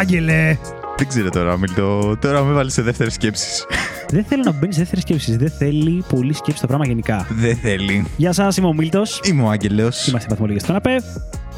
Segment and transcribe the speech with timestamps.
[0.00, 0.56] Άγγελε!
[0.96, 2.16] Δεν ξέρω τώρα, Μίλτο.
[2.20, 3.66] Τώρα με βάλεις σε δεύτερες σκέψεις.
[4.08, 5.36] Δεν θέλω να μπαίνεις σε δεύτερες σκέψεις.
[5.36, 7.26] Δεν θέλει πολύ σκέψη το πράγμα γενικά.
[7.30, 8.06] Δεν θέλει.
[8.16, 9.20] Γεια σας, είμαι ο Μίλτος.
[9.24, 10.06] Είμαι ο Άγγελος.
[10.06, 10.96] Είμαστε βαθμολογίε στον ΑΠΕ.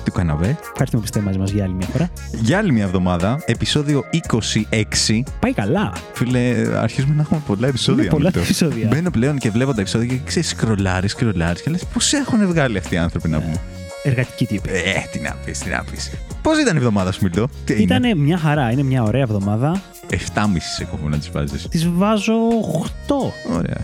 [0.05, 0.56] Του καναβέ.
[0.70, 2.10] Ευχαριστούμε που είστε μαζί μας για άλλη μια φορά.
[2.41, 5.22] Για άλλη μια εβδομάδα, επεισόδιο 26.
[5.40, 5.93] Πάει καλά.
[6.12, 8.02] Φίλε, αρχίζουμε να έχουμε πολλά επεισόδια.
[8.02, 8.40] Είναι πολλά Μίλτο.
[8.40, 8.88] επεισόδια.
[8.90, 12.79] Μπαίνω πλέον και βλέπω τα επεισόδια και ξέρεις, σκρολάρεις, σκρολάρεις και λες πώς έχουν βγάλει
[12.79, 13.60] αυτοί οι άνθρωποι να πούμε.
[14.02, 14.69] Εργατική τύπη.
[14.70, 14.79] Ε,
[15.12, 16.10] τι να πεις, τι να πεις.
[16.43, 17.48] Πώς ήταν η εβδομάδα σου, Μίλτο.
[17.65, 18.70] Τι έγινε; Ήταν μια χαρά.
[18.70, 19.83] Είναι μια ωραία εβδομάδα.
[20.10, 20.16] 7,5
[20.77, 21.66] σε κόβω να τις βάζεις.
[21.69, 22.33] Τη βάζω
[23.07, 23.15] 8.
[23.57, 23.77] Ωραία.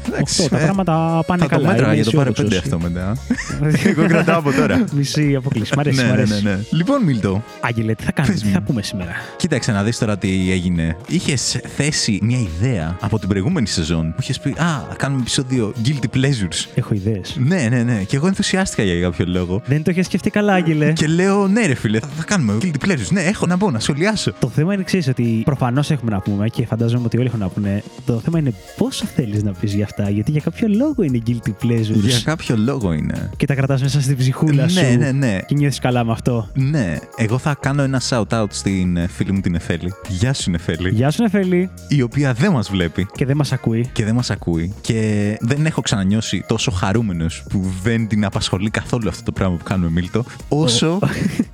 [0.44, 0.48] 8.
[0.50, 1.68] Τα πράγματα πάνε θα το καλά.
[1.68, 2.58] μέτρα είμαι για το πάρε αισιόδοξος.
[2.58, 3.16] 5 αυτό μετά.
[3.90, 4.84] Εγώ κρατάω από τώρα.
[4.92, 5.72] Μισή αποκλήση.
[5.76, 5.96] Μ' αρέσει.
[5.96, 6.42] ναι, μ' ναι, αρέσει.
[6.42, 6.58] ναι, ναι.
[6.70, 8.54] Λοιπόν, Μίλτο, Άγγελε, τι θα κάνουμε, Πες τι μου.
[8.54, 10.96] θα πούμε σήμερα; κοίταξε να δεις τώρα τι έγινε.
[11.08, 15.72] Είχες θέσει μια ιδέα από την προηγούμενη σεζόν που είχες πει Α, θα κάνουμε επεισόδιο
[15.84, 16.66] Guilty Pleasures.
[16.74, 17.36] Έχω ιδέες.
[17.38, 18.02] Ναι, ναι, ναι.
[18.06, 19.62] Και εγώ ενθουσιάστηκα για κάποιο λόγο.
[19.66, 20.92] Δεν το είχες σκεφτεί καλά, Άγγελε.
[20.92, 23.08] Και λέω, ναι, ρε φίλε, θα κάνουμε Guilty Pleasures.
[23.10, 24.32] Ναι, έχω να πω, να σχολιάσω.
[24.38, 27.48] Το θέμα είναι εξή, ότι προφανώς έχουμε να πούμε και φαντάζομαι ότι όλοι έχουν να
[27.48, 27.82] πούνε.
[28.06, 31.50] Το θέμα είναι πόσο θέλεις να πεις για αυτά, γιατί για κάποιο λόγο είναι guilty
[31.64, 32.00] pleasures.
[32.00, 33.30] Για κάποιο λόγο είναι.
[33.36, 34.80] Και τα κρατάς μέσα στην ψυχούλα σου.
[34.80, 35.38] Ναι, ναι, ναι.
[35.46, 36.48] Και νιώθεις καλά με αυτό.
[36.54, 39.92] Ναι, εγώ θα κάνω ένα shout-out στην ε, φίλη μου την Εφέλη.
[40.08, 40.90] Γεια σου, Εφέλη.
[40.90, 41.70] Γεια σου, Νεφέλη.
[41.88, 43.90] Η οποία δεν μας βλέπει Και δεν μας ακούει.
[43.92, 49.08] και δεν μας ακούει και δεν έχω ξανανιώσει τόσο χαρούμενος που δεν την απασχολεί καθόλου
[49.08, 50.98] αυτό το πράγμα που κάνουμε Μίλτο όσο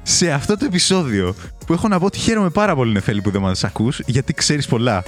[0.03, 1.35] σε αυτό το επεισόδιο
[1.67, 4.67] που έχω να πω ότι χαίρομαι πάρα πολύ Νεφέλη που δεν μας ακούς γιατί ξέρεις
[4.67, 5.03] πολλά.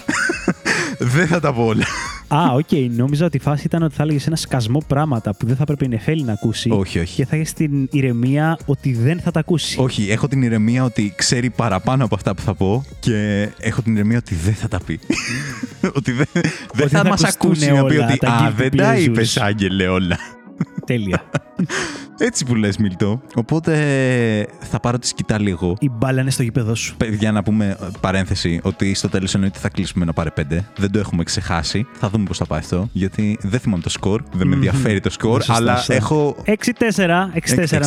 [1.14, 1.84] δεν θα τα πω όλα.
[2.28, 2.94] Α, οκ.
[2.96, 5.84] Νόμιζα ότι η φάση ήταν ότι θα έλεγες ένα σκασμό πράγματα που δεν θα πρέπει
[5.84, 6.70] η Νεφέλη να ακούσει.
[6.70, 7.14] όχι, όχι.
[7.14, 9.80] Και θα έχεις την ηρεμία ότι δεν θα τα ακούσει.
[9.80, 13.94] Όχι, έχω την ηρεμία ότι ξέρει παραπάνω από αυτά που θα πω και έχω την
[13.94, 15.00] ηρεμία ότι δεν θα τα πει.
[15.96, 16.26] ότι δεν,
[16.74, 18.94] δεν θα θα, μας ακουστούν ακούσει να πει όλα ότι τα «Α, guilty δεν τα
[18.94, 19.00] pleasures».
[19.00, 20.18] είπες Άγγελε όλα».
[20.86, 21.22] Τέλεια.
[22.18, 23.20] Έτσι που λες Μίλτο.
[23.34, 23.72] Οπότε
[24.60, 25.76] θα πάρω τη σκητάλη εγώ.
[25.80, 26.96] η μπάλα είναι στο γήπεδο σου.
[27.18, 30.42] Για να πούμε ε, παρένθεση ότι στο τέλος εννοείται θα κλείσουμε να πάρε 5.
[30.76, 31.86] Δεν το έχουμε ξεχάσει.
[31.92, 32.88] Θα δούμε πώς θα πάει αυτό.
[32.92, 34.22] Γιατί δεν θυμάμαι το σκορ.
[34.32, 34.52] Δεν με Μμμ.
[34.52, 35.42] ενδιαφέρει το σκορ.
[35.42, 35.94] Σωστά, αλλά σωστά.
[35.94, 36.36] έχω.
[36.46, 36.50] 6-4.
[36.94, 37.32] 6-4 να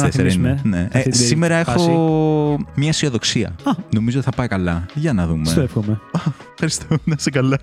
[0.07, 0.59] 6-4 θυμίσουμε.
[0.65, 0.77] είναι.
[0.77, 0.81] Ναι.
[0.83, 1.89] αυτή Ε, την σήμερα φάση.
[1.89, 3.47] έχω μια αισιοδοξία.
[3.63, 3.71] Α.
[3.89, 4.85] Νομίζω ότι θα πάει καλά.
[4.93, 5.45] Για να δούμε.
[5.45, 5.99] Στο εύχομαι.
[6.11, 6.19] Α,
[6.51, 6.85] Ευχαριστώ.
[7.03, 7.57] Να είσαι καλά.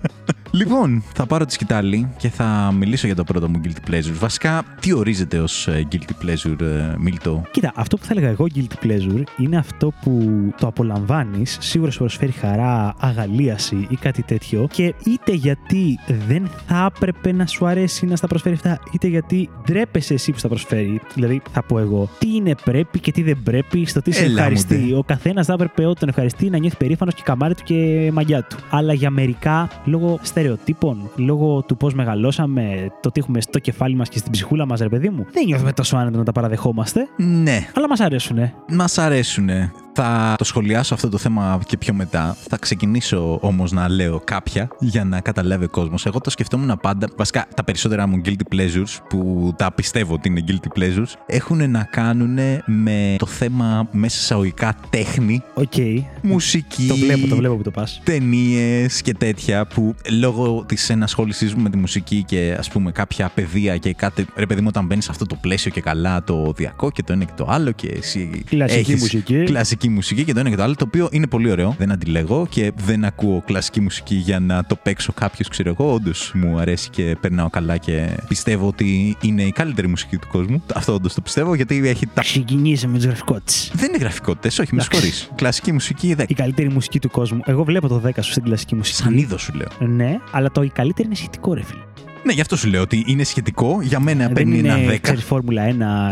[0.51, 4.13] λοιπόν, θα πάρω τη σκητάλη και θα μιλήσω για το πρώτο μου guilty pleasure.
[4.19, 7.41] Βασικά, τι ορίζεται ως guilty pleasure, ε, Μίλτο.
[7.51, 10.21] Κοίτα, αυτό που θα έλεγα εγώ guilty pleasure είναι αυτό που
[10.59, 16.91] το απολαμβάνεις, σίγουρα σου προσφέρει χαρά, αγαλίαση ή κάτι τέτοιο και είτε γιατί δεν θα
[16.95, 21.01] έπρεπε να σου αρέσει να στα προσφέρει αυτά, είτε γιατί ντρέπεσαι εσύ που στα προσφέρει.
[21.13, 24.29] Δηλαδή, θα πω εγώ, τι είναι πρέπει και τι δεν πρέπει, στο τι σε Έλα
[24.29, 24.87] μου, ευχαριστεί.
[24.87, 24.95] ντε.
[24.95, 28.43] Ο καθένας θα έπρεπε όταν τον ευχαριστεί να νιώθει περήφανος και καμάρι του και μαγιά
[28.43, 28.57] του.
[28.69, 34.09] Αλλά για μερικά, λόγω στερεοτύπων, λόγω του πώς μεγαλώσαμε, το τι έχουμε στο κεφάλι μας
[34.09, 37.07] και στην ψυχούλα μας, ρε παιδί μου, δεν νιώθουμε τόσο άνετο να τα παραδεχόμαστε.
[37.15, 38.53] Ναι, Αλλά μας αρέσουνε.
[38.71, 39.71] Μας αρέσουνε.
[39.99, 42.37] Θα το σχολιάσω αυτό το θέμα και πιο μετά.
[42.47, 46.05] Θα ξεκινήσω όμως να λέω κάποια για να καταλάβει ο κόσμος.
[46.05, 47.07] Εγώ το σκεφτόμουν πάντα.
[47.15, 51.83] Βασικά, τα περισσότερα μου guilty pleasures, που τα πιστεύω ότι είναι guilty pleasures, έχουν να
[51.83, 55.73] κάνουν με το θέμα μέσα εισαγωγικά τέχνη, Οκ.
[56.21, 56.87] μουσική.
[56.87, 58.01] Το βλέπω, το βλέπω που το πας.
[58.03, 63.31] Ταινίες και τέτοια που λόγω της ενασχόλησής μου με τη μουσική και ας πούμε κάποια
[63.35, 64.25] παιδεία και κάτι.
[64.35, 67.23] Ρε παιδί μου, όταν μπαίνεις σε αυτό το πλαίσιο και καλά ωδειακό και το ένα
[67.23, 68.43] και το άλλο και εσύ.
[68.45, 69.43] Κλασική έχεις μουσική.
[69.43, 71.75] Κλασική μουσική και το ένα και το άλλο, το οποίο είναι πολύ ωραίο.
[71.77, 75.93] Δεν αντιλέγω και δεν ακούω κλασική μουσική για να το παίξω κάποιος, ξέρω εγώ.
[75.93, 80.63] Όντως μου αρέσει και περνάω καλά και πιστεύω ότι είναι η καλύτερη μουσική του κόσμου.
[80.75, 82.21] Αυτό όντως το πιστεύω γιατί έχει τα.
[82.21, 83.71] Ξεκινήσε με του γραφικότητες.
[83.73, 85.07] Δεν είναι γραφικότητες, όχι, με Εντάξει.
[85.07, 85.31] συγχωρείς.
[85.35, 86.23] Κλασική μουσική 10.
[86.27, 87.41] Η καλύτερη μουσική του κόσμου.
[87.45, 89.01] Εγώ βλέπω το 10 σου στην κλασική μουσική.
[89.01, 89.89] Σαν είδος σου λέω.
[89.89, 91.81] Ναι, αλλά το η καλύτερη είναι σχετικό, ρε φίλε.
[92.27, 93.79] Ναι, γι' αυτό σου λέω ότι είναι σχετικό.
[93.81, 94.97] Για μένα δεν παίρνει είναι, ένα 10.
[95.01, 95.63] ξέρεις, Φόρμουλα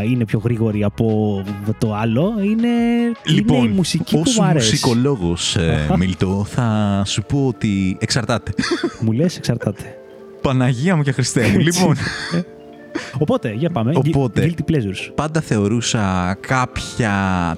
[0.04, 1.44] 1 είναι πιο γρήγορη από
[1.78, 2.34] το άλλο.
[2.44, 2.68] Είναι,
[3.24, 4.70] Λοιπόν, είναι η μουσική ως που μου αρέσει.
[4.70, 5.98] μουσικολόγος, ε, Αχα.
[6.02, 8.54] Μίλτο, θα σου πω ότι εξαρτάται.
[9.00, 9.84] Μου λες, εξαρτάται.
[10.42, 11.60] Παναγία μου και Χριστέ μου.
[11.60, 11.96] λοιπόν,
[13.20, 13.92] Οπότε, για πάμε.
[13.96, 14.54] Οπότε.
[14.58, 15.12] Guilty pleasures.
[15.16, 17.14] πάντα θεωρούσα κάποια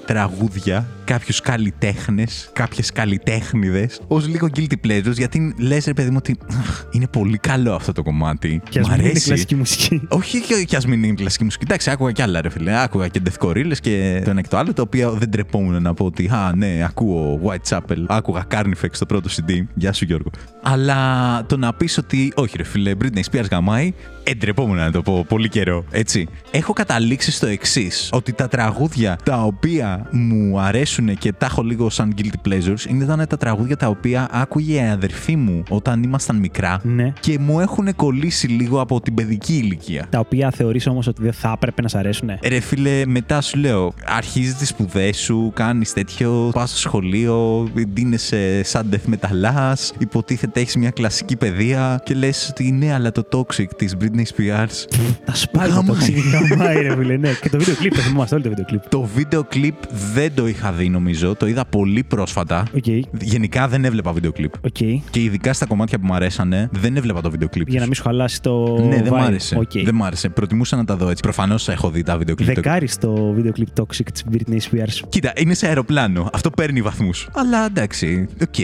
[0.06, 6.36] τραγούδια, κάποιους καλλιτέχνες, κάποιες καλλιτέχνηδες, ως λίγο guilty pleasures, γιατί λες, ρε παιδί μου, ότι
[6.58, 8.62] «Αχ, είναι πολύ καλό αυτό το κομμάτι.
[8.68, 9.26] Και ας Μ' μην είναι αρέσει.
[9.26, 10.02] κλασική μουσική.
[10.08, 11.64] Όχι και, και ας μην είναι κλασική μουσική.
[11.66, 12.80] Εντάξει, άκουγα κι άλλα, ρε φίλε.
[12.82, 16.04] Άκουγα και Death και το ένα και το άλλο, το οποίο δεν τρεπόμουν να πω
[16.04, 18.04] ότι Α, ναι, ακούω Whitechapel.
[18.06, 19.52] Άκουγα Carnifex το πρώτο CD.
[19.74, 20.30] Γεια σου, Γιώργο.
[20.62, 25.24] Αλλά το να πεις ότι όχι, ρε φίλε, Britney Spears γαμάει, εντρεπόμουν να το πω
[25.28, 25.84] πολύ καιρό.
[25.90, 26.28] Έτσι.
[26.50, 31.62] Έχω καταλήξει στο εξής, ότι τα τραγούδια τα οποία μου αρέσουν αρέσουν και τα έχω
[31.62, 36.02] λίγο σαν guilty pleasures είναι ήταν τα τραγούδια τα οποία άκουγε η αδερφή μου όταν
[36.02, 37.12] ήμασταν μικρά Ναι.
[37.20, 40.06] και μου έχουν κολλήσει λίγο από την παιδική ηλικία.
[40.10, 42.30] Τα οποία θεωρείς όμως ότι δεν θα έπρεπε να σ' αρέσουν.
[42.48, 48.62] Ρε φίλε, μετά σου λέω, αρχίζεις τις σπουδές σου, κάνεις τέτοιο, πας στο σχολείο, ντύνεσαι
[48.64, 53.66] σαν death metalάς, υποτίθεται έχεις μια κλασική παιδεία και λες ότι ναι, αλλά το toxic
[53.76, 54.96] της Britney Spears.
[55.26, 55.86] Τα σπάει το Γαμάει.
[55.86, 57.30] τοξίνι, γαμάει ρε φίλε, ναι.
[57.40, 58.88] Και το βίντεο κλιπ, το θυμόμαστε όλοι το βίντεο κλιπ.
[58.88, 59.74] Το βίντεο κλιπ
[60.14, 62.64] δεν το είχα δει νομίζω, το είδα πολύ πρόσφατα.
[62.76, 62.86] Οκ,
[63.20, 64.52] Γενικά δεν έβλεπα βίντεο κλιπ.
[64.64, 64.76] οκ.
[65.10, 67.68] Και ειδικά στα κομμάτια που μου αρέσανε, δεν έβλεπα το βίντεο κλιπ.
[67.68, 69.16] Για να μην σου χαλάσει το Ναι, δεν vibe.
[69.16, 69.56] μ' άρεσε.
[69.58, 69.70] Οκ.
[69.84, 70.28] Δεν μ' άρεσε.
[70.28, 71.22] Προτιμούσα να τα δω έτσι.
[71.22, 72.54] Προφανώς έχω δει τα βίντεο κλιπ.
[72.54, 75.00] Δέκα άριστο βίντεο κλιπ Toxic της Britney Spears.
[75.08, 76.30] Κοίτα, είναι σε αεροπλάνο.
[76.32, 77.28] Αυτό παίρνει βαθμούς.
[77.34, 78.54] Αλλά εντάξει, οκ,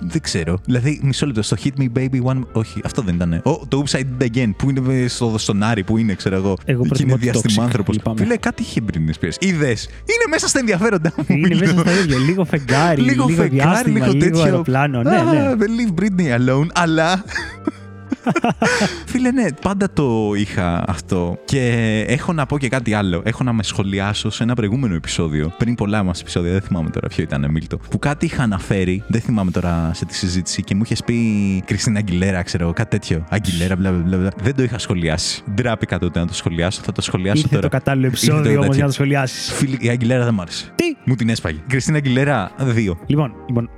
[0.00, 0.58] δεν ξέρω.
[0.64, 2.40] Δηλαδή, μισό λεπτό στο Hit Me Baby One.
[2.52, 3.42] Όχι, αυτό δεν ήταν.
[3.44, 6.36] Oh, το Oops I Did It Again που είναι στο, στον Άρη που είναι, ξέρω
[6.36, 6.56] εγώ.
[6.64, 7.92] Εγώ και προτιμώ είναι το Toxic, διαστημάνθρωπο.
[7.92, 8.20] λυπάμαι.
[8.20, 9.34] Φίλε, κάτι είχε Britney Spears.
[9.38, 9.68] Είδε.
[9.68, 11.24] Είναι μέσα στα ενδιαφέροντα μου.
[11.28, 11.84] Είναι Μιλώ.
[11.84, 12.18] μέσα στα ίδια.
[12.18, 14.42] Λίγο φεγγάρι, λίγο, φεγγάρι, διάστημα, λίγο, τέτοιο.
[14.42, 15.02] αεροπλάνο.
[15.02, 15.52] Ναι, Ah, ναι.
[15.58, 17.24] Believe Britney alone, αλλά.
[19.10, 21.38] Φίλε, ναι, πάντα το είχα αυτό.
[21.44, 21.68] Και
[22.08, 23.22] έχω να πω και κάτι άλλο.
[23.24, 25.52] Έχω να με σχολιάσω σε ένα προηγούμενο επεισόδιο.
[25.58, 27.76] Πριν πολλά μας επεισόδια, δεν θυμάμαι τώρα ποιο ήταν, Μίλτο.
[27.90, 31.14] Που κάτι είχα αναφέρει, δεν θυμάμαι τώρα σε τη συζήτηση και μου είχες πει
[31.66, 33.24] Κριστίνα Αγγιλέρα, ξέρω, κάτι τέτοιο.
[33.30, 34.30] Αγγιλέρα, μπλα μπλα μπλα.
[34.42, 35.42] Δεν το είχα σχολιάσει.
[35.54, 36.80] Ντράπηκα τότε να το σχολιάσω.
[36.84, 37.68] Θα το σχολιάσω Ήρθε τώρα.
[37.68, 38.72] το κατάλληλο Ήρθε επεισόδιο όμως τέτοιο.
[38.74, 39.52] για να το σχολιάσεις.
[39.52, 40.72] Φίλε, η Αγγιλέρα δεν μ' άρεσε.
[40.74, 41.58] Τι; Μου την έσπαγε.
[41.68, 42.98] Κριστίνα Αγγιλέρα, δύο.
[43.06, 43.70] Λοιπόν, λοιπόν,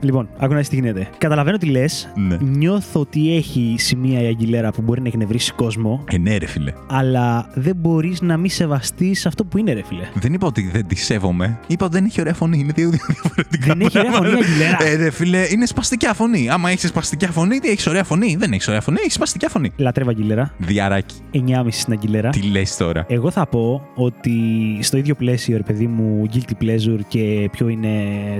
[0.00, 1.08] λοιπόν, άκου να δεις τι γίνεται.
[1.18, 2.12] Καταλαβαίνω τι λες.
[2.14, 2.36] Ναι.
[2.40, 6.72] Νιώθω ότι έχει σημεία η Αγγιλέρα που μπορεί να εκνευρίσει κόσμο, Ε, ναι, ρε φίλε.
[6.88, 10.02] αλλά δεν μπορείς να μην σεβαστείς αυτό που είναι, ρε φίλε.
[10.14, 11.58] Δεν είπα ότι δεν τη σέβομαι.
[11.66, 12.58] Είπα ότι δεν έχει ωραία φωνή.
[12.58, 14.36] Είναι δύο διαφορετικά Δεν έχει ωραία πράγματα.
[14.36, 14.76] φωνή, Αγγιλέρα.
[14.84, 16.48] Ε, ρε φίλε, είναι σπαστικιά φωνή.
[16.50, 18.36] Άμα έχεις σπαστικιά φωνή, τι έχεις ωραία φωνή.
[18.38, 19.72] Δεν έχεις ωραία φωνή, έχεις σπαστικιά φωνή.
[19.76, 20.54] Λατρεύω Αγγιλέρα.
[20.58, 21.14] Διαράκι.
[21.34, 21.40] 9,5
[21.70, 22.28] στην Αγγιλέρα.
[22.30, 24.32] Τι λες τώρα; Εγώ θα πω ότι
[24.80, 27.90] στο ίδιο πλαίσιο, ρε παιδί μου, guilty pleasure και ποιο είναι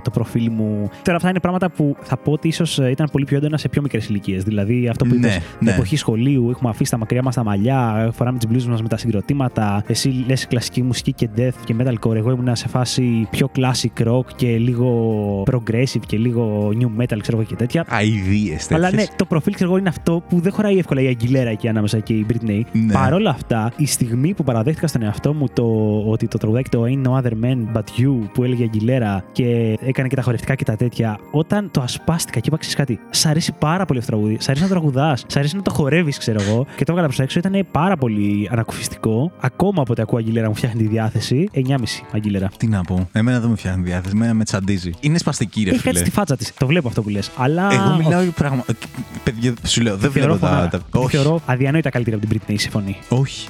[0.04, 0.90] το προφίλ μου.
[1.02, 3.82] Τώρα, αυτά είναι πράγματα που θα πω ότι ίσως ήταν πολύ πιο έντονα σε πιο
[3.82, 4.42] μικρές ηλικίες.
[4.42, 5.70] Δηλαδή, αυτό που Ναι, είπες, την ναι.
[5.70, 8.96] εποχή σχολείου, έχουμε αφήσει τα μακριά μας τα μαλλιά, φοράμε τις μπλούζες μας με τα
[8.96, 9.84] συγκροτήματα.
[9.86, 12.14] Εσύ λες κλασική μουσική και death και metalcore.
[12.14, 17.36] Εγώ ήμουν σε φάση πιο classic rock και λίγο progressive και λίγο new metal, ξέρω
[17.36, 17.84] εγώ και τέτοια.
[17.90, 18.76] Αιδίε τέτοιε.
[18.76, 21.68] Αλλά ναι, το προφίλ ξέρω εγώ είναι αυτό που δεν χωράει εύκολα η Αγγιλέρα εκεί
[21.68, 22.60] ανάμεσα και η Britney.
[22.72, 22.92] Ναι.
[22.92, 25.64] Παρ' όλα αυτά, η στιγμή που παραδέχτηκα στον εαυτό μου το
[26.06, 29.78] ότι το τραγουδάκι το Ain't No Other Man But You που έλεγε η Αγγιλέρα και
[29.80, 33.26] έκανε και τα χορευτικά και τα τέτοια, όταν το ασπάστηκα και είπα ξέρεις κάτι, σ'
[33.26, 35.70] αρέσει πάρα πολύ αυτό το τραγούδι, σ' αρέσει να το τραγουδάς, σ' αρέσει να το
[35.70, 39.32] χορεύεις, ξέρω εγώ, και το έβγαλα προς τα έξω, ήταν πάρα πολύ ανακουφιστικό.
[39.40, 41.48] Ακόμα από ότι ακούω Αγγιλέρα μου φτιάχνει τη διάθεση.
[41.54, 42.50] 9,5 Αγγιλέρα.
[42.56, 43.08] Τι να πω.
[43.12, 44.12] Εμένα δεν με φτιάχνει διάθεση.
[44.16, 44.90] Εμένα με τσαντίζει.
[45.00, 45.92] Είναι σπαστική, ρε Έχει φίλε.
[45.92, 46.52] κάτι στη φάτσα της.
[46.58, 47.30] Το βλέπω αυτό που λες.
[47.36, 47.68] Αλλά.
[47.72, 48.22] Εγώ μιλάω όχι.
[48.22, 48.64] για πράγμα.
[48.66, 48.72] ε,
[49.24, 50.48] Παιδιά, σου λέω, δεν Θεωρώ βλέπω τα.
[50.52, 50.68] φωνάρα.
[50.68, 51.16] τα- Τη Όχι.
[51.16, 52.96] Θεωρώ αδιανόητα καλύτερη από την Britney σε φωνή.
[53.08, 53.48] Όχι.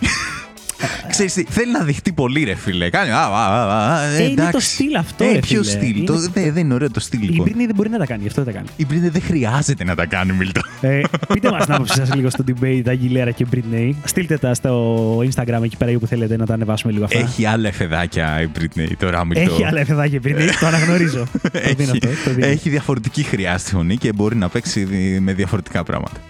[1.09, 2.91] Ξέρεις τι, θέλει να δειχτεί πολύ ρε φίλε.
[2.91, 3.11] Κάνει.
[3.11, 4.53] Α, α, α, α, Ε, είναι εντάξει.
[4.53, 5.73] το στυλ αυτό, Ε, ρε ποιο φίλε.
[5.73, 5.97] στυλ.
[5.97, 7.47] Είναι- Το- δεν- Δεν είναι ωραίο το στυλ Η λοιπόν.
[7.49, 8.71] Britney δεν μπορεί να τα κάνει, αυτό δεν τα κάνει.
[8.77, 10.61] Η Britney δεν χρειάζεται να τα κάνει, Μίλτο.
[10.81, 11.01] Ε,
[11.33, 13.91] πείτε μας την άποψή σας λίγο στο debate Αγγιλέρα και Britney.
[14.05, 17.19] Στείλτε τα στο Instagram εκεί πέρα που θέλετε να τα ανεβάσουμε λίγο αυτά.
[17.19, 19.41] Έχει άλλα εφεδάκια η Britney τώρα, Μίλτο.
[19.53, 21.27] Έχει άλλα εφεδάκια η Britney, το αναγνωρίζω.
[21.43, 22.09] το δίνω Έχει, αυτό.
[22.25, 22.47] Το δίνω.
[22.47, 26.21] έχει διαφορετική χρειά στη φωνή και μπορεί να παίξει δι- με διαφορετικά πράγματα.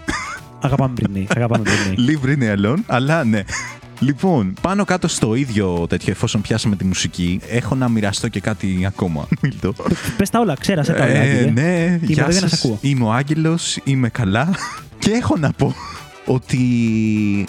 [0.63, 1.25] Αγαπάμε Britney.
[1.37, 1.95] Αγαπάμε Britney.
[1.95, 3.41] Leave Britney alone, αλλά ναι.
[4.01, 8.85] Λοιπόν, πάνω κάτω στο ίδιο τέτοιο, εφόσον πιάσαμε τη μουσική, έχω να μοιραστώ και κάτι
[8.87, 9.29] ακόμα.
[9.43, 9.75] Μίλτο.
[10.17, 11.13] Πες τα όλα, ξέρασε τα όλα.
[11.13, 11.51] Ε, Άγγελε.
[11.51, 12.59] ναι, Είμαι γεια εδώ για να σας.
[12.59, 12.79] σε ακούω.
[12.81, 14.49] Είμαι ο Άγγελος, είμαι καλά
[14.99, 15.75] και έχω να πω
[16.27, 16.59] ότι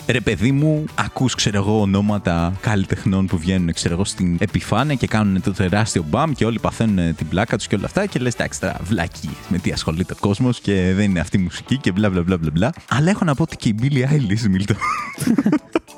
[0.07, 5.07] ρε παιδί μου, ακούς ξέρω εγώ ονόματα καλλιτεχνών που βγαίνουν ξέρω εγώ στην επιφάνεια και
[5.07, 8.33] κάνουν το τεράστιο μπαμ και όλοι παθαίνουν την πλάκα τους και όλα αυτά και λες
[8.33, 11.91] εντάξει τώρα βλακή με τι ασχολείται ο κόσμος και δεν είναι αυτή η μουσική και
[11.91, 14.73] μπλα μπλα μπλα μπλα μπλα αλλά έχω να πω ότι και η Billie Eilish Μίλτο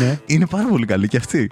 [0.00, 0.18] ναι.
[0.26, 1.48] είναι πάρα πολύ καλή και αυτή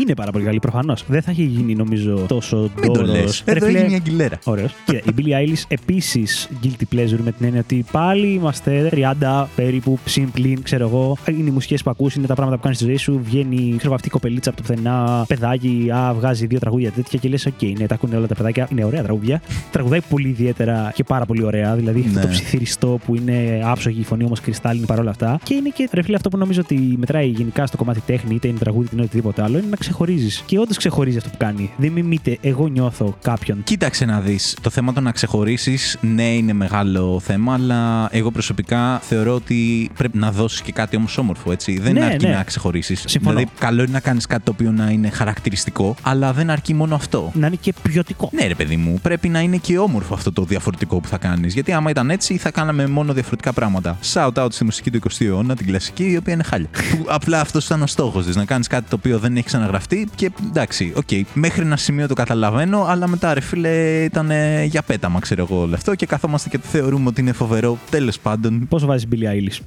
[0.00, 1.04] Είναι πάρα πολύ καλή, προφανώς.
[1.06, 3.10] Δεν θα έχει γίνει νομίζω τόσο μην το ντόρος.
[3.10, 4.74] λες Ρε εδώ φίλε, έγινε η Αγκιλέρα Ωραίος.
[4.84, 9.98] Κοίτα, η Billie Eilish επίσης guilty pleasure με την έννοια ότι πάλι είμαστε 30 περίπου
[10.04, 11.16] συμπλήν, ξέρω εγώ.
[11.38, 13.20] Είναι οι μουσικές που ακούς, είναι τα πράγματα που κάνεις στη ζωή σου.
[13.24, 17.18] Βγαίνει, ξέρω εγώ, αυτή η κοπελίτσα από το πουθενά, παιδάκι, α, βγάζει δύο τραγούδια τέτοια
[17.18, 18.68] και λες: Οκ, ναι, τα ακούνε όλα τα παιδάκια.
[18.72, 19.42] Είναι ωραία τραγούδια.
[19.70, 21.74] Τραγουδάει πολύ ιδιαίτερα και πάρα πολύ ωραία.
[21.74, 22.24] Δηλαδή έχει αυτό Ναι.
[22.24, 25.38] το ψιθυριστό που είναι άψογη η φωνή όμως κρυστάλλινη παρόλα αυτά.
[25.42, 28.48] Και είναι και ρε φίλε αυτό που νομίζω ότι μετράει γενικά στο κομμάτι τέχνη, είτε
[28.48, 30.42] είναι τραγούδι είτε είναι οτιδήποτε άλλο, είναι να ξεχωρίζεις.
[30.46, 31.70] Και όντως ξεχωρίζει αυτό που κάνει.
[31.76, 33.62] Δεν μιμείται, εγώ νιώθω κάποιον.
[33.64, 34.56] Κοίταξε να δεις.
[34.60, 40.18] Το θέμα το να ξεχωρίσεις, ναι, είναι μεγάλο θέμα, αλλά εγώ προσωπικά θεωρώ ότι πρέπει
[40.18, 41.78] να δώσεις και κάτι όμως όμορφο, έτσι.
[41.78, 42.34] Δεν Ναι, αρκεί ναι.
[42.34, 43.04] να ξεχωρίσεις.
[43.06, 43.36] Συμφωνώ.
[43.36, 46.94] Δηλαδή, καλό είναι να κάνεις κάτι το οποίο να είναι χαρακτηριστικό, αλλά δεν αρκεί μόνο
[46.94, 47.30] αυτό.
[47.34, 48.30] Να είναι και ποιοτικό.
[48.32, 51.54] Ναι, ρε παιδί μου, πρέπει να είναι και όμορφο αυτό το διαφορετικό που θα κάνεις.
[51.54, 53.98] Γιατί άμα ήταν έτσι, θα κάναμε μόνο διαφορετικά πράγματα.
[54.12, 56.68] Shout out στη μουσική του 20ου αιώνα, την κλασική, η οποία είναι χάλια.
[57.20, 58.36] Που απ- Απλά αυτός ήταν ο στόχος της.
[58.36, 61.02] Να κάνεις κάτι το οποίο δεν έχει ξαναγραφτεί και εντάξει, οκ.
[61.10, 64.30] Okay, μέχρι ένα σημείο το καταλαβαίνω, αλλά μετά ρε φίλε ήταν
[64.64, 67.78] για πέταμα, ξέρω εγώ όλο αυτό και καθόμαστε και το θεωρούμε ότι είναι φοβερό.
[67.90, 68.66] Τέλος πάντων.
[68.68, 69.58] Πόσο βάζεις Billie Eilish;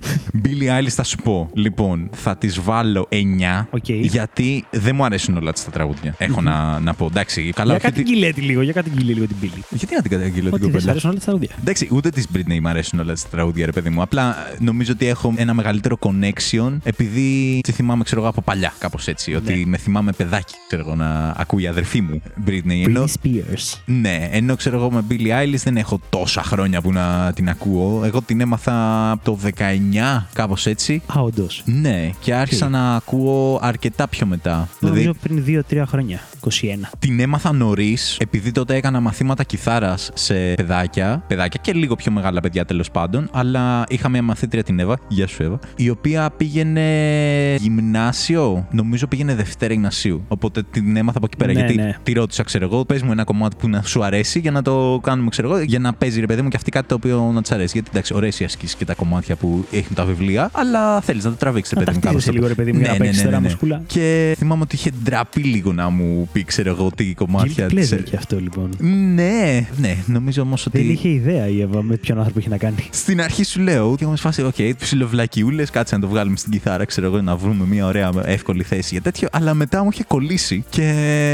[0.43, 1.49] Billie Eilish θα σου πω.
[1.53, 3.99] Λοιπόν, θα της βάλω 9 Okay.
[4.01, 6.15] γιατί δεν μου αρέσουν όλα τα τραγούδια.
[6.17, 7.05] Έχω να, να πω.
[7.05, 7.71] Εντάξει, καλά.
[7.71, 9.61] Για κάτι κυλέτη λίγο, για κάτι κυλέτη λίγο την Billie.
[9.69, 11.49] Γιατί να την καταγγείλω την Ότι δεν σ' κοπέλα; αρέσουν όλα τα τραγούδια.
[11.61, 14.01] Εντάξει, ούτε της Britney μου αρέσουν όλα τα τραγούδια, ρε παιδί μου.
[14.01, 19.07] Απλά νομίζω ότι έχω ένα μεγαλύτερο connection επειδή τη θυμάμαι, ξέρω εγώ, από παλιά, κάπως
[19.07, 19.35] έτσι.
[19.35, 22.83] Ότι με θυμάμαι παιδάκι, ξέρω εγώ, να ακούει η αδερφή μου Britney.
[22.85, 23.79] Ενώ, Britney Spears.
[23.85, 28.01] ναι, ενώ ξέρω εγώ με Billie Eilish δεν έχω τόσα χρόνια που να την ακούω.
[28.03, 31.01] Εγώ την έμαθα από το 19, κάπως έτσι.
[31.17, 31.61] Α, όντως.
[31.65, 34.67] Ναι, και άρχισα να ακούω αρκετά πιο μετά.
[34.79, 36.19] Δηλαδή, Νομίζω πριν 2-3 χρόνια.
[36.39, 36.89] 21.
[36.99, 42.41] την έμαθα νωρίς, επειδή τότε έκανα μαθήματα κιθάρας σε παιδάκια, παιδάκια και λίγο πιο μεγάλα
[42.41, 43.29] παιδιά τέλος πάντων.
[43.31, 46.81] Αλλά είχα μια μαθήτρια την Εύα, γεια σου Εύα, η οποία πήγαινε
[47.59, 50.23] γυμνάσιο, νομίζω πήγαινε Δευτέρα γυμνασίου.
[50.27, 51.53] Οπότε την έμαθα από εκεί πέρα.
[51.53, 51.95] Ναι, γιατί ναι.
[52.03, 54.99] τη ρώτησα, ξέρω εγώ, πες μου ένα κομμάτι που να σου αρέσει για να το
[55.03, 57.41] κάνουμε, ξέρω εγώ, για να παίζει ρε παιδί μου και αυτή κάτι το οποίο να
[57.41, 57.69] της αρέσει.
[57.73, 61.29] Γιατί εντάξει, ωραίε οι ασκήσει και τα κομμάτια που έχουν τα βιβλία, αλλά θέλεις να
[61.29, 62.41] το τραβήξεις, ρε Να παιδί μου ταυτίζεσαι κάπως.
[62.41, 63.81] λίγο, ρε παιδί μου, για να παίξεις τερά μουσκούλα.
[63.87, 67.93] Και θυμάμαι ότι είχε ντραπεί λίγο να μου πει, ξέρω εγώ, τι κομμάτια Guilty της-
[67.93, 68.69] pleasure και αυτό λοιπόν.
[69.13, 70.77] Ναι, ναι, νομίζω όμως ότι.
[70.77, 72.75] Δεν είχε ιδέα η Εύα με ποιον άνθρωπο είχε να κάνει.
[72.91, 76.37] Στην αρχή σου λέω και εγώ ως φάση, οκ, okay, ψιλοβλακιούλες, κάτσε να το βγάλουμε
[76.37, 79.27] στην κιθάρα, ξέρω εγώ, να βρούμε μια ωραία εύκολη θέση για τέτοιο.
[79.31, 80.87] Αλλά μετά μου είχε κολλήσει και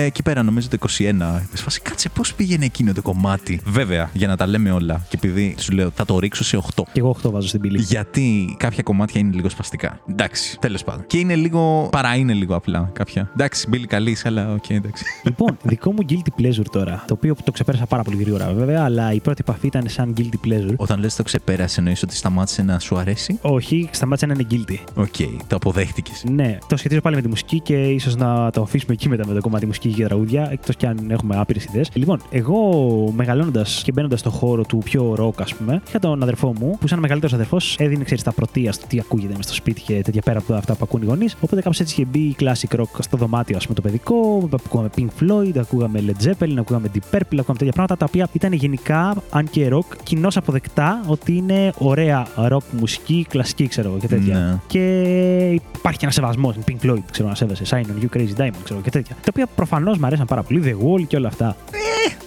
[0.06, 1.12] εκεί πέρα νομίζω το 21.
[1.14, 5.16] Με σφάσει, κάτσε πώς πήγαινε εκείνο το κομμάτι; Βέβαια, για να τα λέμε όλα και
[5.16, 6.84] επειδή σου λέω θα το ρίξω σε 8.
[6.92, 7.82] Και εγώ 8 βάζω στην Billie.
[7.82, 10.00] Γιατί κάποια κομμάτια είναι λίγο σπαστικά.
[10.10, 11.04] Εντάξει, τέλος πάντων.
[11.08, 11.88] Και είναι λίγο.
[11.92, 13.30] παρά είναι λίγο απλά κάποια.
[13.34, 15.04] Εντάξει, Billie καλή, αλλά οκ, εντάξει.
[15.24, 19.14] Λοιπόν, δικό μου guilty pleasure τώρα, το οποίο το ξεπέρασα πάρα πολύ γρήγορα βέβαια, αλλά
[19.14, 20.76] η πρώτη επαφή ήταν σαν guilty pleasure.
[20.76, 24.78] Όταν λες το ξεπέρασε, εννοείς ότι σταμάτησε να σου αρέσει; Όχι, σταμάτησε να είναι guilty.
[24.96, 25.16] Οκ,
[25.48, 26.12] το αποδέχτηκε.
[26.32, 29.34] Ναι, το σχετίζω πάλι με τη μουσική και ίσως να το αφήσουμε εκεί μετά με
[29.34, 31.90] το κομμάτι μουσική και τραγούδια, εκτός κι αν έχουμε άπειρες ιδέες.
[31.94, 32.60] Λοιπόν, εγώ
[33.16, 36.88] μεγαλώνοντας και μπαίνοντας στο χώρο του πιο ροκ, ας πούμε, είχα τον αδερφό μου που,
[36.88, 40.22] σαν μεγαλύτερος αδερφός, έδινε ξέρεις τα πρωτεία στο τι ακούγεται μες στο σπίτι και τέτοια
[40.22, 41.36] πέρα από αυτά που ακούν οι γονείς.
[41.42, 44.50] Οπότε κάπως έτσι είχε μπει classic rock στο δωμάτιο, ας πούμε, το παιδικό.
[44.66, 48.54] Ακούγαμε Pink Floyd, ακούγαμε Led Zeppelin, ακούγαμε Deep Purple, ακούγαμε τέτοια πράγματα τα οποία ήταν
[48.54, 54.08] γενικά, αν και rock, κοινώς αποδεκτά ότι είναι ωραία rock μουσική, κλασική, ξέρω εγώ και
[54.08, 54.38] τέτοια.
[54.38, 54.60] Ναι.
[54.68, 58.42] Και υπάρχει και ένα σεβασμό στην Pink Floyd, ξέρω να σέβεσαι, Shine On You Crazy
[58.42, 59.16] Diamond, ξέρω και τέτοια.
[59.16, 61.56] Τα οποία προφανώς μου αρέσαν πάρα πολύ, The Wall και όλα αυτά.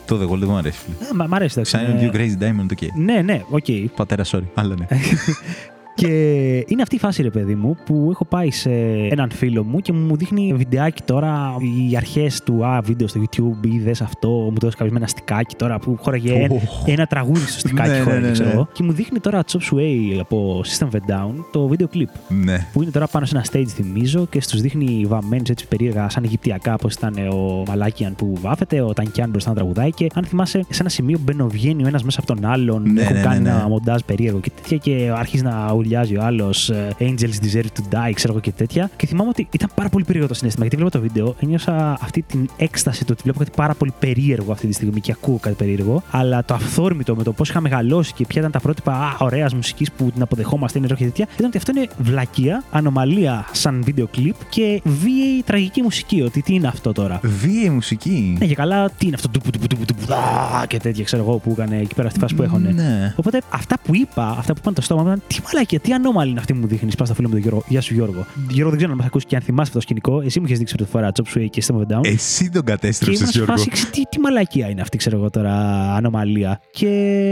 [0.06, 0.78] Το The Wall δεν μου αρέσει.
[0.78, 1.08] φίλε.
[1.10, 1.78] Ε, Μα μ' αρέσει, εντάξει.
[1.78, 2.96] Shine On ε, You Crazy Diamond, οκ.
[2.96, 3.64] Ναι, ναι, οκ.
[3.96, 4.42] Πατέρα, sorry.
[4.54, 4.86] Αλλά ναι.
[6.06, 8.70] Και είναι αυτή η φάση, ρε παιδί μου, που έχω πάει σε
[9.10, 11.56] έναν φίλο μου και μου δείχνει βιντεάκι τώρα,
[11.90, 15.06] οι αρχές του Α, βίντεο στο YouTube, είδες αυτό, μου το έδωσε κάποιος με ένα
[15.06, 16.82] στικάκι τώρα που χώραγε ένα, Οχ.
[16.86, 18.54] ένα τραγούδι στο στικάκι, Ναι, ναι, χώραγε, ναι, ξέρω ναι.
[18.54, 18.68] εγώ.
[18.72, 22.08] Και μου δείχνει τώρα Chop Suey από System of a Down, το βίντεο κλιπ.
[22.44, 22.66] ναι.
[22.72, 26.24] Που είναι τώρα πάνω σε ένα stage, θυμίζω, και τους δείχνει βαμμένους έτσι περίεργα, σαν
[26.24, 29.90] Αιγυπτιακά, όπως ήταν ο Μαλάκιαν που βάφεται, ο Τανκιάν μπροστά να τραγουδάει.
[29.90, 33.12] Και αν θυμάσαι, σε ένα σημείο μπαινοβγαίνει ο ένας μέσα από τον άλλον, Ναι, έχουν
[33.14, 33.50] ναι, ναι, κάνει ναι.
[33.50, 38.12] ένα μοντάζ περίεργο και τέτοια, και αρχίζει να ουρλιάζει ο άλλος Angels deserve to die,
[38.14, 38.90] ξέρω εγώ και τέτοια.
[38.96, 42.22] Και θυμάμαι ότι ήταν πάρα πολύ περίεργο το συνέστημα, γιατί βλέπω το βίντεο, ένιωσα αυτή
[42.22, 45.56] την έκσταση του ότι βλέπω κάτι πάρα πολύ περίεργο αυτή τη στιγμή και ακούω κάτι
[45.56, 46.02] περίεργο.
[46.10, 49.92] Αλλά το αυθόρμητο με το πώς είχα μεγαλώσει και ποια ήταν τα πρότυπα ωραίας μουσικής
[49.92, 54.06] που την αποδεχόμαστε, είναι rock και τέτοια, ήταν ότι αυτό είναι βλακεία, ανομαλία σαν βίντεο
[54.06, 56.22] κλιπ και βίαιη τραγική μουσική.
[56.22, 57.20] Ότι τι είναι αυτό τώρα.
[57.22, 58.36] Βίαιη μουσική.
[58.38, 61.38] Ναι, και καλά, τι είναι αυτό τουπου, τουπου, τουπου, τουπου, α, και τέτοια, ξέρω εγώ,
[61.38, 62.70] που έκανε εκεί πέρα στη φάση που έχωνε.
[62.70, 63.14] Ναι.
[63.16, 65.40] Οπότε αυτά που είπα, αυτά που είπαν το στόμα μου ήταν τι
[65.72, 66.94] μαλακία, τι ανώμαλη είναι αυτή που μου δείχνεις.
[66.94, 67.62] Πας στο φίλο μου τον Γιώργο.
[67.68, 68.26] Γεια σου Γιώργο.
[68.48, 70.20] Γιώργο, δεν ξέρω αν μας ακούσει και αν θυμάσαι αυτό το σκηνικό.
[70.20, 72.00] Εσύ μου είχες δείξει πρώτη φορά Chop Suey και System of a Down.
[72.06, 73.56] Εσύ τον Και κατέστρεψες, ήμουν σε Γιώργο.
[73.56, 75.52] φάση, «Ξε, τι, τι μαλακία είναι αυτή, ξέρω εγώ τώρα,
[75.94, 76.60] ανομαλία.
[76.72, 76.88] Και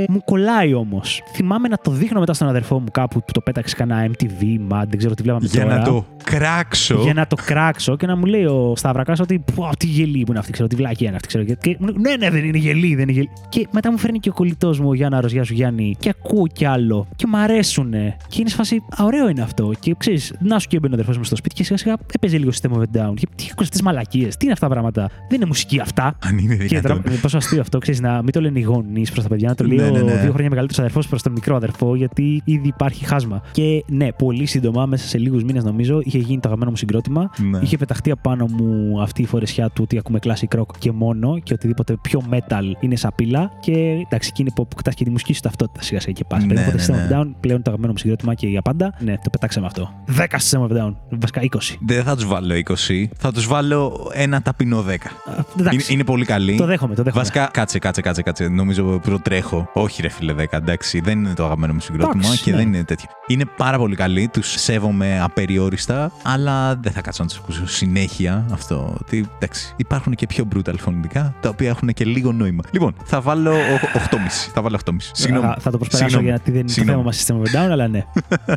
[0.08, 1.22] μου κολλάει όμως.
[1.34, 4.42] Θυμάμαι να το δείχνω μετά στον αδερφό μου κάπου που το πέταξε κανένα MTV,
[4.72, 5.78] Mad, δεν ξέρω τι βλέπαμε Για τώρα.
[5.78, 6.98] να το κράξω.
[7.02, 10.30] Για να το κράξω και να μου λέει ο Σταυρακάς ότι πω, τι γελί που
[10.30, 11.44] είναι αυτή, ξέρω, τι βλακία είναι αυτή, ξέρω.
[11.44, 13.30] Και, και μου λέει, ναι, ναι, δεν είναι γελί, δεν είναι γελί.
[13.48, 16.46] Και μετά μου φέρνει και ο κολλητός μου ο Γιάννα Ροζιά σου Γιάννη και ακούω
[16.46, 18.16] κι άλλο και μ' αρέσουνε.
[18.30, 19.72] Και είναι σε φάση, «Α, ωραίο είναι αυτό.
[19.80, 22.38] Και ξέρεις, να σου και έμπαινε ο αδερφός μου στο σπίτι και σιγά σιγά έπαιζε
[22.38, 23.14] λίγο System of a Down.
[23.14, 26.16] Και τι ακούω τις μαλακίες, τι είναι αυτά τα πράγματα; Δεν είναι μουσική αυτά.
[26.24, 27.02] Αν είναι Και δυνατόν.
[27.02, 29.54] τώρα, πόσο αστείο αυτό, ξέρεις, να μην το λένε οι γονείς προς τα παιδιά, να
[29.54, 30.12] το λέει Ναι, ναι, ο ναι.
[30.12, 33.42] δύο χρόνια μεγαλύτερος αδερφός προς τον μικρό αδερφό, γιατί ήδη υπάρχει χάσμα.
[33.52, 37.30] Και ναι, πολύ σύντομα, μέσα σε λίγους μήνες νομίζω, είχε γίνει το αγαπημένο μου συγκρότημα.
[37.50, 37.58] Ναι.
[37.62, 41.52] Είχε πεταχτεί απάνω μου αυτή η φορεσιά του ότι ακούμε classic rock και μόνο και
[41.52, 43.50] οτιδήποτε πιο metal είναι σαπίλα.
[43.60, 43.72] Και
[44.06, 46.44] εντάξει, εκείνη που αποκτά και τη μουσική σου ταυτότητα σιγά σιγά και πας.
[46.44, 47.08] Ναι, Οπότε ναι, System ναι.
[47.10, 48.94] of Down πλέον το αγαπημένο μου συγκρότημα συγκρότημα και για πάντα.
[48.98, 49.90] Ναι, το πετάξαμε αυτό.
[50.16, 50.94] 10 System of a Down.
[51.10, 51.76] Βασικά 20.
[51.86, 53.04] Δεν θα τους βάλω 20.
[53.16, 54.90] Θα τους βάλω ένα ταπεινό 10.
[54.90, 54.94] Α,
[55.32, 55.92] Είναι, Εντάξει.
[55.92, 56.56] είναι πολύ καλή.
[56.56, 57.22] Το δέχομαι, το δέχομαι.
[57.22, 58.48] Βασικά, κάτσε, κάτσε, κάτσε, κάτσε.
[58.48, 59.68] Νομίζω προτρέχω.
[59.72, 61.00] Όχι, ρε φίλε 10, εντάξει.
[61.00, 62.56] Δεν είναι το αγαπημένο μου συγκρότημα Εντάξει, και ναι.
[62.56, 63.08] δεν είναι τέτοιο.
[63.26, 64.28] Είναι πάρα πολύ καλή.
[64.32, 68.94] Τους σέβομαι απεριόριστα, αλλά δεν θα κάτσω να τους ακούσω συνέχεια αυτό.
[69.00, 72.62] Ότι εντάξει, υπάρχουν και πιο brutal φωνητικά, τα οποία έχουν και λίγο νόημα.
[72.70, 74.16] Λοιπόν, θα βάλω 8,5.
[74.52, 74.94] Θα βάλω 8,5.
[75.12, 75.46] Συγγνώμη.
[75.46, 76.28] Θα, θα το προσπεράσω Συγγνώμη.
[76.28, 76.98] γιατί δεν είναι το Συγγνώμη.
[76.98, 78.04] θέμα μας System of a Down, αλλά ναι.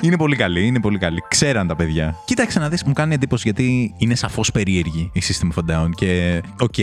[0.00, 1.22] Είναι πολύ καλή, είναι πολύ καλή.
[1.28, 2.14] Ξέραν τα παιδιά.
[2.24, 5.88] Κοίταξε να δεις, μου κάνει εντύπωση γιατί είναι σαφώς περίεργη η System of a Down.
[5.94, 6.74] Και, οκ,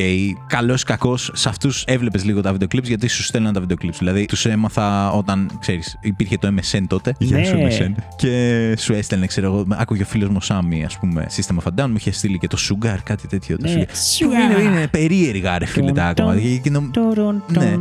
[0.48, 3.77] καλός ή κακός, σε αυτούς έβλεπες λίγο τα βίντεο clips γιατί σου στέλναν τα βίντεο
[3.82, 3.96] clips.
[3.98, 7.15] Δηλαδή, τους έμαθα όταν, ξέρεις, υπήρχε το MSN τότε.
[7.20, 7.68] Γεια σου, Ναι.
[7.80, 8.01] MSN.
[8.15, 11.68] Και σου έστελνε, ξέρω εγώ, άκουγε ο φίλος μου ο Σάμι, ας πούμε, System of
[11.68, 13.58] a Down, μου είχε στείλει και το Sugar, κάτι τέτοιο.
[13.58, 13.74] Το Ναι.
[13.74, 14.56] Sugar.
[14.56, 16.58] Που είναι, είναι περίεργα, ρε φίλε, τα Τον, κομμάτια.
[16.58, 17.75] Και νομ- Τωρον, Ναι.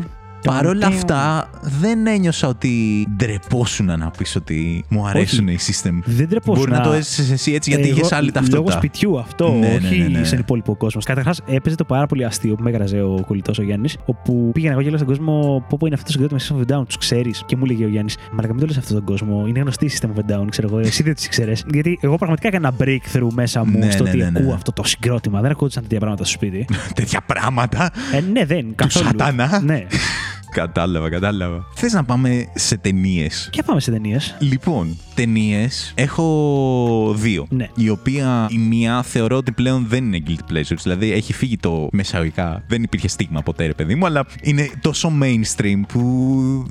[0.45, 5.59] Τον, Παρ' όλα τον, αυτά, δεν ένιωσα ότι ντρεπόσουν να πεις ότι μου αρέσουν οι
[5.61, 5.93] system.
[6.05, 6.65] Δεν τρεπόσουν.
[6.65, 8.57] Μπορεί να το έζησες εσύ έτσι γιατί Εγώ, είχες άλλη ταυτότητα.
[8.57, 10.25] Λόγω σπιτιού αυτό, Ναι, ναι, όχι ναι, ναι.
[10.25, 11.01] στον υπόλοιπο κόσμο.
[11.05, 14.73] Καταρχάς, έπαιζε το πάρα πολύ αστείο που με έγραζε ο κολλητός ο Γιάννης, όπου πήγαινα
[14.73, 16.87] εγώ και έλεγα στον κόσμο πω πω είναι αυτός το συγκρότημα System of a Down,
[16.87, 17.43] τους ξέρεις.
[17.47, 19.91] Και μου έλεγε ο Γιάννης, Μαλακα μην το λες αυτόν τον κόσμο, είναι γνωστή η
[19.93, 21.57] System of a Down, ξέρω εγώ, εσύ δεν του ξέρει.
[21.73, 24.39] Γιατί εγώ πραγματικά έκανα breakthrough μέσα μου Ναι, στο ναι, ότι ναι, ναι.
[24.39, 25.41] ακούω αυτό το συγκρότημα.
[25.41, 26.67] Δεν ακούω τέτοια πράγματα στο σπίτι.
[26.95, 27.91] Τέτοια πράγματα.
[28.13, 28.75] ε, ναι, δεν.
[28.75, 29.07] Καθόλου.
[29.07, 29.61] σατανά.
[29.65, 29.87] Ναι.
[30.55, 31.67] κατάλαβα, κατάλαβα.
[31.75, 33.49] Θες να πάμε σε ταινίες.
[33.53, 34.37] Και πάμε σε ταινίες.
[34.39, 37.47] Λοιπόν, ταινίες έχω δύο.
[37.51, 37.69] Ναι.
[37.77, 40.83] Η οποία η μία θεωρώ ότι πλέον δεν είναι guilty pleasures.
[40.83, 42.65] Δηλαδή έχει φύγει το μεσαγωγικά.
[42.69, 46.01] Δεν υπήρχε στίγμα ποτέ, ρε παιδί μου, αλλά είναι τόσο mainstream που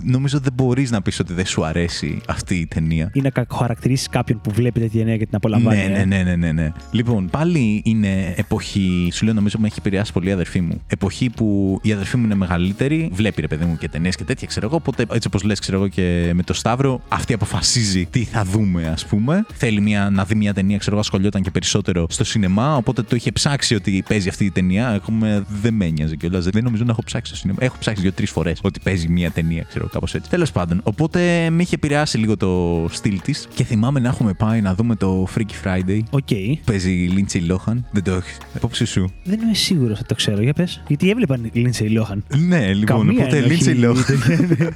[0.03, 3.09] νομίζω δεν μπορείς να πεις ότι δεν σου αρέσει αυτή η ταινία.
[3.13, 5.77] Ή να χαρακτηρίσει κάποιον που βλέπει τέτοια ταινία και την απολαμβάνει.
[5.77, 6.05] Ναι, ε.
[6.05, 6.71] ναι, ναι, ναι, ναι, ναι.
[6.91, 9.09] Λοιπόν, πάλι είναι εποχή.
[9.13, 10.81] Σου λέω, νομίζω με έχει επηρεάσει πολύ η αδερφή μου.
[10.87, 14.47] Εποχή που η αδερφή μου είναι μεγαλύτερη, βλέπει ρε παιδί μου και ταινίες και τέτοια,
[14.47, 14.75] ξέρω εγώ.
[14.75, 18.87] Οπότε, έτσι όπως λες, ξέρω εγώ και με το Σταύρο, αυτή αποφασίζει τι θα δούμε,
[18.87, 19.45] ας πούμε.
[19.53, 22.75] Θέλει μια, να δει μια ταινία, ξέρω εγώ, ασχολιόταν και περισσότερο στο σινεμά.
[22.75, 24.89] Οπότε το είχε ψάξει ότι παίζει αυτή η ταινία.
[24.89, 26.45] Έχουμε, δεν με ένοιαζε κιόλας.
[26.45, 27.59] Δεν νομίζω να έχω ψάξει στο σινεμά.
[27.61, 30.29] Έχω ψάξει δύο-τρεις φορές ότι παίζει μια ταινία, ξέρω κάπως έτσι.
[30.29, 34.61] Τέλος πάντων, οπότε με είχε επηρεάσει λίγο το στυλ της και θυμάμαι να έχουμε πάει
[34.61, 35.99] να δούμε το Freaky Friday.
[36.09, 36.27] Οκ.
[36.65, 37.85] Παίζει η Λίντσεϊ Λόχαν.
[37.91, 38.37] Δεν το έχεις.
[38.55, 39.11] Απόψε σου.
[39.23, 40.41] Δεν είμαι σίγουρος ότι το ξέρω.
[40.41, 40.83] Για πες.
[40.87, 42.17] Γιατί έβλεπαν Lindsay Lohan.
[42.37, 43.62] Ναι, λοιπόν, Καμία οπότε ενοχή.
[43.65, 44.67] Lindsay Lohan.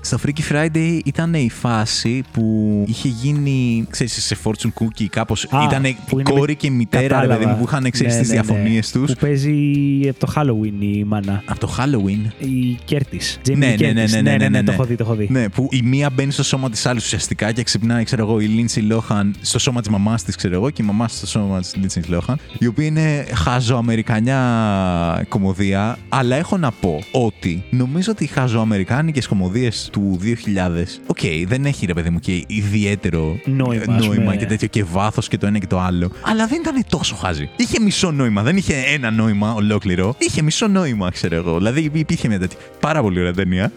[0.00, 5.44] Στο Freaky Friday ήταν η φάση που είχε γίνει, ξέρεις, σε Fortune Cookie κάπως.
[5.50, 7.34] Α, ήταν που η είναι κόρη με- και η μητέρα, ρε Κατάλαβα.
[7.38, 8.40] παιδί μου, που είχαν, ξέρεις, Ναι, τις ναι, ναι.
[8.42, 9.12] διαφωνίες τους.
[9.12, 9.52] Που παίζει
[10.08, 11.42] από το Halloween η μάνα.
[11.46, 12.30] Από το Halloween.
[12.38, 13.38] Η Κέρτης.
[13.48, 14.10] Jamie Ναι, Lee ναι, ναι, Curtis.
[14.10, 14.62] ναι, ναι, ναι, ναι.
[14.62, 15.28] Το έχω δει, το έχω δει.
[15.30, 18.44] Ναι, που η μία μπαίνει στο σώμα της άλλης ουσιαστικά και ξυπνάει, ξέρω εγώ, η
[18.46, 21.74] Λίντσεϊ Λόχαν στο σώμα της μαμάς της, ξέρω εγώ, και η μαμά στο σώμα της
[21.76, 25.98] Λίντσεϊ Λόχαν, η οποία είναι χαζοαμερικανιά κωμωδία.
[26.08, 31.86] Αλλά έχω να πω ότι νομίζω ότι οι χαζοαμερικάνικες κωμωδίες του 2000, οκ, δεν έχει
[31.86, 34.36] ρε παιδί μου και ιδιαίτερο Νόημα, ας νόημα πούμε.
[34.36, 36.10] και τέτοιο και βάθος και το ένα και το άλλο.
[36.22, 37.48] Αλλά δεν ήταν τόσο χάζι.
[37.56, 40.14] Είχε μισό νόημα, δεν είχε ένα νόημα ολόκληρο.
[40.18, 41.56] Είχε μισό νόημα, ξέρω εγώ.
[41.56, 43.72] Δηλαδή υπήρχε μια τέτοια πάρα πολύ ωραία ταινία.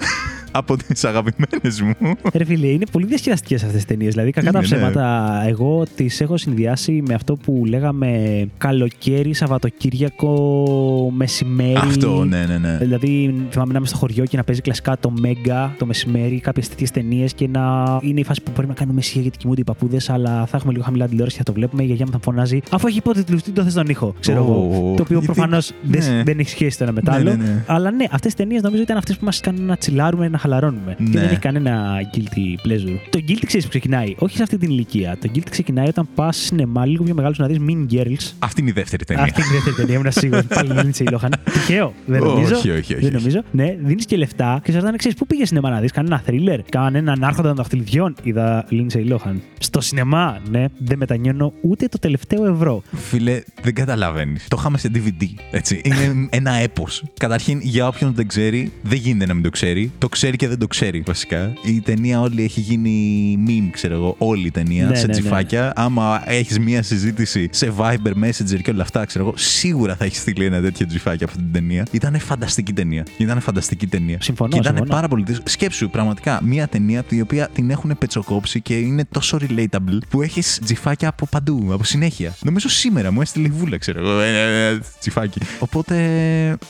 [0.58, 1.94] Από τις αγαπημένες μου.
[2.34, 4.14] Ρε φίλε, είναι πολύ διασκεδαστικές αυτές τις ταινίες.
[4.14, 4.76] Δηλαδή, κακά τα Είναι, ναι.
[4.76, 8.10] ψέματα, εγώ τις έχω συνδυάσει με αυτό που λέγαμε
[8.58, 11.76] καλοκαίρι, Σαββατοκύριακο, μεσημέρι.
[11.76, 12.78] Αυτό, ναι, ναι, ναι.
[12.78, 16.70] Δηλαδή, θυμάμαι να είμαι στο χωριό και να παίζει κλασικά το Μέγκα το μεσημέρι, κάποιες
[16.70, 19.64] τέτοιες ταινίες και να είναι η φάση που πρέπει να κάνουμε ησυχία γιατί κοιμούνται οι
[19.64, 21.84] παππούδες, αλλά θα έχουμε λίγο χαμηλά τηλεόραση και θα το βλέπουμε.
[21.84, 24.14] Η γιαγιά μου θα φωνάζει, αφού έχει υπότιτλου, τι το θες τον ήχο.
[24.20, 24.94] Ξέρω Ω, εγώ.
[24.96, 25.98] Το οποίο γιατί- προφανώς ναι.
[26.00, 27.30] δεν, δεν έχει σχέση το ένα με το Ναι, άλλο.
[27.30, 27.64] ναι, ναι.
[27.68, 30.96] Αλλά ναι, αυτές τις ταινίες νομίζω ήταν αυτές που μας κάνουν να τσιλάρουμε, να χαλαρώνουμε.
[30.98, 31.10] Και Ναι.
[31.20, 32.98] δεν έχει κανένα guilty pleasure.
[33.10, 34.16] Το guilty ξέρεις που ξεκινάει.
[34.18, 35.18] Όχι σε αυτή την ηλικία.
[35.22, 38.32] Το guilty ξεκινάει όταν πας σινεμά λίγο πιο μεγάλος να δεις Mean Girls.
[38.40, 39.24] Αυτή είναι η δεύτερη ταινία.
[39.24, 40.42] Αυτή είναι η δεύτερη ταινία, ήμουν σίγουρο.
[40.44, 41.30] Πάλι Lindsay Lohan.
[41.54, 41.94] Τυχαίο.
[42.06, 42.56] Δεν Όχι, νομίζω.
[42.56, 43.14] όχι, όχι, Δεν όχι.
[43.14, 43.44] νομίζω.
[43.52, 45.92] Ναι, δίνεις και λεφτά και σε ρωτάνε, ξέρεις πού πήγες σινεμά να δεις.
[45.92, 48.16] Κανένα thriller, κανέναν άρχοντα των δαχτυλιδιών.
[48.24, 49.36] Είδα Lindsay Lohan.
[49.60, 52.82] Στο σινεμά, ναι, δεν μετανιώνω ούτε το τελευταίο ευρώ.
[52.94, 54.48] Φίλε, δεν καταλαβαίνεις.
[54.48, 55.24] Το είχαμε σε DVD.
[55.52, 55.82] Έτσι.
[55.84, 57.04] Είναι ένα έπος.
[57.20, 59.92] Καταρχήν, για όποιον δεν ξέρει, δεν γίνεται να μην το ξέρει.
[59.98, 61.54] Το ξέρει και δεν το ξέρει, βασικά.
[61.66, 64.16] Η ταινία όλη έχει γίνει meme, ξέρω εγώ.
[64.18, 65.20] Όλη η ταινία Ναι, σε ναι, ναι.
[65.20, 65.74] τσιφάκια.
[65.76, 70.20] Άμα έχεις μία συζήτηση σε Viber, Messenger και όλα αυτά, ξέρω εγώ, σίγουρα θα έχεις
[70.20, 71.86] στείλει ένα τέτοιο τσιφάκι από αυτή την ταινία.
[71.92, 73.06] Ήταν φανταστική ταινία.
[73.18, 74.18] Ήταν φανταστική ταινία.
[74.22, 74.94] Συμφωνώ, Και ήταν συμφωνώ.
[74.96, 75.24] πάρα πολύ.
[75.24, 75.48] δύσκολο.
[75.50, 80.60] Σκέψου, πραγματικά, μία ταινία την οποία την έχουν πετσοκόψει και είναι τόσο relatable που έχεις
[80.64, 82.36] τζιφάκια από παντού, από συνέχεια.
[82.44, 84.20] Νομίζω σήμερα μου έστειλε η βούλα, ξέρω εγώ.
[84.20, 85.40] ε, ε, ε, Τζιφάκι.
[85.60, 85.96] Οπότε,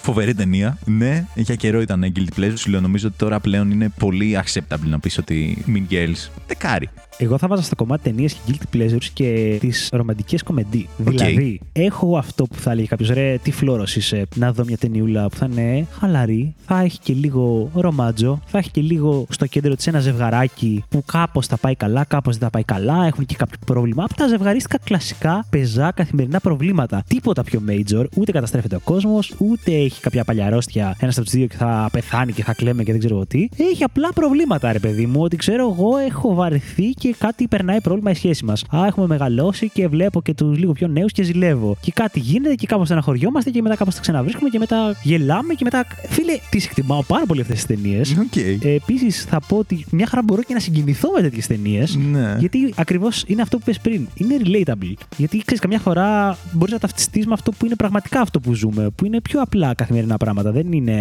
[0.02, 0.78] φοβερή ταινία.
[0.86, 2.54] Ναι, για καιρό ήταν guilty pleasure.
[2.56, 6.89] Σου λέω, νομίζω ότι τώρα πλέον είναι πολύ acceptable να πεις ότι Mean Girls δεκάρι.
[7.19, 10.89] Εγώ θα βάζα στο κομμάτι ταινίες και guilty pleasures και τις ρομαντικές κομμεντί.
[10.97, 15.30] Δηλαδή, έχω αυτό που θα έλεγε κάποιος, ρε, τι φλόρος είσαι, να δω μια ταινιούλα
[15.30, 19.75] που θα είναι χαλαρή, θα έχει και λίγο ρομάτζο, θα έχει και λίγο στο κέντρο
[19.75, 23.36] της ένα ζευγαράκι που κάπως θα πάει καλά, κάπως δεν θα πάει καλά, έχουν και
[23.36, 24.03] κάποιο πρόβλημα.
[24.03, 27.03] Από τα ζευγαρίστικα κλασικά, πεζά, καθημερινά προβλήματα.
[27.08, 31.47] Τίποτα πιο major, ούτε καταστρέφεται ο κόσμος, ούτε έχει κάποια παλιαρόστια ένας από τους δύο
[31.47, 33.47] και θα πεθάνει και θα κλαίμε και δεν ξέρω τι.
[33.58, 38.12] Έχει απλά προβλήματα, ρε παιδί μου, ότι ξέρω εγώ έχω βαρεθεί και κάτι περνάει πρόβλημα
[38.12, 38.63] η σχέση μας.
[38.76, 41.78] Α, έχουμε μεγαλώσει και βλέπω και τους λίγο πιο νέους και ζηλεύω.
[41.82, 45.63] Και κάτι γίνεται και κάπως στεναχωριόμαστε και μετά κάπως τα ξαναβρίσκουμε και μετά γελάμε και
[45.63, 45.86] μετά.
[46.10, 48.15] Φίλε, τις εκτιμάω πάρα πολύ αυτές τις ταινίες.
[48.32, 48.58] Okay.
[48.62, 51.96] Ε, Επίσης θα πω ότι μια χαρά μπορώ και να συγκινηθώ με τέτοιες ταινίες.
[51.96, 52.36] Ναι.
[52.39, 54.08] Γιατί ακριβώς είναι αυτό που 'πες πριν.
[54.13, 54.93] Είναι relatable.
[55.17, 58.89] Γιατί ξέρεις, καμιά φορά μπορείς να ταυτιστείς με αυτό που είναι πραγματικά αυτό που ζούμε.
[58.96, 60.52] Που είναι πιο απλά καθημερινά πράγματα.
[60.52, 60.96] Δεν είναι.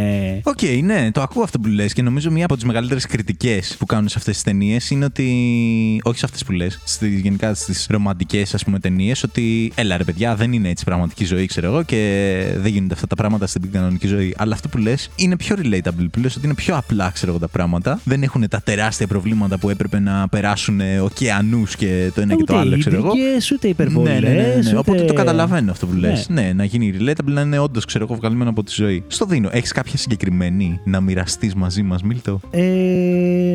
[0.45, 3.77] Οκ, okay, ναι, το ακούω αυτό που λες και νομίζω μία από τις μεγαλύτερες κριτικές
[3.79, 5.95] που κάνουν σε αυτές τις ταινίες είναι ότι.
[6.02, 10.37] Όχι σε αυτές που λες, γενικά στις ρομαντικές ας πούμε ταινίες, ότι έλα ρε παιδιά,
[10.37, 14.06] δεν είναι έτσι πραγματική ζωή, ξέρω εγώ, και δεν γίνονται αυτά τα πράγματα στην κανονική
[14.06, 14.35] ζωή.
[14.37, 17.40] Αλλά αυτό που λες είναι πιο relatable, που λες ότι είναι πιο απλά, ξέρω εγώ,
[17.40, 18.00] τα πράγματα.
[18.04, 22.56] Δεν έχουν τα τεράστια προβλήματα που έπρεπε να περάσουν ωκεανούς και το ένα και το
[22.56, 23.12] άλλο, ξέρω εγώ.
[23.52, 24.20] ούτε υπερβολές.
[24.20, 24.78] Ναι, ναι, ναι, ναι, ναι.
[24.78, 26.28] Οπότε το καταλαβαίνω αυτό που λες.
[26.28, 26.42] Ναι.
[26.42, 29.04] ναι, να γίνει relatable, να είναι όντως, ξέρω εγώ, βγαλμένο από τη ζωή.
[29.06, 29.48] Στο δίνω.
[29.52, 32.62] Έχεις κάποια συγκεκριμένη να μοιραστείς μαζί μας, Μίλτο; Ε...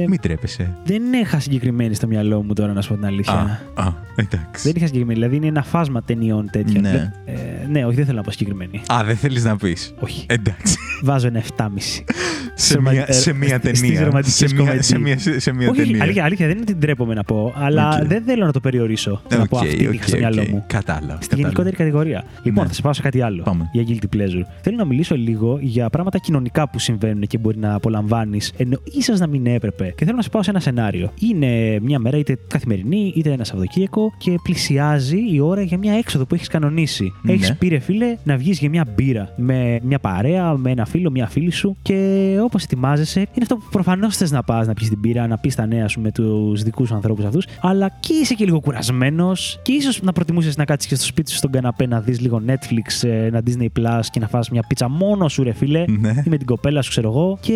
[0.08, 0.75] Μην τρέπεσαι.
[0.84, 3.62] Δεν είχα συγκεκριμένη στο μυαλό μου τώρα, να σου πω την αλήθεια.
[3.74, 4.63] Α, α εντάξει.
[4.67, 5.20] Δεν είχα συγκεκριμένη.
[5.20, 6.82] Δηλαδή είναι ένα φάσμα ταινιών τέτοια.
[6.82, 7.12] Ναι.
[7.26, 7.34] Ε,
[7.70, 8.82] ναι, όχι, δεν θέλω να πω συγκεκριμένη.
[8.94, 9.94] Α, δεν θέλεις να πεις.
[10.00, 10.26] Όχι.
[10.30, 10.78] Εντάξει.
[11.04, 11.67] Βάζω ένα 7,5.
[12.56, 14.04] σε, μία, ε, σε μία στις ταινία.
[14.04, 14.84] ρομαντικές σε, μία, κομεντί.
[14.84, 16.04] σε, μία, σε μία Όχι, ταινία.
[16.04, 18.08] αλήθεια, αλήθεια, δεν είναι ότι τρέπομαι να πω, αλλά Οκ.
[18.08, 19.22] δεν θέλω να το περιορίσω.
[19.30, 20.48] να πω Οκ, αυτή οκ, είχα στο μυαλό οκ.
[20.48, 20.63] μου.
[20.67, 21.06] Κατάλαβα.
[21.06, 21.41] Στην κατάλαβα.
[21.41, 22.24] γενικότερη κατηγορία.
[22.44, 22.70] Λοιπόν, Ναι.
[22.70, 23.44] θα σε πάω σε κάτι άλλο.
[23.44, 23.70] Πάμε.
[23.72, 24.46] Για guilty pleasure.
[24.62, 29.20] Θέλω να μιλήσω λίγο για πράγματα κοινωνικά που συμβαίνουν και μπορεί να απολαμβάνεις, ενώ ίσως
[29.20, 29.94] να μην έπρεπε.
[29.98, 31.13] Και θέλω να σε πάω σε ένα σενάριο.
[31.20, 36.26] Είναι μια μέρα είτε καθημερινή, είτε ένα Σαββατοκύριακο και πλησιάζει η ώρα για μια έξοδο
[36.26, 37.14] που έχεις κανονίσει.
[37.22, 37.32] Ναι.
[37.34, 41.12] Έχεις πει, ρε φίλε, να βγεις για μια μπύρα με μια παρέα, με ένα φίλο,
[41.12, 44.90] μια φίλη σου και όπως ετοιμάζεσαι, είναι αυτό που προφανώς θες να πας να πιεις
[44.90, 48.14] την μπύρα, να πεις τα νέα σου με τους δικούς σου ανθρώπους αυτούς, αλλά και
[48.14, 51.52] είσαι και λίγο κουρασμένος και ίσως να προτιμούσες να κάτσεις και στο σπίτι σου στον
[51.52, 55.34] καναπέ να δεις λίγο Netflix, ε, ένα Disney Plus και να φας μια πίτσα μόνος
[55.34, 56.10] σου, ρε φίλε, Ναι.
[56.26, 57.38] ή με την κοπέλα σου, ξέρω εγώ.
[57.42, 57.54] Και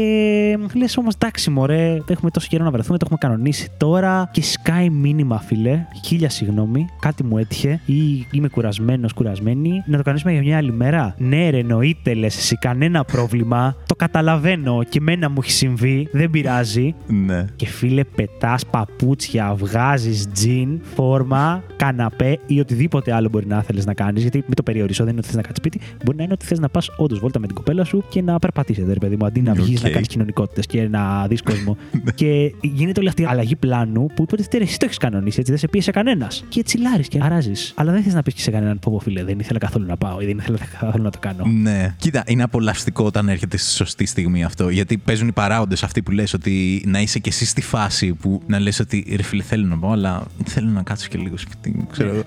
[0.75, 4.89] λες όμως, εντάξει, μωρέ, έχουμε τόσο καιρό να βρεθούμε, το έχουμε κανονίσει τώρα και σκάει
[4.89, 5.85] μήνυμα, φίλε.
[6.03, 9.83] Χίλια συγγνώμη, κάτι μου έτυχε ή είμαι κουρασμένος, κουρασμένη.
[9.85, 13.75] Να το κανονίσουμε για μια άλλη μέρα; Ναι, ρε, εννοείται, λες εσύ, κανένα πρόβλημα.
[13.85, 16.95] Το καταλαβαίνω και εμένα μου έχει συμβεί, δεν πειράζει.
[17.07, 17.45] Ναι.
[17.55, 23.93] Και φίλε, πετάς παπούτσια, βγάζεις τζιν, φόρμα, καναπέ ή οτιδήποτε άλλο μπορεί να θέλεις να
[23.93, 24.21] κάνεις.
[24.21, 25.79] Γιατί μην το περιορίσω, δεν είναι ότι θες να κάτσεις σπίτι.
[26.05, 28.39] Μπορεί να είναι ότι θες να πας όντως βόλτα με την κοπέλα σου και να
[28.39, 29.83] περπατήσετε, ρε παιδί μου, αντί να βγεις Οκ.
[29.83, 31.77] να κάνεις κοινωνικότητες και να δεις κόσμο.
[32.19, 35.51] και γίνεται όλη αυτή η αλλαγή πλάνου που υποτίθεται ρε, εσύ το έχεις κανονίσει, έτσι
[35.51, 36.43] δεν σε πίεσε κανένας.
[36.49, 37.73] Και τσιλάρεις και αράζεις.
[37.75, 39.97] Αλλά δεν θες να πεις και σε κανέναν πω, πω, φίλε, δεν ήθελα καθόλου να
[39.97, 41.45] πάω ή δεν ήθελα καθόλου να το κάνω.
[41.45, 41.95] Ναι.
[41.97, 44.69] Κοίτα, είναι απολαυστικό όταν έρχεται στη σωστή στιγμή αυτό.
[44.69, 48.41] Γιατί παίζουν οι παράγοντες αυτοί που λες ότι να είσαι και εσύ στη φάση που
[48.47, 51.71] να λες ότι ρε φίλε θέλω να πάω, αλλά θέλω να κάτσω και λίγο σπίτι
[51.75, 51.87] μου.
[51.91, 52.09] Ξέρω.
[52.09, 52.21] εγώ.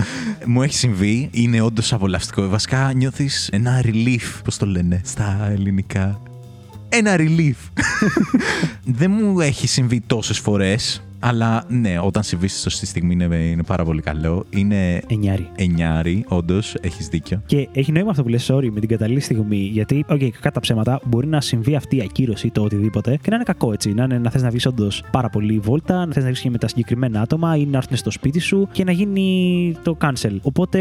[0.46, 2.48] Μου έχει συμβεί, είναι όντως απολαυστικό.
[2.48, 6.20] Βασικά νιώθεις ένα relief, πώς το λένε στα ελληνικά.
[6.88, 7.54] Ένα relief.
[9.00, 11.02] Δεν μου έχει συμβεί τόσες φορές.
[11.20, 14.44] Αλλά ναι, όταν συμβεί στη σωστή στιγμή είναι, είναι πάρα πολύ καλό.
[14.50, 15.50] Είναι Εννιάρι.
[15.56, 17.42] εννιάρι, όντως, έχεις δίκιο.
[17.46, 19.56] Και έχει νόημα αυτό που λες, sorry, με την κατάλληλη στιγμή.
[19.56, 23.18] Γιατί, οκ, okay, κακά τα ψέματα, μπορεί να συμβεί αυτή η ακύρωση ή το οτιδήποτε
[23.22, 23.94] και να είναι κακό έτσι.
[23.94, 26.50] Να, είναι, να θες να βγεις όντως πάρα πολύ βόλτα, να θες να βγεις και
[26.50, 30.36] με τα συγκεκριμένα άτομα ή να έρθουν στο σπίτι σου και να γίνει το cancel.
[30.42, 30.78] Οπότε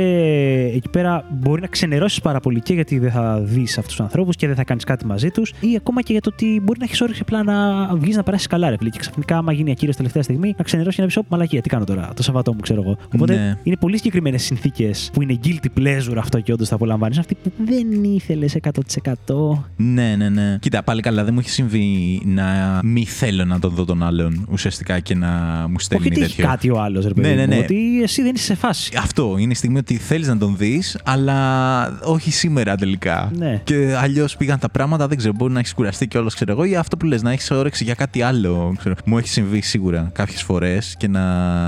[0.65, 4.35] εκεί πέρα μπορεί να ξενερώσεις πάρα πολύ και γιατί δεν θα δεις αυτούς τους ανθρώπους
[4.35, 6.85] και δεν θα κάνεις κάτι μαζί τους ή ακόμα και για το ότι μπορεί να
[6.85, 8.89] έχεις όρεξη απλά να βγεις να περάσεις καλά, ρε φίλε.
[8.89, 11.69] Και ξαφνικά, άμα γίνει ακύρωση τελευταία στιγμή, να ξενερώσει και να πει: «Ω, Μαλακία, τι
[11.69, 12.97] κάνω τώρα, το Σαββατό μου, ξέρω εγώ.
[13.15, 13.57] Οπότε Ναι.
[13.63, 17.17] είναι πολύ συγκεκριμένες συνθήκες που είναι guilty pleasure αυτό και όντως θα απολαμβάνεις.
[17.17, 19.63] Αυτή που δεν ήθελες 100%.
[19.75, 20.57] Ναι, ναι, ναι.
[20.61, 24.47] Κοίτα, πάλι καλά, δεν μου έχει συμβεί να μη θέλω να τον δω τον άλλον
[24.51, 25.27] ουσιαστικά και να
[25.69, 26.49] μου στέλνει Όχι ότι έχει τέτοιο.
[26.49, 27.57] κάτι ο άλλος, ρε παιδί Ναι, ναι, μου, ναι.
[27.57, 28.91] Ότι εσύ δεν είσαι σε φάση.
[28.97, 33.31] Αυτό είναι η στιγμή ότι θέλεις να τον δεις, αλλά όχι σήμερα τελικά.
[33.37, 33.61] Ναι.
[33.63, 36.75] Και αλλιώς πήγαν τα πράγματα, δεν ξέρω, μπορεί να έχεις κουραστεί κιόλας, ξέρω εγώ, ή
[36.75, 38.75] αυτό που λες, να έχεις όρεξη για κάτι άλλο.
[38.77, 38.95] Ξέρω.
[39.05, 41.21] Μου έχει συμβεί σίγουρα κάποιες φορές και να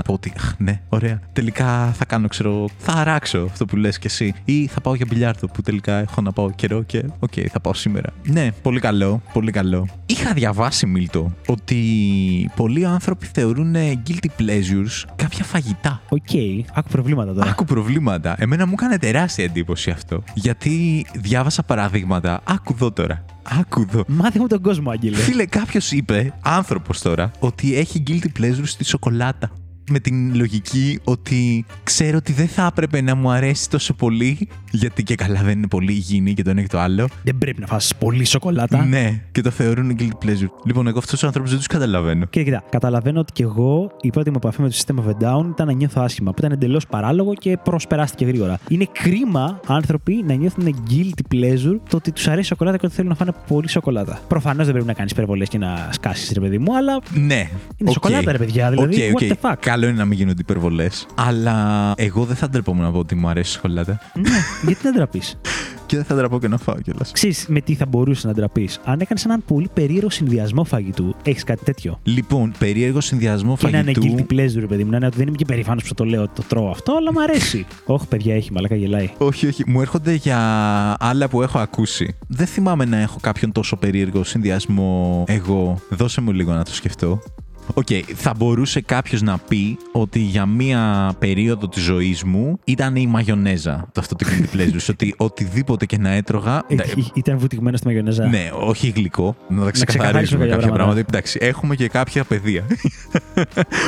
[0.04, 1.20] πω ότι, αχ, ναι, ωραία.
[1.32, 4.34] Τελικά θα κάνω, ξέρω, θα αράξω αυτό που λες κι εσύ.
[4.44, 7.74] Ή θα πάω για μπιλιάρδο που τελικά έχω να πάω καιρό και, οκ, θα πάω
[7.74, 8.12] σήμερα.
[8.22, 9.88] Ναι, πολύ καλό, πολύ καλό.
[10.06, 11.80] Είχα διαβάσει, Μίλτο, ότι
[12.56, 13.74] πολλοί άνθρωποι θεωρούν
[14.06, 16.02] guilty pleasures κάποια φαγητά.
[16.08, 16.30] Οκ,
[16.74, 17.50] άκου προβλήματα τώρα.
[17.50, 18.34] Άκου προβλήματα.
[18.38, 20.22] Εμένα μου έκανε τεράστια εντύπωση αυτό.
[20.34, 22.40] Γιατί διάβασα παραδείγματα.
[22.44, 23.24] Άκου εδώ τώρα.
[23.58, 24.04] Άκου εδώ.
[24.06, 25.16] Μάθε μου τον κόσμο, Άγγελε.
[25.16, 29.50] Φίλε, κάποιος είπε, άνθρωπος τώρα, ότι έχει guilty pleasure στη σοκολάτα.
[29.92, 35.02] Με την λογική ότι ξέρω ότι δεν θα έπρεπε να μου αρέσει τόσο πολύ, γιατί
[35.02, 37.08] και καλά δεν είναι πολύ υγιεινή και το ένα και το άλλο.
[37.22, 38.84] Δεν πρέπει να φας πολύ σοκολάτα.
[38.84, 40.48] Ναι, και το θεωρούν guilty pleasure.
[40.64, 42.24] Λοιπόν, εγώ αυτούς τους ανθρώπους δεν τους καταλαβαίνω.
[42.30, 45.24] Και κοίτα, καταλαβαίνω ότι και εγώ η πρώτη μου επαφή με τους System of a
[45.24, 48.58] Down ήταν να νιώθω άσχημα, που ήταν εντελώς παράλογο και προσπεράστηκε γρήγορα.
[48.68, 52.94] Είναι κρίμα άνθρωποι να νιώθουν guilty pleasure το ότι τους αρέσει η σοκολάτα και ότι
[52.94, 54.20] θέλουν να φάνε πολύ σοκολάτα.
[54.28, 57.48] Προφανώς δεν πρέπει να κάνεις υπερβολές και να σκάσεις, ρε παιδί μου, αλλά Ναι.
[57.76, 57.92] είναι οκ.
[57.92, 58.70] σοκολάτα, ρε παιδιά.
[58.70, 59.38] Δηλαδή, Οκ, what οκ.
[59.40, 59.54] the fuck.
[59.80, 61.06] Καλό είναι να μην γίνονται υπερβολές.
[61.14, 64.00] Αλλά εγώ δεν θα ντρεπόμουν να πω ότι μου αρέσει η σοκολάτα.
[64.14, 64.30] ναι,
[64.62, 65.36] γιατί να ντραπείς;
[65.86, 67.12] Και δεν θα ντραπώ και να φάω κιόλας.
[67.12, 71.44] Ξέρεις με τι θα μπορούσε να ντραπείς; Αν έκανες έναν πολύ περίεργο συνδυασμό φαγητού, έχεις
[71.44, 74.24] κάτι τέτοιο; Λοιπόν, περίεργο συνδυασμό Και να είναι φαγητού.
[74.28, 74.90] guilty pleasure, παιδί μου.
[74.90, 77.22] Να είναι ότι δεν είμαι και περήφανος που το λέω, το τρώω αυτό, αλλά μου
[77.22, 77.66] αρέσει.
[77.84, 79.10] Όχι, παιδιά, έχει μαλάκα γελάει.
[79.18, 79.64] Όχι, όχι.
[79.66, 80.38] Μου έρχονται για
[80.98, 82.16] άλλα που έχω ακούσει.
[82.26, 85.78] Δεν θυμάμαι να έχω κάποιον τόσο περίεργο συνδυασμό εγώ.
[85.90, 87.20] Δώσε μου λίγο να το σκεφτώ.
[87.74, 93.06] Οκ, θα μπορούσε κάποιος να πει ότι για μία περίοδο της ζωής μου ήταν η
[93.06, 93.88] μαγιονέζα.
[93.92, 94.86] Το αυτό το guilty pleasure.
[94.90, 96.62] ότι οτιδήποτε και να έτρωγα.
[96.68, 96.78] Ε, ε,
[97.14, 98.26] Ήταν βουτυγμένο στη μαγιονέζα.
[98.26, 99.36] Ναι, όχι γλυκό.
[99.48, 100.84] Να τα ξεκαθαρίσουμε ξεκαθαρίσουμε κάποια κάποια πράγματα.
[100.94, 101.08] πράγματα.
[101.08, 102.64] Εντάξει, έχουμε και κάποια παιδεία.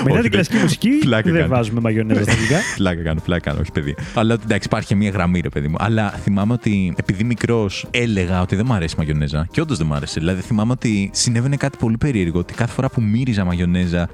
[0.05, 1.55] Μετά Όχι, την κλασική δεν- μουσική Πλάκα δεν κάνω.
[1.55, 2.59] βάζουμε μαγιονέζα στα γλυκά.
[2.77, 3.95] Πλάκα κάνω, πλάκα κάνω, όχι παιδί.
[4.15, 5.77] Αλλά ότι εντάξει, υπάρχει και μία γραμμή, ρε παιδί μου.
[5.79, 9.47] Αλλά θυμάμαι ότι επειδή μικρός έλεγα ότι δεν μου αρέσει η μαγιονέζα.
[9.51, 10.21] Και όντως δεν μου άρεσε.
[10.21, 12.39] Δηλαδή θυμάμαι ότι συνέβαινε κάτι πολύ περίεργο.
[12.39, 13.62] Ότι κάθε φορά που μύριζα μαγιονέζα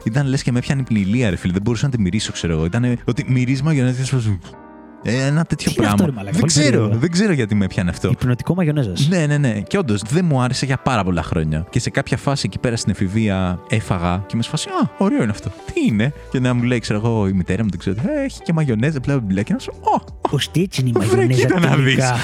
[0.04, 1.52] ήταν λες και με έπιανε υπνηλία, ρε φίλε.
[1.52, 2.64] Δεν μπορούσα να τη μυρίσω, ξέρω εγώ.
[2.64, 4.16] Ήταν ότι μυρίζει μαγιονέζα και σου.
[4.16, 4.67] Ε,
[5.02, 5.92] ένα τέτοιο Τι είναι πράγμα.
[5.92, 6.98] αυτό, ρε μαλάκα, δεν πολύ ξέρω, περίεργο.
[6.98, 8.08] δεν ξέρω γιατί με έπιανε αυτό.
[8.10, 8.92] Υπνοτικό μαγιονέζα.
[9.08, 9.60] Ναι, ναι, ναι.
[9.60, 11.66] Και όντως δεν μου άρεσε για πάρα πολλά χρόνια.
[11.70, 15.22] Και σε κάποια φάση εκεί πέρα στην εφηβεία έφαγα και είμαι σε φάση, Α, ωραίο
[15.22, 15.48] είναι αυτό.
[15.74, 17.96] Τι είναι; Και να μου λέει, ξέρω εγώ, η μητέρα μου δεν ξέρω.
[18.20, 19.42] Ε, έχει και μαγιονέζα, μπλα μπλα.
[19.42, 21.84] Και να σου, Ω, Ωστή έτσι είναι η βρε μαγιονέζα κοίτα να δεις.
[21.84, 22.16] τελικά.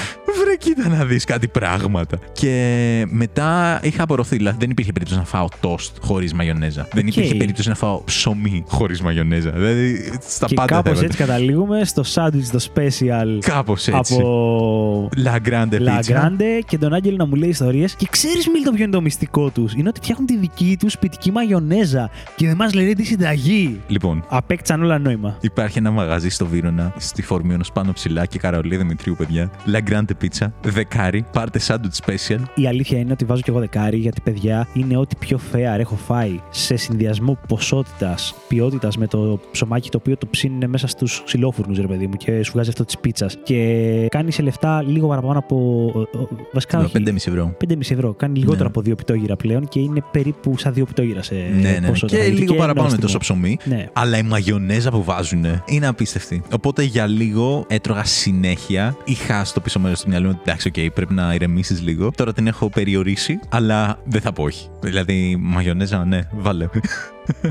[0.43, 2.17] Βρε κοίτα να δεις κάτι πράγματα.
[2.31, 4.35] Και μετά είχα απορροφηθεί.
[4.37, 6.87] Δηλαδή δεν υπήρχε περίπτωση να φάω τοστ χωρίς μαγιονέζα.
[6.93, 7.15] Δεν Οκ.
[7.15, 9.51] υπήρχε περίπτωση να φάω ψωμί χωρίς μαγιονέζα.
[9.51, 11.05] Δηλαδή στα Και πάντα θα κάπου έβαζα.
[11.05, 14.15] έτσι καταλήγουμε στο σάντουιτς το special Κάπως έτσι.
[14.15, 16.13] από La Grande La Pizza.
[16.13, 17.95] Grande και τον Άγγελο να μου λέει ιστορίες.
[17.95, 21.31] Και ξέρεις, Μίλτο, ποιο είναι το μυστικό τους; Είναι ότι φτιάχνουν τη δική τους σπιτική
[21.31, 23.81] μαγιονέζα και δεν μας λένε τη συνταγή.
[23.87, 25.37] Λοιπόν, Απέκτησαν όλα νόημα.
[25.41, 29.51] Υπάρχει ένα μαγαζί στο Βύρονα, στη Φορμίωνο πάνω ψηλά και Καρολί Δημητρίου, παιδιά.
[29.73, 32.39] La Grande Pizza, δεκάρι, πάρτε sandwich special.
[32.55, 35.95] Η αλήθεια είναι ότι βάζω και εγώ δεκάρι γιατί, παιδιά, είναι ό,τι πιο fair έχω
[35.95, 41.77] φάει σε συνδυασμό ποσότητας, ποιότητας με το ψωμάκι το οποίο το ψήνουν μέσα στους ξυλόφουρνους,
[41.79, 43.37] ρε παιδί μου, και σου βγάζει αυτό της πίτσας.
[43.43, 45.91] Και κάνει σε λεφτά λίγο παραπάνω από.
[46.13, 46.91] ε, ε, Βασικά, όχι.
[46.97, 47.55] 5,5 ευρώ.
[47.67, 48.13] 5,5 ευρώ.
[48.13, 48.67] Κάνει λιγότερο Ναι.
[48.69, 51.87] από δύο πιτόγυρα πλέον και είναι περίπου σαν δύο πιτόγυρα σε ναι, ναι.
[51.87, 52.23] ποσότητα.
[52.23, 53.01] Και λίγο παραπάνω με νόστιμο.
[53.01, 53.57] τόσο ψωμί.
[53.63, 53.85] Ναι.
[53.93, 56.41] Αλλά η μαγιονέζα που βάζουν είναι απίστευτη.
[56.53, 58.97] Οπότε για λίγο έτρωγα συνέχεια.
[59.05, 62.11] Είχα στο πίσω μέρος του μυαλού μου ότι εντάξει, οκ, πρέπει να ηρεμήσεις λίγο.
[62.15, 64.67] Τώρα την έχω περιορίσει, αλλά δεν θα πω όχι.
[64.81, 66.67] Δηλαδή, μαγιονέζα, ναι, βάλε.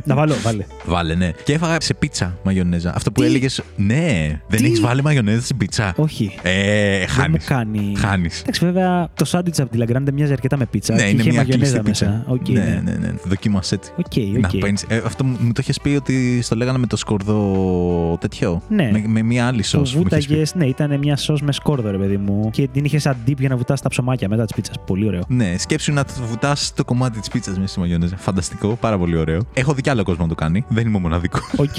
[0.04, 0.64] Να βάλω, βάλε.
[0.84, 1.30] βάλε, ναι.
[1.44, 2.92] Και έφαγα σε πίτσα μαγιονέζα.
[2.94, 3.62] Αυτό που Τι; έλεγες.
[3.76, 6.34] Ναι, δεν Τι; έχεις βάλει μαγιονέζα στην πίτσα; Όχι.
[6.42, 7.44] Ε, Δεν χάνεις.
[7.48, 7.92] μου κάνει.
[7.96, 8.40] Χάνεις.
[8.40, 10.94] Εντάξει, βέβαια το σάντουιτς από τη Λαγκράντε μοιάζει αρκετά με πίτσα.
[10.94, 12.24] Ναι, και είναι είχε μια μαγιονέζα κλειστή μέσα.
[12.24, 12.32] πίτσα.
[12.32, 12.90] Οκ, ναι, ναι.
[12.92, 13.12] ναι, ναι.
[13.24, 13.88] Δοκίμασέ τη.
[13.96, 14.56] Οκ, Να οκ.
[14.60, 18.62] παίρνεις- ε, αυτό μου το είχες πει ότι στο λέγανε με το σκόρδο τέτοιο.
[18.68, 18.90] Ναι.
[18.92, 19.94] Με, με μια άλλη Που σως.
[19.94, 20.26] μου είχες πει.
[20.26, 22.50] βούταγες, ναι, ήταν μια σος με σκόρδο, ρε παιδί μου.
[22.50, 24.76] Και την είχες σαν dip για να βουτάς τα ψωμάκια μετά της πίτσας.
[24.86, 25.20] Πολύ ωραίο.
[25.28, 28.16] Ναι, σκέψου να το βουτάς το κομμάτι της πίτσας μέσα στη μαγιονέζα.
[28.16, 29.40] Φανταστικό, πάρα πολύ ωραίο.
[29.64, 30.64] Έχω δει κι άλλο κόσμο να το κάνει.
[30.68, 31.42] Δεν είμαι ο μοναδικός.
[31.56, 31.74] Οκ.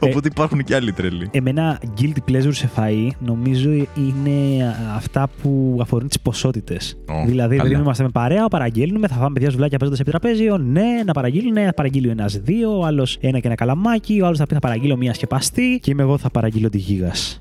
[0.06, 1.28] Οπότε υπάρχουν κι άλλοι τρελοί.
[1.30, 6.98] Εμένα guilty pleasure σε φαΐ νομίζω είναι α, αυτά που αφορούν τις ποσότητες.
[7.08, 7.68] Ω, δηλαδή, καλά.
[7.68, 10.58] δεν είμαστε με παρέα, παραγγέλνουμε, θα φάμε παιδιά σουβλάκια παίζοντας επί τραπέζιο.
[10.58, 14.26] Ναι, να παραγγείλουν, θα παραγγείλει ο ένας δύο, ο άλλος ένα και ένα καλαμάκι, ο
[14.26, 17.38] άλλος θα πει θα παραγγείλω μία σκεπαστή και είμαι εγώ θα παραγγείλω τη γίγας.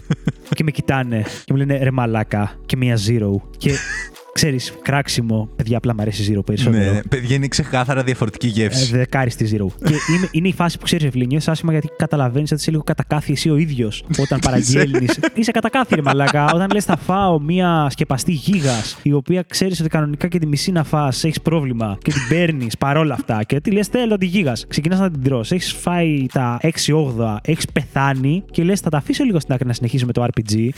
[0.56, 3.40] και με κοιτάνε και μου λένε ρε μαλάκα και μία zero.
[3.56, 3.70] Και
[4.36, 6.92] ξέρεις, κράξιμο, παιδιά, απλά μου αρέσει zero περισσότερο.
[6.92, 8.96] Ναι, παιδιά είναι ξεκάθαρα διαφορετική Ε, γεύση.
[8.96, 9.66] δεκάρι στη zero.
[9.88, 12.82] και είναι, είναι η φάση που ξέρεις, Ευλή, νιώθει άσχημα γιατί καταλαβαίνεις ότι είσαι λίγο
[12.82, 15.18] κατακάθι εσύ ο ίδιος όταν παραγγέλνεις.
[15.34, 16.44] είσαι κατακάθι, ρε μαλάκα.
[16.54, 20.72] Όταν λες θα φάω μία σκεπαστή γίγας, η οποία ξέρεις ότι κανονικά και τη μισή
[20.72, 23.42] να φά, έχεις πρόβλημα και την παίρνεις παρόλα αυτά.
[23.46, 24.64] Και τι λες, θέλω τη γίγας.
[24.68, 25.52] Ξεκινάς να την τρως.
[25.52, 29.72] Έχεις φάει τα 6-8, έχεις πεθάνει και λες, θα τα αφήσω λίγο στην άκρη να
[29.72, 30.68] συνεχίσω με το RPG.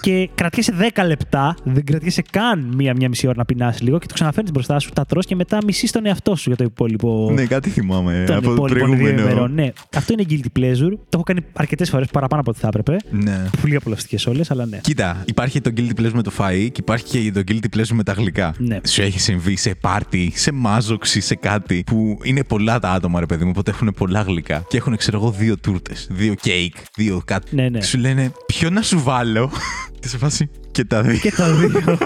[0.00, 4.14] και κρατιέσαι 10 λεπτά, δεν κρατιέσαι καν μία-μία μισή ώρα να πεινάσει λίγο και το
[4.14, 7.44] ξαναφέρνεις μπροστά σου, τα τρως και μετά μισείς τον εαυτό σου για το υπόλοιπο Ναι,
[7.44, 9.20] κάτι θυμάμαι των από το υπόλοιπων δύο προηγούμενο.
[9.30, 9.54] ημερών.
[9.54, 10.90] Ναι, αυτό είναι guilty pleasure.
[10.98, 12.96] Το έχω κάνει αρκετές φορές παραπάνω από ό,τι θα έπρεπε.
[13.10, 13.44] Ναι.
[13.60, 14.78] Πολύ απολαυστικέ όλες, αλλά ναι.
[14.82, 18.02] Κοίτα, υπάρχει το guilty pleasure με το φαΐ και υπάρχει και το guilty pleasure με
[18.02, 18.54] τα γλυκά.
[18.58, 18.78] Ναι.
[18.86, 23.26] Σου έχει συμβεί σε πάρτι, σε μάζοξη, σε κάτι που είναι πολλά τα άτομα, ρε
[23.26, 27.22] παιδί μου, οπότε έχουν πολλά γλυκά και έχουν, ξέρω εγώ, δύο τούρτες, δύο κέικ, δύο
[27.24, 27.54] κάτι.
[27.54, 27.82] Ναι, ναι.
[27.82, 29.50] Σου λένε, ποιο να σου βάλω;
[30.00, 31.18] και σε φάση, Και τα δύο.
[31.18, 31.98] Και τα δύο.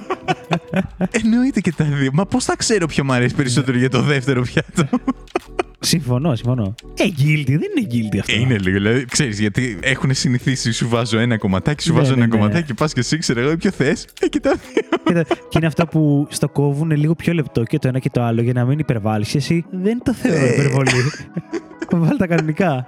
[1.22, 2.10] Εννοείται και τα δύο.
[2.12, 4.98] Μα πώς θα ξέρω ποιο μου αρέσει περισσότερο για το δεύτερο πιάτο;
[5.80, 6.74] συμφωνώ, συμφωνώ.
[6.94, 8.32] Ε, guilty, δεν είναι guilty αυτό.
[8.32, 8.76] Είναι λίγο.
[8.76, 12.36] Δηλαδή, ξέρεις, γιατί έχουν συνηθίσει, σου βάζω ένα κομματάκι, σου Ναι, βάζω ναι, ένα ναι.
[12.38, 14.06] κομματάκι, πας και εσύ, ξέρω εγώ, ποιο θες.
[14.20, 14.98] Ε, και τα δύο.
[15.04, 18.22] Κοίτα, και είναι αυτά που στο κόβουν λίγο πιο λεπτό και το ένα και το
[18.22, 19.34] άλλο για να μην υπερβάλλεις.
[19.34, 20.52] Εσύ δεν το θεωρώ Ε.
[20.52, 20.90] υπερβολή.
[21.92, 22.84] Βάλει τα κανονικά.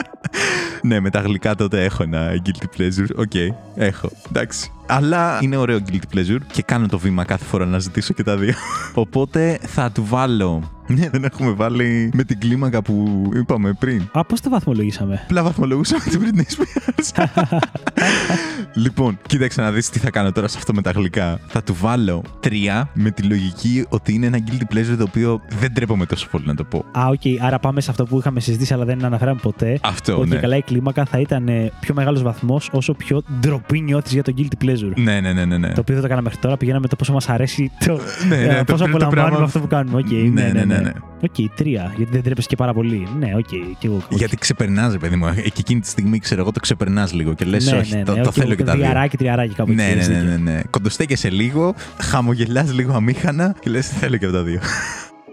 [0.83, 3.17] Ναι, με τα γλυκά τότε έχω ένα guilty pleasure.
[3.17, 3.35] Οκ,
[3.75, 4.11] έχω.
[4.29, 4.73] Εντάξει.
[4.87, 8.37] Αλλά είναι ωραίο guilty pleasure και κάνω το βήμα κάθε φορά να ζητήσω και τα
[8.37, 8.55] δύο.
[8.95, 10.82] Οπότε θα του βάλω.
[10.99, 14.03] Ναι, δεν έχουμε βάλει με την κλίμακα που είπαμε πριν.
[14.13, 17.27] Α, πώς το βαθμολογήσαμε; Απλά βαθμολογούσαμε την Britney Spears.
[18.85, 21.39] λοιπόν, κοίταξε να δεις τι θα κάνω τώρα σε αυτό με τα γλυκά.
[21.47, 25.73] Θα του βάλω τρία με τη λογική ότι είναι ένα guilty pleasure το οποίο δεν
[25.75, 26.85] τρέπομαι τόσο πολύ να το πω.
[26.99, 27.21] Α, οκ.
[27.47, 29.79] Άρα πάμε σε αυτό που είχαμε συζητήσει, αλλά δεν αναφέραμε ποτέ.
[29.83, 30.37] Αυτό, ότι ναι.
[30.37, 34.35] καλά η κλίμακα θα ήταν ε, πιο μεγάλος βαθμός όσο πιο ντροπή νιώθεις για το
[34.39, 34.93] guilty pleasure.
[34.95, 35.59] Ναι, ναι, ναι, ναι.
[35.59, 35.69] ναι.
[35.73, 36.57] Το οποίο δεν το κάναμε μέχρι τώρα.
[36.57, 38.01] Πηγαίναμε το πόσο μας αρέσει το.
[38.29, 39.99] Ναι, ναι, ε, το πόσο πριν το απολαμβάνουμε πράγμα- αυτό που κάνουμε.
[39.99, 40.93] Οκ, Ναι, ναι, ναι, ναι.
[41.23, 41.93] Οκ, τρία.
[41.97, 43.09] Γιατί δεν τρέπεσαι και πάρα πολύ.
[43.19, 43.49] Ναι, οκ.
[43.79, 43.95] και εγώ.
[43.97, 44.03] οκ.
[44.19, 45.27] Γιατί ξεπερνάς, παιδί μου.
[45.27, 48.15] Εκεί εκείνη τη στιγμή, ξέρω εγώ, το ξεπερνάς λίγο και λες: ναι, Όχι, ναι, το,
[48.15, 48.83] ναι, το οκ, θέλω και τα δύο.
[48.83, 50.31] Δυαράκι, τριαράκι κάπου Ναι, εκεί, ναι, έχεις ναι, δίκιο.
[50.31, 50.61] ναι, ναι.
[50.71, 54.61] Κοντοστέκεσαι λίγο, χαμογελάς λίγο αμήχανα και λες: Θέλω και από τα δύο.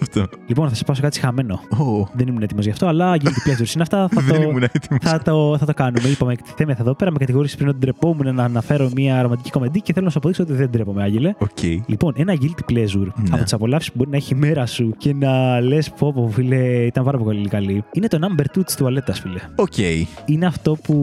[0.01, 0.25] Αυτό.
[0.47, 1.53] Λοιπόν, θα σε πάω σε κάτι χαμένο.
[1.77, 4.07] Ω, Δεν ήμουν έτοιμος γι' αυτό, αλλά guilty pleasures είναι αυτά.
[4.11, 4.99] Θα Δεν το, ήμουν έτοιμος.
[5.03, 6.09] θα, το, θα το κάνουμε.
[6.09, 7.11] Είπαμε εκτιθέμεθα εδώ πέρα.
[7.11, 10.43] Με κατηγόρησες πριν ότι ντρεπόμουν να αναφέρω μια ρομαντική κομεντί και θέλω να σου αποδείξω
[10.43, 11.33] ότι δεν ντρέπομαι, Άγγελε.
[11.37, 11.63] Οκ.
[11.85, 13.29] Λοιπόν, ένα guilty pleasure Ναι.
[13.31, 16.29] από τις απολαύσεις που μπορεί να έχει η μέρα σου και να λες: Πω, πω,
[16.33, 17.83] φίλε, ήταν πάρα πολύ καλή.
[17.91, 19.39] Είναι το number two της τουαλέτας, φίλε.
[19.55, 19.77] Οκ.
[20.25, 20.95] Είναι αυτό που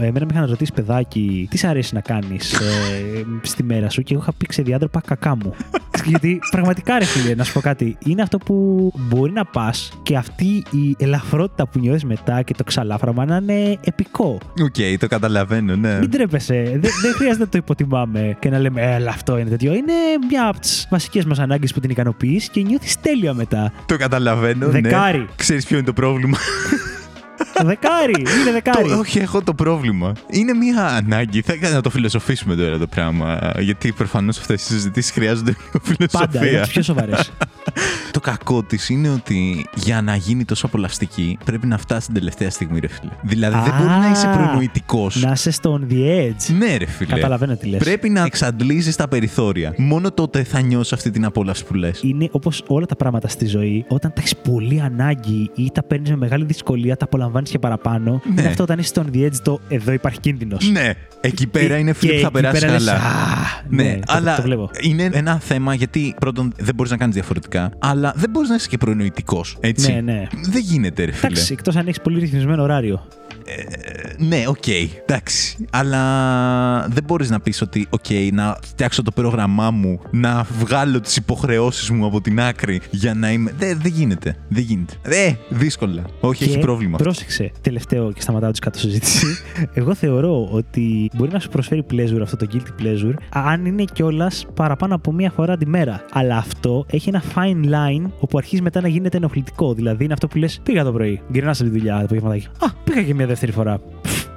[0.00, 4.14] εμένα με είχαν ρωτήσει παιδάκι, τι σ' αρέσει να κάνεις ε, στη μέρα σου; Και
[4.14, 5.54] εγώ είχα πει ξεδιάντροπα κακά μου.
[6.06, 10.16] Γιατί πραγματικά ρε φίλε, να σου πω κάτι, είναι αυτό που μπορεί να πας και
[10.16, 14.38] αυτή η ελαφρότητα που νιώθεις μετά και το ξαλάφραμα να είναι επικό.
[14.62, 15.98] Οκ, το καταλαβαίνω, ναι.
[15.98, 16.62] Μην τρέπεσαι.
[16.80, 19.72] δεν, δεν χρειάζεται να το υποτιμάμε και να λέμε Έλα, αυτό είναι τέτοιο.
[19.74, 19.92] Είναι
[20.30, 23.72] μια από τις βασικές μας ανάγκες που την ικανοποιείς και νιώθεις τέλεια μετά.
[23.86, 24.66] Το καταλαβαίνω.
[24.66, 24.80] ναι.
[24.80, 25.26] Δεκάρι.
[25.36, 26.38] Ξέρεις ποιο είναι το πρόβλημα.
[27.64, 28.14] δεκάρι!
[28.40, 28.88] Είναι δεκάρι.
[28.88, 30.12] Το- όχι, έχω το πρόβλημα.
[30.30, 31.40] Είναι μια ανάγκη.
[31.42, 33.52] Θα ήθελα να το φιλοσοφήσουμε τώρα το πράγμα.
[33.58, 36.60] Γιατί προφανώς αυτές οι συζητήσεις χρειάζονται λίγο Πάντα, είναι φιλοσοφία.
[36.60, 37.30] τις πιο σοβαρές.
[38.10, 42.50] Το κακό της είναι ότι για να γίνει τόσο απολαυστική πρέπει να φτάσει την τελευταία
[42.50, 43.10] στιγμή, ρε φίλε.
[43.22, 45.22] Δηλαδή δεν Α, μπορεί να είσαι προνοητικός.
[45.22, 46.54] να είσαι στον the edge.
[46.58, 47.14] Ναι, ρε φίλε.
[47.14, 47.78] Καταλαβαίνω τι λες.
[47.80, 49.74] Πρέπει να εξαντλήσεις τα περιθώρια.
[49.76, 52.00] Μόνο τότε θα νιώσεις αυτή την απόλαυση που λες.
[52.02, 56.10] Είναι όπως όλα τα πράγματα στη ζωή, όταν τα έχεις πολύ ανάγκη ή τα παίρνεις
[56.10, 58.22] με μεγάλη δυσκολία, τα απολαμβάνεις και παραπάνω.
[58.34, 58.40] Ναι.
[58.40, 60.70] Είναι αυτό όταν είσαι στο on the edge, το εδώ υπάρχει κίνδυνος.
[60.70, 62.98] Ναι, εκεί πέρα είναι φίλε και που θα εκεί περάσει πέρα λες, καλά.
[62.98, 63.36] «Α,
[63.68, 64.70] Ναι, ναι, το- αλλά το βλέπω.
[64.80, 68.68] είναι ένα θέμα γιατί πρώτον δεν μπορείς να κάνεις διαφορετικά, αλλά δεν μπορείς να είσαι
[68.68, 69.56] και προνοητικός.
[69.60, 69.92] Έτσι.
[69.92, 70.26] Ναι, ναι.
[70.42, 71.26] Δεν γίνεται, ρε φίλε.
[71.32, 73.06] Εντάξει, εκτός αν έχεις πολύ ρυθμισμένο ωράριο.
[73.44, 74.66] Ε, ναι, οκ,
[75.06, 75.66] εντάξει.
[75.70, 81.16] Αλλά δεν μπορείς να πεις ότι, οκ, να φτιάξω το πρόγραμμά μου, να βγάλω τις
[81.16, 83.52] υποχρεώσεις μου από την άκρη για να είμαι.
[83.58, 84.36] Δεν δεν γίνεται.
[84.48, 84.94] Δεν γίνεται.
[85.02, 86.02] Ε, δύσκολα.
[86.20, 86.96] Όχι, έχει Και πρόβλημα.
[87.00, 87.12] αυτό.
[87.38, 89.26] Πρόσεξε, τελευταίο και σταματάω τη κάτω συζήτηση.
[89.80, 94.46] Εγώ θεωρώ ότι μπορεί να σου προσφέρει pleasure αυτό το guilty pleasure, αν είναι κιόλας
[94.54, 96.04] παραπάνω από μία φορά τη μέρα.
[96.12, 99.74] Αλλά αυτό έχει ένα fine line όπου αρχίζει μετά να γίνεται ενοχλητικό.
[99.74, 102.46] Δηλαδή είναι αυτό που λες: Πήγα το πρωί, γκρινά από τη δουλειά το απογευματάκι.
[102.46, 103.80] Α, πήγα και μία δεύτερη φορά.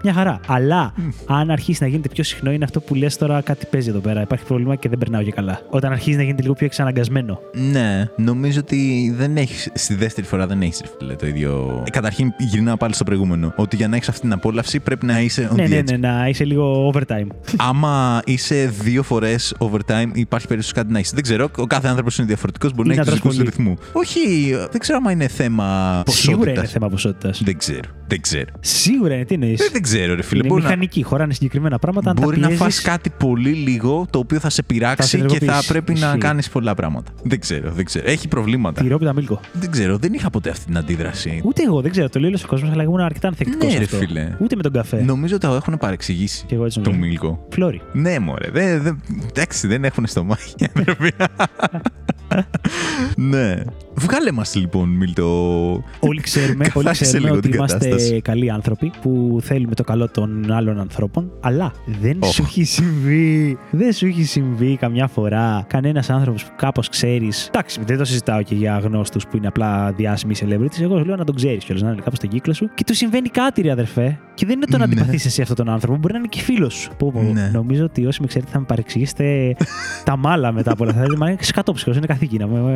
[0.02, 0.40] Πφ, Μια χαρά.
[0.48, 0.94] Αλλά
[1.26, 4.22] αν αρχίσει να γίνεται πιο συχνό, είναι αυτό που λες τώρα κάτι παίζει εδώ πέρα.
[4.22, 5.62] Υπάρχει πρόβλημα και δεν περνάω και καλά.
[5.70, 7.40] Όταν αρχίζει να γίνεται λίγο πιο εξαναγκασμένο.
[7.72, 9.70] Ναι, νομίζω ότι δεν έχεις.
[9.74, 10.82] Στη δεύτερη φορά δεν έχεις
[11.18, 11.84] το ίδιο.
[11.88, 13.54] Ε, καταρχήν, γυρνάω πάλι στο προηγούμενο.
[13.56, 15.84] Ότι για να έχεις αυτή την απόλαυση πρέπει να είσαι on ναι, the ναι, edge.
[15.86, 17.28] ναι, να είσαι λίγο overtime.
[17.58, 21.12] Άμα είσαι δύο φορές overtime, υπάρχει περίπτωση κάτι να είσαι.
[21.14, 23.50] Δεν ξέρω, ο κάθε άνθρωπος είναι διαφορετικός, μπορεί Ή να να έχει τρως του πολύ.
[23.50, 23.78] ρυθμού.
[23.94, 24.20] Όχι,
[24.72, 26.72] δεν ξέρω άμα είναι θέμα Σίγουρα είναι ποσότητας.
[26.72, 27.42] θέμα ποσότητας.
[27.44, 27.90] Δεν ξέρω.
[28.08, 28.46] Δεν ξέρω.
[28.60, 30.40] Σίγουρα είναι, τι εννοείς; Ε, δεν ξέρω, ρε φίλε.
[30.40, 32.10] Είναι Μπορεί να, μηχανική, χωράνε συγκεκριμένα πράγματα.
[32.10, 35.18] Αν μπορεί τα να πιέζεις, φας κάτι πολύ λίγο το οποίο θα σε πειράξει σε
[35.18, 35.68] και θα ενεργοποιήσεις.
[35.72, 36.18] πρέπει να Ισχύει.
[36.18, 37.12] κάνεις πολλά πράγματα.
[37.24, 38.10] Δεν ξέρω, δεν ξέρω.
[38.10, 38.82] Έχει προβλήματα.
[38.82, 39.40] Τυρόπιτα μίλκο.
[39.54, 41.42] Δεν ξέρω, δεν είχα ποτέ αυτή την αντίδραση.
[41.44, 42.10] Ούτε εγώ, δεν ξέρω.
[42.10, 43.74] Το λέει όλο ο κόσμο, αλλά ήμουν αρκετά ανθεκτικός.
[43.74, 44.36] Ναι, ρε φίλε.
[44.40, 45.02] Ούτε με τον καφέ.
[45.04, 46.44] Νομίζω ότι το έχουν παρεξηγήσει.
[46.46, 47.08] Και εγώ έτσι Το νομίζω.
[47.10, 47.48] μίλκο.
[47.52, 47.82] Φλόρι.
[47.94, 48.50] Ναι, μωρέ.
[48.52, 51.12] Δεν, δεν, εντάξει, δεν έχουν στομάχι οι άνθρωποι.
[53.16, 53.56] ναι.
[53.96, 55.26] Βγάλε μας λοιπόν, Μίλτο.
[56.00, 58.22] Όλοι ξέρουμε, όλοι Καθάρισε ξέρουμε λίγο ότι την είμαστε κατάσταση.
[58.22, 61.32] καλοί άνθρωποι που θέλουμε το καλό των άλλων ανθρώπων.
[61.42, 62.30] Αλλά δεν Οχ.
[62.32, 67.48] σου έχει συμβεί, δεν σου έχει συμβεί καμιά φορά κανένας άνθρωπος που κάπως ξέρεις.
[67.48, 70.82] Εντάξει, δεν το συζητάω και για γνώστους που είναι απλά διάσημοι celebrities.
[70.82, 72.70] Εγώ λέω να τον ξέρεις κιόλας, να είναι κάπου στον κύκλο σου.
[72.76, 74.20] Και του συμβαίνει κάτι, ρε αδερφέ.
[74.34, 74.94] Και δεν είναι το να Ναι.
[74.94, 76.92] αντιπαθείς εσύ αυτόν τον άνθρωπο, μπορεί να είναι και φίλος σου.
[76.98, 77.22] Πω, πω.
[77.22, 77.50] Ναι.
[77.54, 79.56] Νομίζω ότι όσοι με ξέρετε θα με παρεξηγήσετε
[80.04, 81.04] τα μάλα μετά από όλα αυτά.
[81.04, 82.68] Δηλαδή, Μα είναι σκατόψυχος, είναι καθήκη να μου.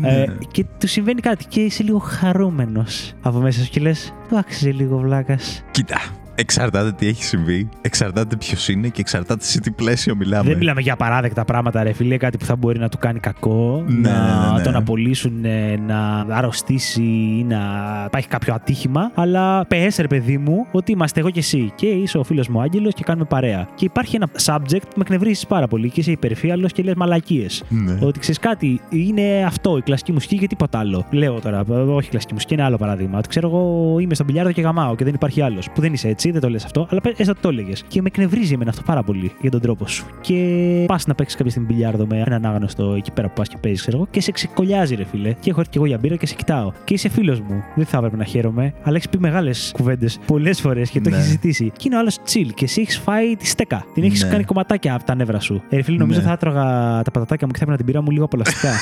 [0.00, 0.08] Ναι.
[0.08, 4.38] Ε, και του συμβαίνει κάτι και είσαι λίγο χαρούμενος από μέσα σου και λες: Του
[4.38, 5.64] άξιζε λίγο βλάκας.
[5.70, 6.19] Κοίτα.
[6.40, 10.48] Εξαρτάται τι έχει συμβεί, εξαρτάται ποιος είναι και εξαρτάται σε τι πλαίσιο μιλάμε.
[10.48, 13.84] Δεν μιλάμε για παράδεκτα πράγματα, ρε φίλε, κάτι που θα μπορεί να του κάνει κακό,
[13.86, 14.62] Ναι, να ναι, ναι.
[14.62, 17.58] τον απολύσουν, ε, να αρρωστήσει ή να
[18.06, 19.10] υπάρχει κάποιο ατύχημα.
[19.14, 21.72] Αλλά πες, ρε παιδί μου, ότι είμαστε εγώ και εσύ.
[21.74, 23.68] Και είσαι ο φίλος μου Άγγελος και κάνουμε παρέα.
[23.74, 27.62] Και υπάρχει ένα subject που με εκνευρίζει πάρα πολύ και είσαι υπερφύαλος και λες μαλακίες.
[27.68, 27.98] Ναι.
[28.00, 31.06] Ότι ξέρεις κάτι, είναι αυτό, η κλασική μουσική και τίποτα άλλο.
[31.10, 33.18] Λέω τώρα, ε, όχι η κλασική μουσική, είναι άλλο παράδειγμα.
[33.18, 35.70] Ότι ξέρω εγώ είμαι στον πιλιάρδο και γαμάω και δεν υπάρχει άλλος.
[35.74, 37.84] Που δεν είσαι έτσι, δεν το λες αυτό, αλλά πες έστω ότι το έλεγες.
[37.88, 40.06] Και με εκνευρίζει εμένα αυτό πάρα πολύ για τον τρόπο σου.
[40.20, 43.56] Και πας να παίξεις κάποια στιγμή μπιλιάρδο με έναν άγνωστο εκεί πέρα που πας και
[43.60, 45.32] παίζεις, ξέρω εγώ, και σε ξεκολλιάζει, ρε φίλε.
[45.40, 46.72] Και έχω έρθει και εγώ για μπύρα και σε κοιτάω.
[46.84, 47.62] Και είσαι φίλος μου.
[47.74, 51.16] Δεν θα έπρεπε να χαίρομαι, αλλά έχεις πει μεγάλες κουβέντες πολλές φορές και το Ναι.
[51.16, 51.72] έχει ζητήσει.
[51.76, 53.84] Και είναι ο άλλος chill και εσύ έχεις φάει τη στέκα.
[53.94, 54.30] Την έχεις Ναι.
[54.30, 55.62] κάνει κομματάκια από τα νεύρα σου.
[55.68, 56.26] Ε, ρε φίλε, νομίζω Ναι.
[56.26, 56.62] θα έτρωγα
[57.02, 58.68] τα πατατάκια μου και θα έπαιρνα την πύρα μου λίγο απολαστικά.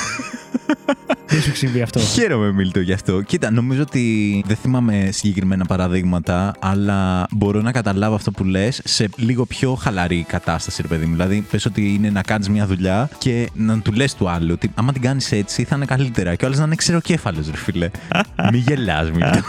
[1.27, 1.99] Δεν σου έχει συμβεί αυτό.
[1.99, 3.21] Χαίρομαι, Μίλτο, γι' αυτό.
[3.21, 9.09] Κοίτα, νομίζω ότι δεν θυμάμαι συγκεκριμένα παραδείγματα, αλλά μπορώ να καταλάβω αυτό που λες σε
[9.15, 11.11] λίγο πιο χαλαρή κατάσταση, ρε παιδί μου.
[11.11, 14.71] Δηλαδή, πες ότι είναι να κάνεις μια δουλειά και να του λες του άλλου ότι
[14.75, 16.35] άμα την κάνεις έτσι θα είναι καλύτερα.
[16.35, 17.89] Και ο άλλος να είναι ξεροκέφαλος, ρε φίλε.
[18.51, 19.39] Μη γελάς, Μίλτο.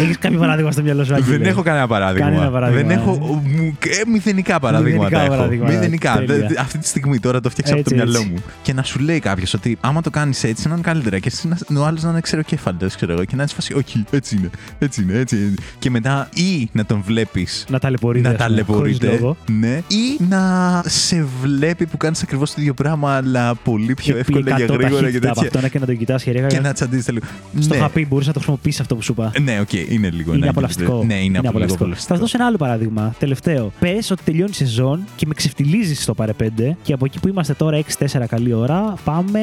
[0.00, 2.28] Έχεις κάποιο παράδειγμα στο μυαλό σου, Άγγελε; Δεν έχω κανένα παράδειγμα.
[2.28, 3.00] Κανένα παράδειγμα, Δεν ε.
[3.00, 5.04] έχω μου, ε, μηδενικά παραδείγματα.
[5.04, 5.34] Μηδενικά έχω.
[5.36, 6.22] παραδείγματα, Μηδενικά.
[6.26, 6.46] τέλεια.
[6.48, 8.30] Δε- Αυτή τη στιγμή τώρα το φτιάξα από το Έτσι, μυαλό έτσι.
[8.32, 8.42] μου.
[8.62, 11.18] Και να σου λέει κάποιος ότι άμα το κάνεις έτσι να είναι καλύτερα.
[11.18, 13.24] Και εσύ να- ο άλλος να είναι ξεροκέφαλο, ξέρω εγώ.
[13.24, 14.50] Και να είναι φάση, Όχι, έτσι είναι.
[14.78, 15.54] Έτσι είναι, έτσι είναι.
[15.78, 18.28] Και μετά ή να τον βλέπεις Να ταλαιπωρείτε.
[18.28, 19.18] να ας πούμε, χωρίς ταλαιπωρείται.
[19.22, 19.36] λόγο.
[19.60, 19.76] Ναι.
[19.88, 24.56] Ή να σε βλέπει που κάνεις ακριβώς το ίδιο πράγμα, αλλά πολύ πιο Και εύκολα
[24.56, 25.58] και 100 γρήγορα και ταχύτητα από τέτοια.
[25.58, 26.46] αυτό και να το κοιτάς χεριά.
[26.46, 27.24] Και να τσαντίζεται λίγο.
[27.60, 27.80] Στο Ναι.
[27.80, 29.30] είχα πει, μπορούσε να το χρησιμοποιήσεις αυτό που σου είπα.
[29.42, 30.32] Ναι, οκ, είναι λίγο.
[30.32, 31.04] Είναι ένα απολαυστικό.
[31.04, 31.78] Ναι, είναι, απολαυστικό.
[31.78, 32.14] Θα απολαυστικό.
[32.14, 33.14] σου δώσω ένα άλλο παράδειγμα.
[33.18, 33.72] Τελευταίο.
[33.78, 36.46] Πες ότι τελειώνει η σεζόν και με ξεφτιλίζεις στο παρά 5
[36.82, 39.40] και από εκεί που είμαστε τώρα 6-4 καλή ώρα πάμε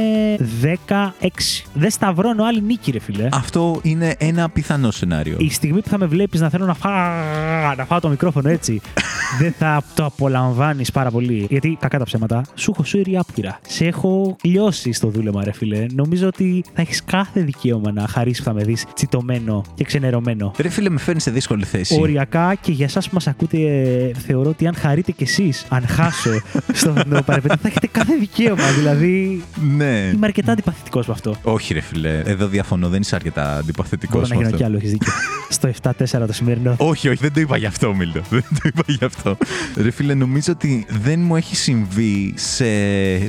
[0.62, 1.30] 16.
[1.74, 3.28] Δεν σταυρώνω άλλη νίκη, ρε φίλε.
[3.32, 5.36] Αυτό είναι ένα πιθανό σενάριο.
[5.40, 6.90] Η στιγμή που θα με βλέπεις να θέλω να, φά...
[7.78, 8.82] να φάω το μικρόφωνο έτσι,
[9.40, 11.46] δεν θα το απολαμβάνεις πάρα πολύ.
[11.50, 13.60] Γιατί, κακά τα ψέματα, σου έχω σύρει άπειρα.
[13.68, 15.86] Σε έχω λιώσει στο δούλεμα, ρε φίλε.
[15.94, 19.84] Νομίζω ότι θα έχεις κάθε δικαίωμα να χαρείς εκεί που θα με δεις τσιτωμένο και
[19.90, 20.52] ξενερωμένο.
[20.58, 21.98] Ρε φίλε, με φέρνεις σε δύσκολη θέση.
[22.02, 25.88] Οριακά και για εσάς που μας ακούτε, ε, θεωρώ ότι αν χαρείτε κι εσείς, αν
[25.88, 26.42] χάσω
[26.74, 28.72] στο το παρεπέτε, θα έχετε κάθε δικαίωμα.
[28.78, 29.44] Δηλαδή,
[29.78, 30.12] Ναι.
[30.14, 31.36] είμαι αρκετά αντιπαθητικός με αυτό.
[31.44, 32.22] Όχι, ρε φίλε.
[32.26, 32.90] Εδώ διαφωνώ.
[32.90, 34.28] Δεν είσαι αρκετά αντιπαθητικός.
[34.30, 35.12] Μπορώ να γίνω κι άλλο, έχεις δίκιο.
[35.50, 35.92] στο 7-4
[36.28, 36.76] το σημερινό.
[36.78, 38.22] Όχι, όχι, δεν το είπα γι' αυτό, Μίλτο.
[38.30, 39.38] Δεν το είπα γι' αυτό.
[39.78, 42.66] Ρε φίλε, νομίζω ότι δεν μου έχει συμβεί σε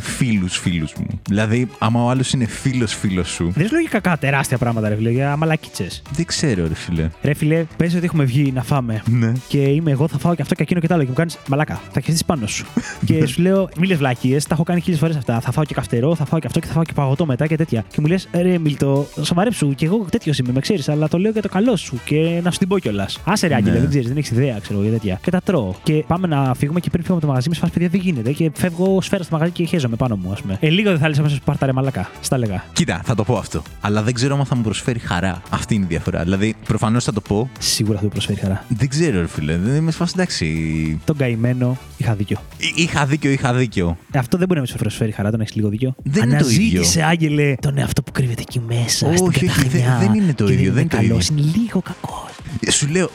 [0.00, 1.20] φίλους φίλους μου.
[1.28, 3.52] Δηλαδή, άμα ο άλλος είναι φίλος φίλος σου.
[3.56, 6.02] Δεν λέω για κακά τεράστια πράγματα, ρε φίλε, για μαλακίτσες.
[6.14, 7.08] Δεν ξέρω, ρε φίλε.
[7.22, 9.02] Ρε φίλε, πες ότι έχουμε βγει να φάμε.
[9.10, 9.32] Ναι.
[9.48, 11.02] Και είμαι εγώ, θα φάω και αυτό και εκείνο και το άλλο.
[11.02, 12.66] Και μου κάνεις μαλάκα, θα χεστεί πάνω σου.
[13.06, 15.40] και σου λέω, μη λες βλακίε, τα έχω κάνει χίλιες φορές αυτά.
[15.40, 17.56] Θα φάω και καυτερό, θα φάω και αυτό και θα φάω και παγωτό μετά και
[17.56, 17.84] τέτοια.
[17.88, 21.30] Και μου λες, ρε Μίλτο, σοβαρέψου, και εγώ τέτοιος είμαι, με ξέρεις, αλλά το λέω
[21.30, 23.18] για το καλό σου και να σου την πω κιόλας.
[23.24, 23.80] Άσε ρε, Άγγελε, Ναι.
[23.80, 25.18] δεν ξέρεις, δεν έχεις ιδέα, ξέρω εγώ για τέτοια.
[25.22, 25.74] Και τα τρώω.
[25.82, 28.32] Και πάμε να φύγουμε και πριν φύγουμε από το μαγαζί, με σφάσει παιδιά δεν γίνεται.
[28.32, 30.56] Και φεύγω σφαίρα στο μαγαζί και χέζομαι πάνω μου, ας πούμε.
[30.60, 32.10] Ε, λίγο δεν θα λε αμέσω πάρτα ρε μαλακά.
[32.20, 32.64] Στα λέγα.
[32.72, 33.62] Κοίτα, θα το πω αυτό.
[33.80, 35.42] Αλλά δεν ξέρω αν θα μου προσφέρει χαρά.
[35.50, 36.26] Αυτή είναι η διαφορά.
[36.30, 37.50] Δηλαδή, προφανώς θα το πω.
[37.58, 38.64] Σίγουρα θα του προσφέρει χαρά.
[38.68, 39.56] Δεν ξέρω, ρε φίλε.
[39.56, 41.00] Δεν είμαι σφάσει, εντάξει.
[41.04, 42.38] Τον καημένο είχα δίκιο.
[42.58, 43.96] Εί- Είχα δίκιο, είχα δίκιο.
[44.10, 45.94] Ε, Αυτό δεν μπορεί να σου προσφέρει χαρά, τον έχεις λίγο δίκιο.
[46.02, 49.06] Δεν είναι το Αναζήτησε, Άγγελε, τον εαυτό που κρύβεται εκεί μέσα.
[49.08, 51.42] Όχι, στην όχι, καταχνιά δεν- δεν είναι το και ίδιο, δεν είναι το καλός, ίδιο.
[51.44, 52.28] Είναι λίγο κακό.
[52.66, 53.10] Ε, Σου λέω.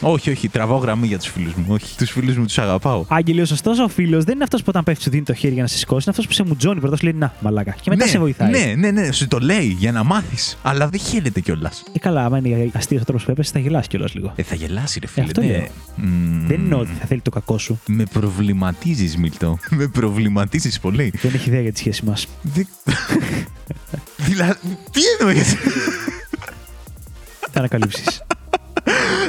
[0.00, 1.64] Όχι, όχι, τραβάω γραμμή για τους φίλους μου.
[1.68, 3.04] Όχι, τους φίλους μου τους αγαπάω.
[3.08, 5.52] Άγγελε, ο σωστός ο φίλος δεν είναι αυτός που όταν πέφτει σου δίνει το χέρι
[5.52, 6.02] για να σε σηκώσει.
[6.08, 7.70] Είναι αυτός που σε μουτζώνει πρώτα σου λέει Να, μαλάκα.
[7.80, 8.50] Και μετά ναι, σε βοηθάει.
[8.50, 10.58] Ναι, ναι, ναι, σου το λέει για να μάθεις.
[10.62, 11.82] Αλλά δεν χαίρεται κιόλας.
[11.92, 14.32] Ε, καλά, άμα είναι αστείο ο τρόπο που έπεσε, θα γελάσει κιόλας λίγο.
[14.36, 15.26] Ε, θα γελάσει, ρε φίλε.
[15.26, 15.46] αυτό ναι.
[15.46, 15.66] λέω.
[15.96, 16.46] Μμμ.
[16.46, 17.80] Δεν είναι ότι θα θέλει το κακό σου.
[17.86, 19.58] Με προβληματίζεις, Μίλτο.
[19.70, 21.12] Με προβληματίζεις πολύ.
[21.22, 22.26] Δεν έχει ιδέα για τη σχέση μας.
[22.42, 22.68] Δεν-
[24.16, 24.58] δηλαδή,
[24.90, 25.54] τι εννοείς;
[27.50, 28.22] Θα ανακαλύψεις.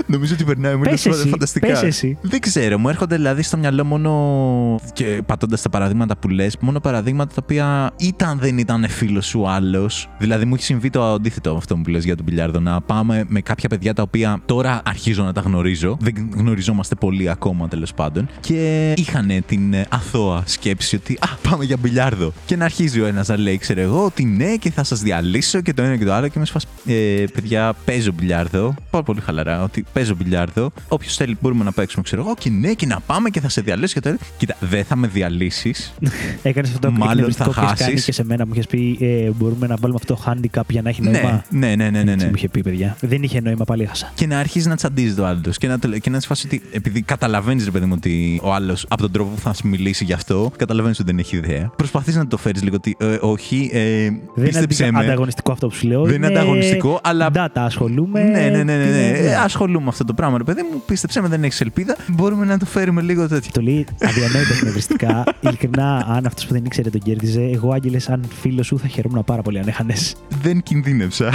[0.06, 1.68] Νομίζω ότι περνάει ο Μίλτος Πες εσύ, φανταστικά.
[1.68, 2.18] πες εσύ.
[2.22, 4.80] Δεν ξέρω, μου έρχονται δηλαδή στο μυαλό μόνο.
[4.94, 9.50] και πατώντας τα παραδείγματα που λες, μόνο παραδείγματα τα οποία ήταν δεν ήταν φίλος σου
[9.50, 10.10] άλλος.
[10.18, 12.60] Δηλαδή μου έχει συμβεί το αντίθετο αυτό που λες για τον πιλιάρδο.
[12.60, 15.98] Να πάμε με κάποια παιδιά τα οποία τώρα αρχίζω να τα γνωρίζω.
[16.00, 18.30] Δεν γνωριζόμαστε πολύ ακόμα τέλος πάντων.
[18.40, 22.34] Και είχαν την ε, αθώα σκέψη ότι Α, πάμε για μπιλιάρδο.
[22.46, 25.62] Και να αρχίζει ο ένας να λέει, ξέρω εγώ, ότι ναι, και θα σας διαλύσω
[25.62, 26.28] και το ένα και το άλλο.
[26.28, 28.74] Και με σφας, ε, παιδιά, παίζω μπιλιάρδο.
[28.90, 30.72] Πάρα πολύ χαλαρά, ότι παίζω μπιλιάρδο.
[30.88, 32.34] Όποιος θέλει μπορούμε να παίξουμε, ξέρω εγώ.
[32.40, 34.18] Και ναι, και να πάμε και θα σε διαλύσω και το άλλο.
[34.38, 35.94] Κοίτα, δεν θα με διαλύσεις.
[36.44, 38.06] Έκανες αυτό το Μάλλον εκνευριστικό θα που έχεις κάνει χάσεις.
[38.06, 40.90] και σε μένα μου είχες πει ε, Μπορούμε να βάλουμε αυτό το handicap για να
[40.90, 42.26] έχει νόημα; ναι, ναι, ναι, ναι, Έτσι ναι.
[42.26, 42.96] μου είχε πει, παιδιά.
[43.02, 44.12] Δεν είχε νόημα, πάλι έχασα.
[44.16, 45.42] Και να αρχίζει να τσαντίζεις το άλλο.
[45.58, 46.62] Και να, το- και να τη φάσει ότι.
[46.72, 50.04] Επειδή καταλαβαίνεις, ρε παιδί μου, ότι ο άλλος από τον τρόπο που θα σου μιλήσει
[50.04, 51.72] γι' αυτό, καταλαβαίνεις ότι δεν έχει ιδέα.
[51.76, 52.96] Προσπαθείς να το φέρεις λίγο ότι.
[53.00, 55.04] ε, όχι, ε, Δεν είναι πίστεψε αντι- με.
[55.04, 56.04] ανταγωνιστικό αυτό που σου λέω.
[56.04, 58.24] Δεν είναι ανταγωνιστικό, αλλά- Data ασχολούμαι.
[58.24, 59.29] Ναι, ναι, ναι, ναι, ναι.
[59.30, 61.96] Είναι- Ε, ασχολούμαι, με αυτό το πράγμα, ρε παιδί μου, πίστεψε με, δεν έχεις ελπίδα.
[62.08, 63.52] Μπορούμε να το φέρουμε λίγο τέτοιο.
[63.54, 65.24] Το λέει αδιανόητα εκνευριστικά.
[65.40, 69.24] Ειλικρινά, αν αυτός που δεν ήξερε τον κέρδιζε, εγώ, Άγγελες, σαν φίλος σου, θα χαιρόμουν
[69.26, 70.16] πάρα πολύ αν έχανες.
[70.42, 71.34] Δεν κινδύνευσα.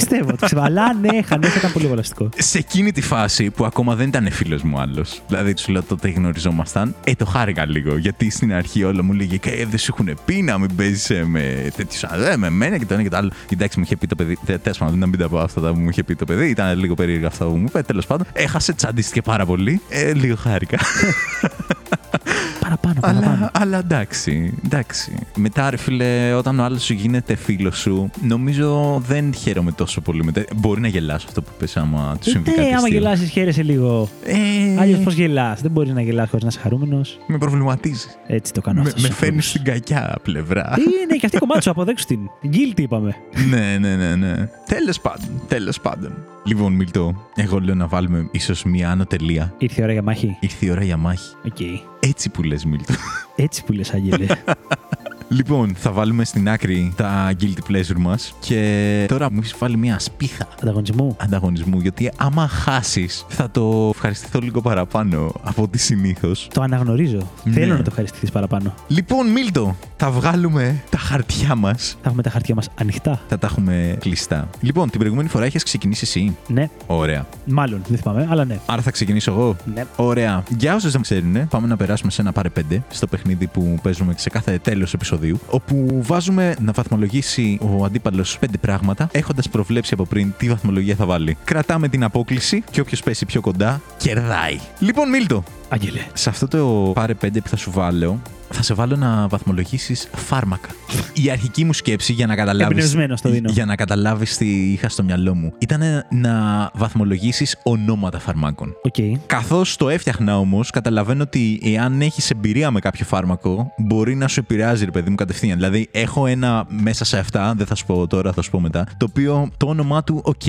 [0.00, 0.62] Το πιστεύω, το πιστεύω.
[0.62, 2.28] Αλλά αν έχανε, θα ήταν πολύ βολαστικό.
[2.36, 6.08] Σε εκείνη τη φάση που ακόμα δεν ήταν φίλος μου άλλος, δηλαδή τους λέω τότε
[6.08, 7.96] γνωριζόμασταν, ε, το χάρηκα λίγο.
[7.96, 11.24] Γιατί στην αρχή όλα μου λέγε και «Ε, δεν σου έχουν πει να μην παίζει
[11.24, 13.30] με τέτοιους αδέ, με μένα και το ένα και το άλλο.
[13.52, 14.38] Εντάξει, μου είχε πει το παιδί.
[14.62, 16.48] Τέλος πάντων, να μην τα πω αυτά που μου είχε πει το παιδί.
[16.48, 17.82] Ήταν λίγο περίεργα αυτά που μου είπε.
[17.82, 19.80] Τέλος πάντων, έχασε, τσαντίστηκε πάρα πολύ.
[19.88, 20.78] Ε, λίγο χάρηκα.
[22.76, 23.36] παραπάνω, παραπάνω.
[23.36, 25.14] αλλά, αλλά εντάξει, εντάξει.
[25.36, 30.24] Μετά, ρε φίλε, όταν ο άλλος σου γίνεται φίλος σου, νομίζω δεν χαίρομαι τόσο πολύ
[30.24, 30.44] μετά.
[30.56, 32.60] Μπορεί να γελάσω αυτό που πες άμα του συμβεί κάτι.
[32.60, 32.92] Ναι, άμα αστείο.
[32.98, 34.08] γελάσει, χαίρεσαι λίγο.
[34.24, 37.18] Ε, Αλλιώς πώς γελάς; Δεν μπορείς να γελάς χωρίς να είσαι χαρούμενος.
[37.26, 38.06] Με προβληματίζει.
[38.26, 39.02] Έτσι το κάνω Με, αυτός.
[39.02, 39.72] με στους φέρνεις ανθρώπους.
[39.74, 40.72] στην κακιά πλευρά.
[40.74, 42.20] Τι είναι, και αυτή η κομμάτι σου, αποδέξου την.
[42.42, 43.14] Guilty είπαμε.
[43.48, 44.48] ναι, ναι, ναι, ναι.
[44.66, 46.12] Τέλος πάντων, τέλος πάντων.
[46.44, 49.54] Λοιπόν, Μίλτο, εγώ λέω να βάλουμε ίσως μία άνω τελεία.
[49.58, 50.36] Ήρθε η ώρα για μάχη.
[50.40, 51.34] Ήρθε η ώρα για μάχη.
[51.46, 51.58] Οκ.
[52.00, 52.94] Έτσι που λες, Μίλτο.
[53.36, 54.26] Έτσι που λες, Άγγελε.
[55.32, 59.98] λοιπόν, θα βάλουμε στην άκρη τα guilty pleasure μας και τώρα μου έχεις βάλει μία
[59.98, 61.16] σπίθα Ανταγωνισμού.
[61.20, 61.80] ανταγωνισμού.
[61.80, 66.48] Γιατί άμα χάσεις, θα το ευχαριστηθώ λίγο παραπάνω από ό,τι συνήθως.
[66.52, 67.30] Το αναγνωρίζω.
[67.44, 67.52] Ναι.
[67.52, 68.74] Θέλω να το ευχαριστηθείς παραπάνω.
[68.88, 71.90] Λοιπόν, Μίλτο, θα βγάλουμε τα χαρτιά μας.
[72.02, 73.20] Θα έχουμε τα χαρτιά μας ανοιχτά.
[73.28, 74.48] Θα τα έχουμε κλειστά.
[74.60, 76.36] Λοιπόν, την προηγούμενη φορά είχες ξεκινήσει εσύ.
[76.46, 77.26] Ναι, Ωραία.
[77.44, 78.58] μάλλον δεν θυμάμαι, αλλά ναι.
[78.66, 79.56] Άρα θα ξεκινήσω εγώ.
[79.74, 79.84] Ναι.
[79.96, 80.42] Ωραία.
[80.58, 84.14] Για όσους δεν ξέρουν, πάμε να περάσουμε σε ένα πάρε 5 στο παιχνίδι που παίζουμε
[84.16, 85.40] σε κάθε τέλος επεισοδίου.
[85.50, 91.06] Όπου βάζουμε να βαθμολογήσει ο αντίπαλος 5 πράγματα, έχοντας προβλέψει από πριν τι βαθμολογία θα
[91.06, 91.36] βάλει.
[91.44, 94.58] Κρατάμε την απόκλιση και όποιος πέσει πιο κοντά, κερδάει.
[94.78, 96.00] Λοιπόν, Μίλτο, Άγγελε.
[96.12, 98.20] σε αυτό το πάρε 5 που θα σου βάλω,
[98.52, 100.68] θα σε βάλω να βαθμολογήσεις φάρμακα.
[101.12, 102.70] Η αρχική μου σκέψη για να καταλάβει.
[102.72, 103.50] Εμπνευσμένος το δίνω.
[103.50, 105.80] Για να καταλάβεις τι είχα στο μυαλό μου ήταν
[106.10, 108.72] να βαθμολογήσεις ονόματα φαρμάκων.
[108.82, 109.18] Οκ.
[109.26, 114.40] Καθώς το έφτιαχνα όμως, καταλαβαίνω ότι εάν έχεις εμπειρία με κάποιο φάρμακο, μπορεί να σου
[114.40, 115.56] επηρεάζει, ρε παιδί μου, κατευθείαν.
[115.56, 118.86] Δηλαδή, έχω ένα μέσα σε αυτά, δεν θα σου πω τώρα, θα σου πω μετά,
[118.96, 120.40] το οποίο το όνομά του, οκ,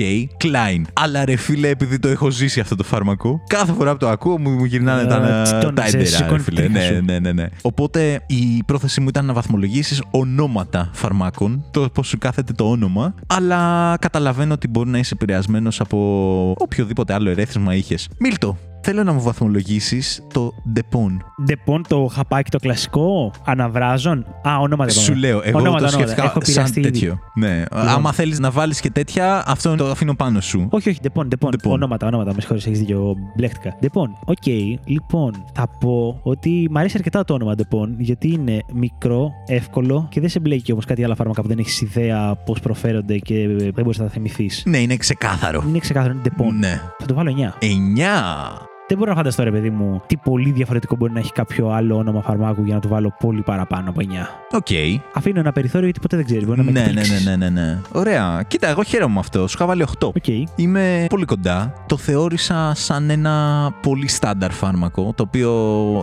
[0.44, 0.82] Κλάιν.
[0.92, 4.38] Αλλά ρε φίλε, επειδή το έχω ζήσει αυτό το φάρμακο, κάθε φορά που το ακούω
[4.38, 6.60] μου, μου γυρνάνε Ε, τα, τσιτώνεσαι, τα έντερα, ρε σηκώνεις φίλε.
[6.62, 7.04] την τρίχα Ναι, σου.
[7.04, 7.46] ναι, ναι, ναι.
[7.62, 7.91] Οπότε
[8.26, 13.96] η πρόθεσή μου ήταν να βαθμολογήσεις ονόματα φαρμάκων, το πώς σου κάθεται το όνομα, αλλά
[14.00, 18.08] καταλαβαίνω ότι μπορεί να είσαι επηρεασμένος από οποιοδήποτε άλλο ερέθισμα είχες.
[18.18, 21.16] Μίλτο, θέλω να μου βαθμολογήσεις το Depon.
[21.44, 23.32] Ντεπών το χαπάκι το κλασικό.
[23.44, 24.26] Αναβράζων.
[24.48, 24.90] Α, ονόματα.
[24.90, 25.26] Σου είπαμε.
[25.26, 25.88] λέω, εγώ Ονόματα, το ονόματα.
[25.88, 26.90] σκέφτηκα Έχω σαν επηρεαστεί ήδη.
[26.90, 27.18] τέτοιο.
[27.34, 27.64] Ναι.
[27.70, 30.66] Άμα θέλεις να βάλεις και τέτοια, αυτό το αφήνω πάνω σου.
[30.70, 31.50] Όχι, όχι, ντεπών, ντεπών.
[31.50, 31.72] Ντεπών.
[31.72, 32.32] Ονόματα, ονόματα.
[32.34, 33.14] Με συγχωρείς, έχεις δίκιο.
[33.36, 33.76] Μπλέχτηκα.
[33.80, 34.16] Ντεπών.
[34.24, 34.46] Οκ,
[34.84, 40.20] λοιπόν, θα πω ότι μου αρέσει αρκετά το όνομα ντεπών, γιατί είναι μικρό, εύκολο και
[40.20, 43.82] δεν σε μπλέκει όμως κάτι άλλα φάρμακα που δεν έχεις ιδέα πώς προφέρονται και δεν
[43.82, 44.62] μπορείς να τα θυμηθείς.
[44.66, 45.64] Ναι, είναι ξεκάθαρο.
[45.68, 46.58] Είναι ξεκάθαρο, είναι ντεπών.
[46.58, 46.80] Ναι.
[46.98, 47.54] Θα το βάλω 9.
[47.60, 48.71] 9.
[48.88, 51.96] Δεν μπορώ να φανταστώ, ρε παιδί μου, τι πολύ διαφορετικό μπορεί να έχει κάποιο άλλο
[51.96, 54.56] όνομα φαρμάκου για να του βάλω πολύ παραπάνω από 9.
[54.56, 54.66] Οκ.
[55.14, 56.44] Αφήνω ένα περιθώριο γιατί ποτέ δεν ξέρεις.
[56.46, 57.24] Μπορεί να με Ναι, ναι, εκπλήξεις.
[57.24, 57.78] ναι, ναι, ναι, ναι.
[57.92, 58.42] Ωραία.
[58.48, 59.46] Κοίτα, εγώ χαίρομαι με αυτό.
[59.48, 60.06] Σου είχα βάλει 8.
[60.08, 60.26] Οκ.
[60.56, 61.72] Είμαι πολύ κοντά.
[61.86, 65.52] Το θεώρησα σαν ένα πολύ στάνταρ φάρμακο, το οποίο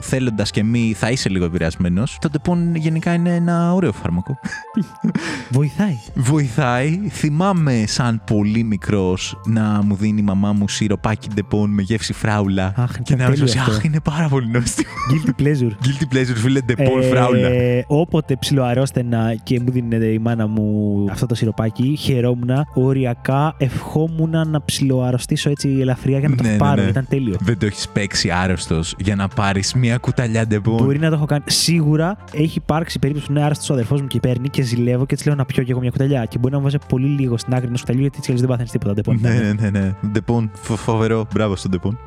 [0.02, 2.18] θέλοντας και μη θα είσαι λίγο επηρεασμένος.
[2.22, 4.40] Το ντεπών γενικά είναι ένα ωραίο φάρμακο.
[5.50, 5.98] Βοηθάει.
[6.16, 7.00] Βοηθάει.
[7.10, 12.69] Θυμάμαι σαν πολύ μικρός να μου δίνει η μαμά μου σιροπάκι ντεπών με γεύση φράουλα.
[12.76, 13.72] Αχ, και ήταν να μου τέλειο πει αυτό.
[13.72, 14.90] Αχ, είναι πάρα πολύ νόστιμο.
[15.12, 15.72] Guilty pleasure.
[15.86, 17.48] Guilty pleasure, φίλε, ντεπών φράουλα.
[17.48, 22.50] Ε, όποτε ψιλοαρρώστενα και μου δίνει η μάνα μου αυτό το σιροπάκι, χαιρόμουν.
[22.74, 26.82] Οριακά ευχόμουν να ψιλοαρρωστήσω έτσι ελαφριά για να το Ναι, ναι, πάρω.
[26.84, 26.88] ναι.
[26.90, 27.36] Ήταν τέλειο.
[27.40, 30.78] Δεν το έχεις παίξει άρρωστος για να πάρεις μια κουταλιά ντεπών.
[30.84, 31.44] Μπορεί να το έχω κάνει.
[31.46, 35.16] Σίγουρα έχει υπάρξει περίπτωση που είναι άρρωστος ο αδερφός μου και παίρνει και ζηλεύω και
[35.16, 36.26] της λέω να πιω και εγώ μια κουταλιά.
[36.26, 38.48] Και μπορεί να μου βάζει πολύ λίγο στην άκρη ενός κουταλιού γιατί έτσι κι αλλιώς
[38.48, 38.94] δεν πάθαινες τίποτα.
[38.94, 39.20] ντεπών.
[39.22, 39.94] Ναι, ναι, ναι, ναι.
[40.12, 41.26] Ντεπών, φο- φοβερό.
[41.34, 41.98] Μπράβο στον Ντεπών.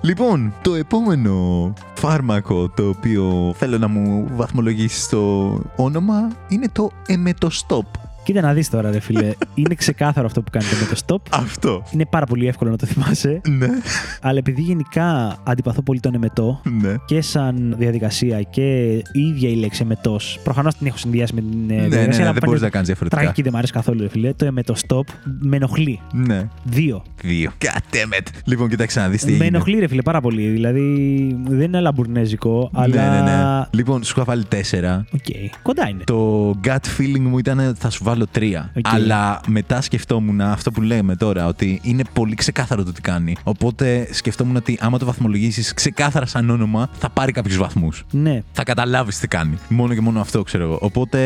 [0.00, 7.86] Λοιπόν, το επόμενο φάρμακο το οποίο θέλω να μου βαθμολογήσει το όνομα είναι το εμετοστόπ.
[8.28, 9.32] Κοίτα να δεις τώρα, ρε φίλε.
[9.54, 11.38] είναι ξεκάθαρο αυτό που κάνετε με το stop.
[11.40, 11.82] Αυτό.
[11.90, 13.40] Είναι πάρα πολύ εύκολο να το θυμάσαι.
[13.48, 13.68] Ναι,
[14.20, 16.96] Αλλά επειδή γενικά αντιπαθώ πολύ τον εμετό, ναι.
[17.06, 20.40] και σαν διαδικασία και η ίδια η λέξη εμετός.
[20.42, 22.10] Προφανώς την έχω συνδυάσει με την ε, Ναι, ναι, διαδικασία.
[22.10, 23.20] ναι, αλλά δεν που μπορείς να είναι κάνεις διαφορετικά.
[23.20, 24.32] Τραγική δεν μου αρέσει καθόλου, ρε φίλε.
[24.32, 26.00] Το εμετοστόπ με ενοχλεί.
[26.12, 26.48] Ναι.
[26.64, 27.02] Δύο.
[27.22, 27.50] Δύο.
[27.64, 28.26] God damn it.
[28.44, 29.46] Λοιπόν, κοιτάξτε να δεις τι Με έγινε.
[29.46, 30.48] ενοχλεί, ρε φίλε, πάρα πολύ.
[30.48, 30.82] Δηλαδή
[31.48, 33.10] δεν είναι αλαμπουρνέζικο, αλλά.
[33.10, 33.64] Ναι, ναι, ναι.
[33.70, 35.04] Λοιπόν, σου είχα βάλει τέσσερα.
[35.14, 35.24] Οκ.
[35.62, 36.04] Κοντά είναι.
[36.04, 38.70] Το gut feeling μου ήταν ότι θα σου βάλω τρία.
[38.76, 38.84] Οκ.
[38.88, 43.36] Αλλά μετά σκεφτόμουν αυτό που λέμε τώρα, ότι είναι πολύ ξεκάθαρο το τι κάνει.
[43.42, 48.04] Οπότε σκεφτόμουν ότι άμα το βαθμολογήσεις ξεκάθαρα σαν όνομα, θα πάρει κάποιους βαθμούς.
[48.10, 48.42] Ναι.
[48.52, 49.58] Θα καταλάβεις τι κάνει.
[49.68, 50.78] Μόνο και μόνο αυτό ξέρω εγώ.
[50.80, 51.18] Οπότε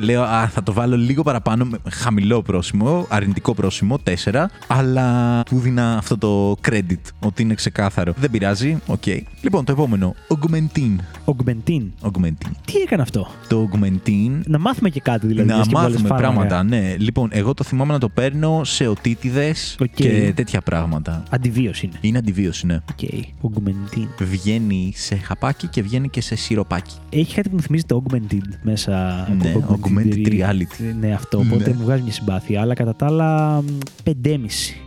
[0.00, 4.50] λέω, Α, θα το βάλω λίγο παραπάνω, με χαμηλό πρόσημο, αρνητικό πρόσημο, 4.
[4.66, 8.12] Αλλά θα του δίνα αυτό το credit, ότι είναι ξεκάθαρο.
[8.16, 9.02] Δεν πειράζει, οκ.
[9.40, 10.14] Λοιπόν, το επόμενο.
[10.28, 10.96] Augmentin.
[11.24, 11.82] Augmentin.
[12.02, 12.50] Augmentin.
[12.64, 15.48] Τι έκανε αυτό; Το Augmentin Να μάθουμε και κάτι δηλαδή.
[15.48, 16.62] να μιας και πολλές μάθουμε φάρμακα πράγματα.
[16.62, 16.78] Ναι.
[16.78, 16.96] ναι.
[16.98, 21.22] Λοιπόν, εγώ το θυμάμαι να το παίρνω σε οτίτιδες και τέτοια πράγματα.
[21.30, 21.98] Αντιβίωση είναι.
[22.00, 22.78] Είναι αντιβίωση, ναι.
[22.96, 23.20] Okay.
[23.42, 24.06] Augmentin.
[24.18, 26.94] Βγαίνει σε χαπάκι και βγαίνει και σε σιροπάκι.
[27.10, 29.26] Έχει κάτι που μου θυμίζει το augmented μέσα.
[29.42, 30.94] Ναι, augmented δηλαδή, reality.
[31.00, 31.38] Ναι, αυτό.
[31.38, 31.76] Οπότε ναι.
[31.76, 32.60] μου βγάζει μια συμπάθεια.
[32.60, 33.62] Αλλά κατά τα άλλα,
[34.04, 34.12] 5,5.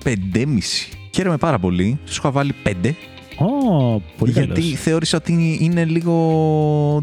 [0.03, 0.47] 5,5.
[1.15, 1.99] Χαίρομαι πάρα πολύ.
[2.05, 2.95] Σου είχα βάλει πέντε.
[3.37, 6.13] Oh, πολύ Γιατί θεώρησα ότι είναι λίγο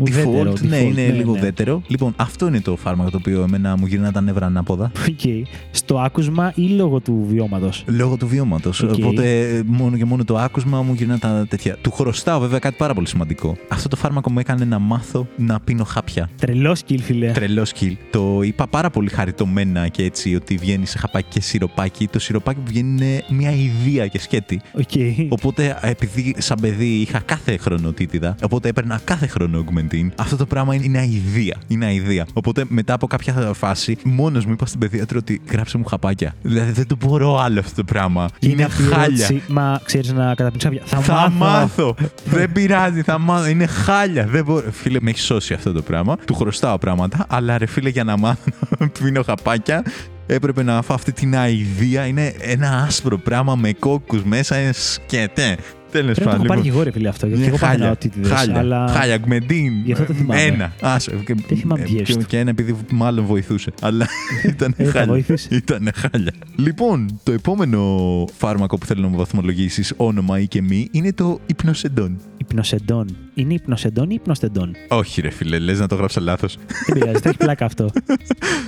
[0.01, 0.61] ουδέτερο, default.
[0.61, 1.39] Ναι, είναι ναι, λίγο ναι.
[1.39, 1.83] ουδέτερο.
[1.87, 4.93] Λοιπόν, αυτό είναι το φάρμακο το οποίο εμένα μου γυρνά τα νεύρα ανάποδα.
[5.07, 5.43] Okay.
[5.71, 8.85] Στο άκουσμα ή λόγω του βιώματος; Λόγω του βιώματος.
[8.85, 8.99] Okay.
[8.99, 11.77] Οπότε μόνο και μόνο το άκουσμα μου γυρνά τα τέτοια.
[11.81, 13.57] Του χρωστάω βέβαια κάτι πάρα πολύ σημαντικό.
[13.69, 16.31] Αυτό το φάρμακο μου έκανε να μάθω να πίνω χάπια.
[16.37, 17.31] Τρελό σκυλ, φιλε.
[17.31, 17.97] Τρελό σκυλ.
[18.11, 22.07] Το είπα πάρα πολύ χαριτωμένα και έτσι ότι βγαίνει σε χαπάκι και σιροπάκι.
[22.07, 24.61] Το σιροπάκι που βγαίνει είναι μια ιδέα και σκέτη.
[24.77, 25.27] Okay.
[25.29, 30.47] Οπότε επειδή σαν παιδί είχα κάθε χρόνο τίτιδα, οπότε έπαιρνα κάθε χρόνο augmentin, αυτό το
[30.47, 31.57] πράγμα είναι αηδία.
[31.67, 32.27] Είναι αηδία.
[32.33, 36.35] Οπότε, μετά από κάποια φάση, μόνος μου είπα στην παιδίατρο ότι γράψε μου χαπάκια.
[36.43, 38.29] Δηλαδή, δεν το μπορώ άλλο αυτό το πράγμα.
[38.39, 39.25] Και είναι αυτή η χάλια.
[39.25, 40.83] ερώτηση, Μα ξέρεις να καταπίνει χάπια.
[40.85, 41.37] Θα, Θα μάθω.
[41.37, 41.95] μάθω.
[42.25, 43.49] δεν πειράζει, θα μάθω.
[43.49, 44.27] Είναι χάλια.
[44.27, 44.71] Δεν μπορώ.
[44.71, 46.17] Φίλε, με έχει σώσει αυτό το πράγμα.
[46.27, 47.27] Του χρωστάω πράγματα.
[47.29, 49.83] Αλλά ρε φίλε, για να μάθω να πίνω χαπάκια,
[50.27, 52.07] έπρεπε να φάω αυτή την αηδία.
[52.07, 54.61] Είναι ένα άσπρο πράγμα με κόκκους μέσα.
[54.61, 55.57] Είναι σκετέ.
[55.91, 56.47] Τέλος Πρέπει να το πάντων.
[56.47, 56.81] έχω πάρει και λοιπόν.
[56.81, 57.27] εγώ, ρε φίλε αυτό.
[57.27, 57.91] Γιατί Είναι εγώ πάθαινα χάλια.
[57.91, 58.59] οτίτιδες, Χάλια.
[58.59, 58.89] Αλλά...
[58.89, 59.73] Χάλια, γκμεντίν.
[59.85, 60.43] Γι' αυτό το θυμάμαι.
[60.43, 60.73] Ένα.
[60.81, 61.11] Άσε.
[61.27, 62.25] Και, Δεν θυμάμαι ε, ποιες και, του.
[62.27, 63.71] και ένα επειδή μάλλον βοηθούσε.
[63.81, 64.07] Αλλά
[64.53, 65.07] ήταν Ε, θα χάλια.
[65.07, 65.49] βοήθησε.
[65.55, 66.33] Ήταν χάλια.
[66.57, 71.41] Λοιπόν, το επόμενο φάρμακο που θέλω να μου βαθμολογήσεις, όνομα ή και μη, είναι το
[71.47, 72.21] υπνοσεντόν.
[72.37, 73.17] Υπνοσεντών.
[73.41, 74.73] Είναι υπνοσεντών ή υπνοστεντών.
[74.89, 76.57] Όχι, ρε φίλε, λες να το γράψα λάθος.
[76.87, 77.91] Δεν πειράζει, θα έχει πλάκα αυτό.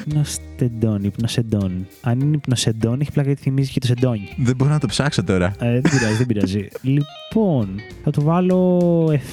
[0.06, 1.86] Υπνοστεντών, υπνοσεντών.
[2.00, 4.28] Αν είναι υπνοσεντών, έχει πλάκα γιατί θυμίζει και το σεντόνι.
[4.36, 5.54] Δεν μπορώ να το ψάξω τώρα.
[5.58, 6.68] Ε, δεν πειράζει, δεν πειράζει.
[6.82, 7.68] Λοιπόν,
[8.04, 8.78] θα του βάλω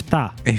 [0.09, 0.27] 7.
[0.43, 0.51] 7.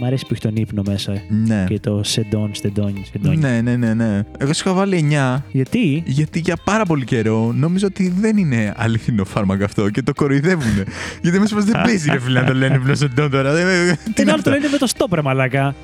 [0.00, 1.12] Μ' αρέσει που έχει τον ύπνο μέσα.
[1.12, 1.22] ε.
[1.46, 1.64] Ναι.
[1.68, 3.36] Και το σεντόν, σεντόνι, σεντόνι.
[3.36, 4.22] Ναι, ναι, ναι, ναι.
[4.38, 5.42] Εγώ σου είχα βάλει 9.
[5.52, 10.12] Γιατί; Γιατί για πάρα πολύ καιρό νόμιζα ότι δεν είναι αληθινό φάρμακο αυτό και το
[10.14, 10.84] κοροϊδεύουν.
[11.22, 13.52] γιατί μέσα δεν παίζει ρε φίλε να το λένε υπνοσεντόν τώρα.
[14.04, 14.60] Δεν- Τι είναι Ένα άλλο το αυτό.
[14.60, 15.74] λένε με το στόπ, ρε μαλάκα.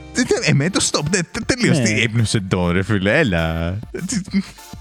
[0.43, 1.03] Ε, με το stop.
[1.11, 1.79] τε- τε- Τελείως.
[1.79, 1.85] Ναι.
[1.85, 3.77] Τι υπνοσεντόν ρε φίλε, έλα.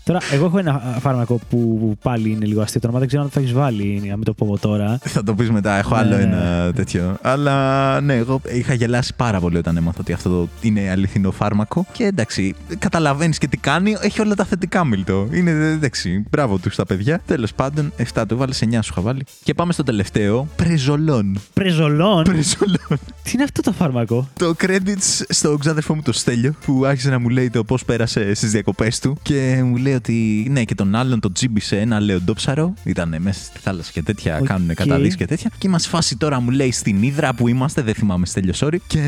[0.04, 3.00] Τι- Τώρα, εγώ έχω ένα φάρμακο που πάλι είναι λίγο αστείο το όνομα.
[3.00, 4.98] Δεν ξέρω αν το έχεις βάλει, να μην το πω εγώ τώρα.
[5.04, 5.78] Θα το πεις μετά.
[5.78, 6.22] Έχω άλλο Ναι.
[6.22, 7.18] ένα τέτοιο.
[7.22, 11.86] Αλλά ναι, εγώ είχα γελάσει πάρα πολύ όταν έμαθα ότι αυτό είναι αληθινό φάρμακο.
[11.92, 13.96] Και εντάξει, καταλαβαίνεις και τι κάνει.
[14.02, 15.28] Έχει όλα τα θετικά Μίλτο.
[15.32, 16.26] Είναι εντάξει.
[16.30, 17.22] Μπράβο τους στα παιδιά.
[17.26, 19.24] Τέλος πάντων, 7 του βάλει, 9 σου είχα βάλει.
[19.44, 20.48] Και πάμε στο τελευταίο.
[20.56, 21.40] Πρεζολόν.
[21.54, 23.00] Πρεζολόν; Πρεζολόν.
[23.24, 27.20] Τι είναι αυτό το φάρμακο; το credits στο ξάδερφό μου το Στέλιο που άρχισε να
[27.20, 29.18] μου λέει το πώς πέρασε στις διακοπές του.
[29.22, 32.74] Και μου λέει ότι ναι, και τον άλλον τον τσίμπησε ένα λεοντόψαρο.
[32.84, 34.46] Ήταν μέσα στη θάλασσα και τέτοια, Οκ.
[34.46, 35.52] κάνουν καταδύσεις και τέτοια.
[35.58, 38.76] Και είμαστε φάση τώρα, μου λέει στην Ύδρα που είμαστε, δεν θυμάμαι Στέλιο, sorry.
[38.88, 39.00] Και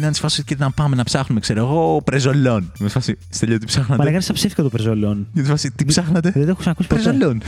[0.00, 2.72] να είναι φάση και να πάμε να ψάχνουμε, ξέρω εγώ, πρεζολόν.
[2.78, 4.02] Με φάση, Στέλιο, τι Μα ψάχνατε.
[4.02, 5.26] λέγανε σαν ψεύτικο το πρεζολόν.
[5.34, 7.02] Και φάση, τι ψάχνατε; Δεν το έχω ξανακούσει ποτέ.
[7.02, 7.42] Πρεζολόν.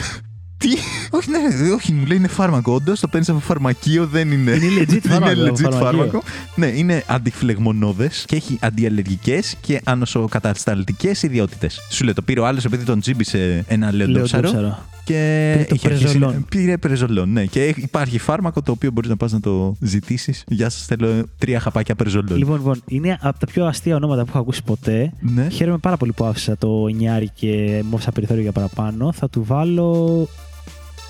[0.69, 0.71] Τι,
[1.11, 2.73] όχι, ναι, όχι, μου λέει είναι φάρμακο.
[2.75, 4.51] Όντως το παίρνεις από φαρμακείο, δεν είναι.
[4.51, 5.79] Είναι legit φάρμακο, είναι legit φαρμακείο.
[5.85, 6.23] φάρμακο.
[6.55, 11.81] Ναι, είναι αντιφλεγμονώδες και έχει αντιαλλεργικέ και ανοσοκατασταλτικές ιδιότητες.
[11.91, 14.43] Σου λέει το πήρε ο άλλος επειδή τον τζίμπησε ένα λεοντόψαρο.
[14.43, 14.85] Λεοντόψαρο.
[15.05, 16.45] Και Πήρε το είχε αρχίσει- πρεζολόν.
[16.49, 17.45] Πήρε πρεζολόν, ναι.
[17.45, 20.45] Και υπάρχει φάρμακο το οποίο μπορείς να πας να το ζητήσεις.
[20.47, 22.37] Γεια σας, θέλω τρία χαπάκια πρεζολόν.
[22.37, 25.13] Λοιπόν, λοιπόν, είναι από τα πιο αστεία ονόματα που έχω ακούσει ποτέ.
[25.21, 25.49] ναι.
[25.49, 29.13] Χαίρομαι πάρα πολύ που άφησα το 9 και μου άφησα περιθώριο για παραπάνω.
[29.13, 30.29] Θα του βάλω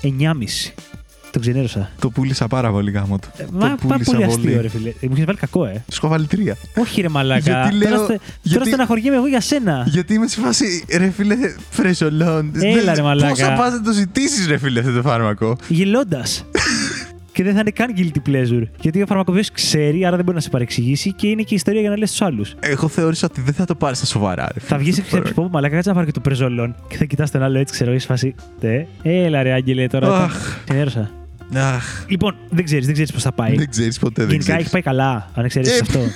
[0.01, 0.71] 9,5.
[1.31, 1.89] Το ξενέρωσα.
[1.99, 3.27] Το πούλησα πάρα πολύ γάμο του.
[3.37, 4.89] Ε, Το Μα πάρα πούλησα πολύ αστείο, ρε φίλε.
[4.89, 5.71] Ε, Μου έχει βάλει κακό, ε.
[5.91, 6.57] Σου έχω βάλει τρία.
[6.77, 7.39] Όχι, ρε μαλάκα.
[7.61, 9.83] Γιατί λέω- Τώρα, στε- γιατί- τώρα στεναχωριέμαι εγώ για σένα.
[9.87, 11.35] Γιατί είμαι σε φάση, ρε φίλε,
[11.69, 12.51] φρεζολόν.
[12.61, 13.29] Έλα, ρε μαλάκα.
[13.29, 16.45] Πόσα πας να το ζητήσεις, ρε φίλε, αυτό το φάρμακο; Γελώντας.
[17.35, 18.63] Και δεν θα είναι καν guilty pleasure.
[18.81, 21.81] Γιατί ο φαρμακοποιός ξέρει, άρα δεν μπορεί να σε παρεξηγήσει και είναι και η ιστορία
[21.81, 22.55] για να λες στους άλλους.
[22.59, 24.59] Εγώ θεώρησα ότι δεν θα το πάρεις στα σοβαρά, ρε.
[24.59, 26.75] Θα φίλε, βγεις αυτό και το ξέρει πω, μαλάκα, κάτσε να πάρω και το πρεζολόν.
[26.87, 28.35] Και θα κοιτάς τον άλλο έτσι, ξέρω, είσαι φάση.
[28.59, 30.23] Τε, έλα ρε, Άγγελε, τώρα.
[30.23, 30.59] Αχ.
[30.63, 31.11] Ξενέρωσα.
[31.51, 31.75] φάρμακο.
[31.75, 33.55] Αχ, Λοιπόν, δεν ξέρεις, δεν ξέρεις πώς θα πάει.
[33.55, 34.61] δεν ξέρεις ποτέ, δεν Γενικά ξέρεις.
[34.63, 35.99] έχει πάει καλά, αν εξαιρέσει Ε, αυτό.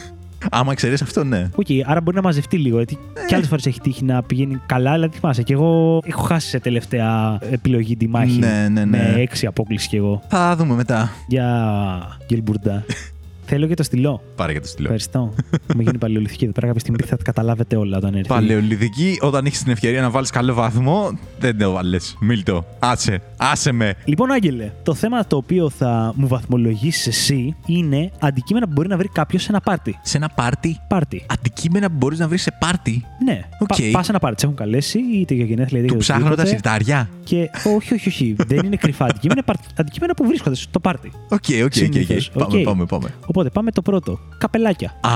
[0.52, 1.50] Άμα ξέρεις αυτό, ναι.
[1.56, 2.78] Οκ, άρα μπορεί να μαζευτεί λίγο.
[2.78, 3.26] Γιατί Ε.
[3.26, 5.44] και άλλες φορές έχει τύχει να πηγαίνει καλά, αλλά θυμάσαι.
[5.44, 8.40] Και εγώ έχω χάσει σε τελευταία επιλογή τη μάχη.
[8.40, 8.86] Ναι, ναι, ναι.
[8.86, 10.22] Με έξι απόκλιση κι εγώ.
[10.28, 11.12] Θα δούμε μετά.
[11.28, 12.84] Για gel burda.
[13.52, 14.22] Θέλω και το στυλό.
[14.36, 14.84] Πάρε και το στυλό.
[14.84, 15.34] Ευχαριστώ.
[15.76, 16.66] Μου γίνει παλαιολιθική εδώ πέρα.
[16.68, 18.28] Κάποια στιγμή θα τα καταλάβετε όλα όταν έρθει.
[18.28, 22.16] Παλαιολιθική, όταν έχεις την ευκαιρία να βάλεις καλό βαθμό, δεν το βάλες.
[22.20, 22.66] Μίλτο.
[22.80, 23.22] Άσε.
[23.38, 23.93] Άσε με.
[24.06, 28.97] Λοιπόν, Άγγελε, το θέμα το οποίο θα μου βαθμολογήσει εσύ είναι αντικείμενα που μπορεί να
[28.97, 30.00] βρει κάποιος σε ένα πάρτι.
[30.02, 31.26] Σε ένα πάρτι; Πάρτι.
[31.30, 33.41] Αντικείμενα που μπορείς να βρεις σε πάρτι; Ναι.
[33.60, 33.68] Οκ.
[33.91, 34.39] Πας σε ένα πάρτι.
[34.39, 36.56] Σε έχουν καλέσει είτε για γενέθλια είτε Του για ψάχνω τα οτιδήποτε.
[36.56, 37.10] συρτάρια.
[37.24, 38.36] Και όχι, όχι, όχι.
[38.47, 39.43] δεν είναι κρυφά αντικείμενα.
[39.43, 41.12] πάρτι- Αντικείμενα που βρίσκονται στο πάρτι.
[41.30, 41.74] Οκ, οκ, οκ, οκ.
[41.74, 42.30] Συνήθως.
[42.30, 42.64] Πάμε, Οκ.
[42.64, 43.10] πάμε, πάμε.
[43.40, 44.20] Οπότε πάμε το πρώτο.
[44.38, 44.94] Καπελάκια.
[45.02, 45.10] Α,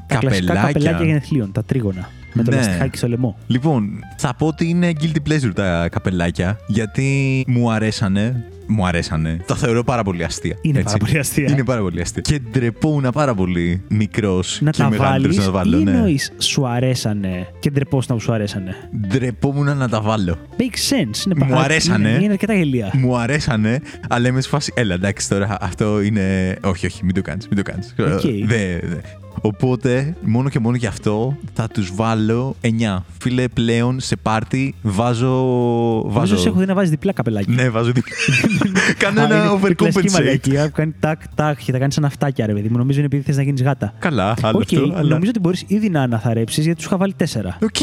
[0.06, 1.06] Τα κλασικά καπελάκια καπελάκια.
[1.06, 2.08] γενεθλίων, τα τρίγωνα.
[2.32, 2.56] Με το Ναι.
[2.56, 3.38] λαστιχάκι στο λαιμό.
[3.46, 8.44] Λοιπόν, θα πω ότι είναι guilty pleasure τα καπελάκια, γιατί μου αρέσανε.
[8.70, 9.36] Μου αρέσανε.
[9.46, 10.56] Τα θεωρώ πάρα πολύ αστεία.
[10.62, 10.92] Είναι έτσι.
[10.96, 11.50] πάρα πολύ αστεία.
[11.50, 12.22] Είναι πάρα πολύ αστεία.
[12.22, 15.78] Και ντρεπόμουν πάρα πολύ μικρός Να και τα μεγαλύτερο βάλεις να τα βάλω.
[15.78, 15.90] ή Ναι.
[15.90, 18.76] εννοείς σου αρέσανε και ντρεπόσουν που σου αρέσανε;
[19.08, 20.38] Ντρεπόμουν να τα βάλω.
[20.58, 21.26] Makes sense.
[21.26, 22.08] Είναι Μου πα- αρέσανε.
[22.08, 22.90] Είναι, είναι αρκετά γέλοια.
[22.92, 24.72] Μου αρέσανε, αλλά είμαι σε φάση.
[24.76, 26.56] Έλα, εντάξει τώρα, αυτό είναι.
[26.64, 27.48] Όχι, όχι, μην το κάνεις.
[27.48, 27.94] Μην το κάνεις.
[27.98, 28.20] Οκ.
[28.46, 28.96] Δε, δε.
[29.40, 32.68] Οπότε, μόνο και μόνο γι' αυτό θα τους βάλω 9.
[33.18, 35.26] Φίλε, πλέον σε πάρτι βάζω.
[35.26, 36.36] Νομίζω βάζω...
[36.36, 37.54] σε έχω δει να βάζει διπλά καπελάκια.
[37.54, 37.92] Ναι, βάζω.
[37.92, 38.04] δι-
[38.98, 40.12] Κάνω Α, ένα είναι η κλασική overcompensate.
[40.12, 42.76] μαλακία που κάνει τάκ, τάκ και τα κάνεις σαν αυτάκια, ρε παιδί μου.
[42.78, 43.94] Νομίζω είναι επειδή θες να γίνεις γάτα.
[43.98, 44.82] Καλά, άλλο Οκ, αυτό.
[44.96, 45.08] Αλλά...
[45.08, 47.58] νομίζω ότι μπορείς ήδη να αναθαρρέψεις γιατί του είχα βάλει τέσσερα.
[47.62, 47.76] Οκ.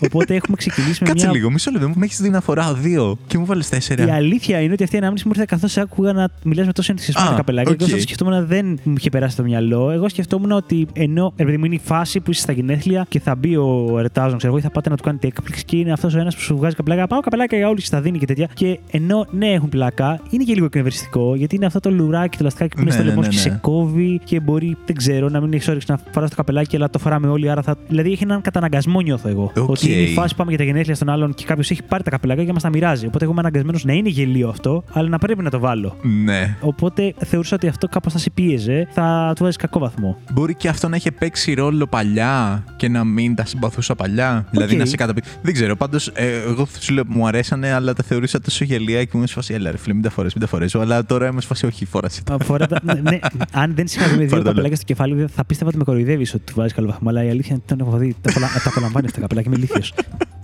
[0.00, 1.34] Οπότε έχουμε ξεκινήσει με Κάτσε μια.
[1.34, 1.88] λίγο, μισό λεπτό.
[1.94, 4.14] Με έχεις δει να φοράω δύο και μου βάλε Η τέσσερα.
[4.14, 7.22] αλήθεια είναι ότι αυτή η ανάμνηση μου ήρθε καθώς άκουγα να μιλάς με τόσο ενθουσιασμό
[7.24, 7.72] Α, για καπελάκια.
[7.72, 7.78] οκ.
[7.78, 9.90] Και όσο το σκεφτόμουν δεν μου είχε περάσει το μυαλό.
[9.90, 13.20] Εγώ σκεφτόμουν ότι ενώ ρε παιδί μου είναι η φάση που είσαι στα γενέθλια και
[13.20, 15.92] θα μπει ο Ερτάζον, ξέρω εγώ, ή θα πάτε να του κάνετε έκπληξη και είναι
[15.92, 17.06] αυτός ο ένας που σου βγάζει καπελάκια.
[17.06, 18.48] Πάω καπελάκια για όλους και στα δίνει και τέτοια.
[18.54, 22.44] Και ενώ ναι, έχουν πλάκα, είναι και λίγο εκνευριστικό γιατί είναι αυτό το λουράκι, το
[22.44, 23.40] λαστιχάκι που είναι Ναι, στο ναι, λαιμό ναι, και ναι.
[23.40, 26.90] σε κόβει και μπορεί, δεν ξέρω, να μην έχεις όρεξη να φοράς το καπελάκι, αλλά
[26.90, 27.50] το φοράμε όλοι.
[27.50, 27.76] Άρα θα...
[27.88, 29.52] Δηλαδή έχει έναν καταναγκασμό, νιώθω εγώ.
[29.56, 29.68] Οκ.
[29.68, 32.02] Ότι είναι η φάση που πάμε για τα γενέθλια στον άλλον και κάποιος έχει πάρει
[32.02, 33.06] τα καπελάκια και μας τα μοιράζει.
[33.06, 35.96] Οπότε εγώ είμαι αναγκασμένος να είναι γελοίο αυτό, αλλά να πρέπει να το βάλω.
[36.24, 36.56] Ναι.
[36.60, 40.16] Οπότε θεωρούσα ότι αυτό κάπως θα σε πίεζε, θα του βάζεις κακό βαθμό.
[40.32, 44.46] Μπορεί και αυτό να είχε παίξει ρόλο παλιά και να μην τα συμπαθούσα παλιά.
[44.50, 45.22] Δηλαδή να σε καταπι...
[45.42, 45.76] Δεν ξέρω.
[45.76, 46.10] Πάντως,
[46.46, 49.54] εγώ σου λέω μου αρέσανε, αλλά τα θεωρούσα τόσο γελία και μου ήμουν σε φάση.
[49.54, 50.78] Έλα, ρε φίλε, μην τα φορές, μην τα φορέσω.
[50.78, 52.22] Αλλά τώρα είμαι σε φάση, όχι, φόρασε.
[52.22, 52.34] τα».
[52.34, 52.80] Αφορά τα...
[53.02, 53.18] ναι,
[53.52, 55.78] αν δεν σε είχα δει με δύο Πάρε το καπελάκια στο κεφάλι, θα πίστευα ότι
[55.78, 57.08] με κοροϊδεύεις ότι του βάζεις καλό βαθμό.
[57.08, 58.16] Αλλά η αλήθεια είναι ότι τον έχω δει.
[58.20, 58.46] Τα, απολα...
[58.64, 59.94] τα απολαμβάνεις αυτά τα καπελάκια, είμαι ηλίθιος.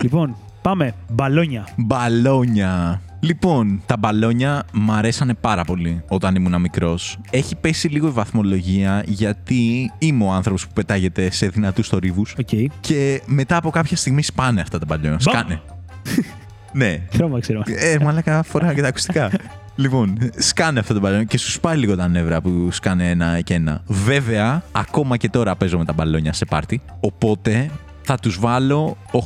[0.03, 0.93] λοιπόν, πάμε.
[1.09, 1.67] Μπαλόνια.
[1.75, 3.01] Μπαλόνια.
[3.23, 7.19] Λοιπόν, τα μπαλόνια μ' αρέσανε πάρα πολύ όταν ήμουν μικρός.
[7.29, 12.35] Έχει πέσει λίγο η βαθμολογία γιατί είμαι ο άνθρωπος που πετάγεται σε δυνατούς θορύβους.
[12.39, 12.49] Οκ.
[12.79, 15.19] Και μετά από κάποια στιγμή σπάνε αυτά τα μπαλόνια.
[15.23, 15.35] Μπαμ.
[15.35, 15.61] Σκάνε.
[16.81, 17.01] ναι.
[17.13, 17.61] Χρώμα, ξέρω.
[17.65, 19.31] Ε, μαλάκα φορά και τα ακουστικά.
[19.75, 23.53] λοιπόν, σκάνε αυτό το μπαλόνι και σου σπάει λίγο τα νεύρα που σκάνε ένα και
[23.53, 23.81] ένα.
[23.87, 26.81] Βέβαια, ακόμα και τώρα παίζω με τα μπαλόνια σε πάρτι.
[26.99, 27.69] Οπότε
[28.01, 29.21] θα τους βάλω 8,5.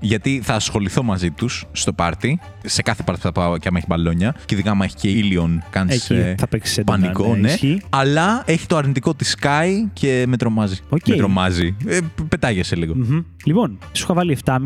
[0.00, 2.40] Γιατί θα ασχοληθώ μαζί τους στο πάρτι.
[2.64, 4.34] Σε κάθε πάρτι που θα πάω και άμα έχει μπαλόνια.
[4.46, 6.98] Και ειδικά άμα έχει και ήλιον, κάνεις Εκεί ε, θα παίξεις έντονα.
[6.98, 7.48] πανικό, ναι.
[7.48, 7.80] ισχύει.
[7.90, 10.76] Αλλά έχει το αρνητικό ότι σκάει και με τρομάζει.
[10.88, 11.08] Οκ.
[11.08, 11.76] Με τρομάζει.
[11.86, 11.98] Ε,
[12.28, 12.94] πετάγεσαι λίγο.
[12.96, 13.20] Μμμ.
[13.44, 14.56] Λοιπόν, σου είχα βάλει 7,5.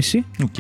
[0.43, 0.55] Οκ.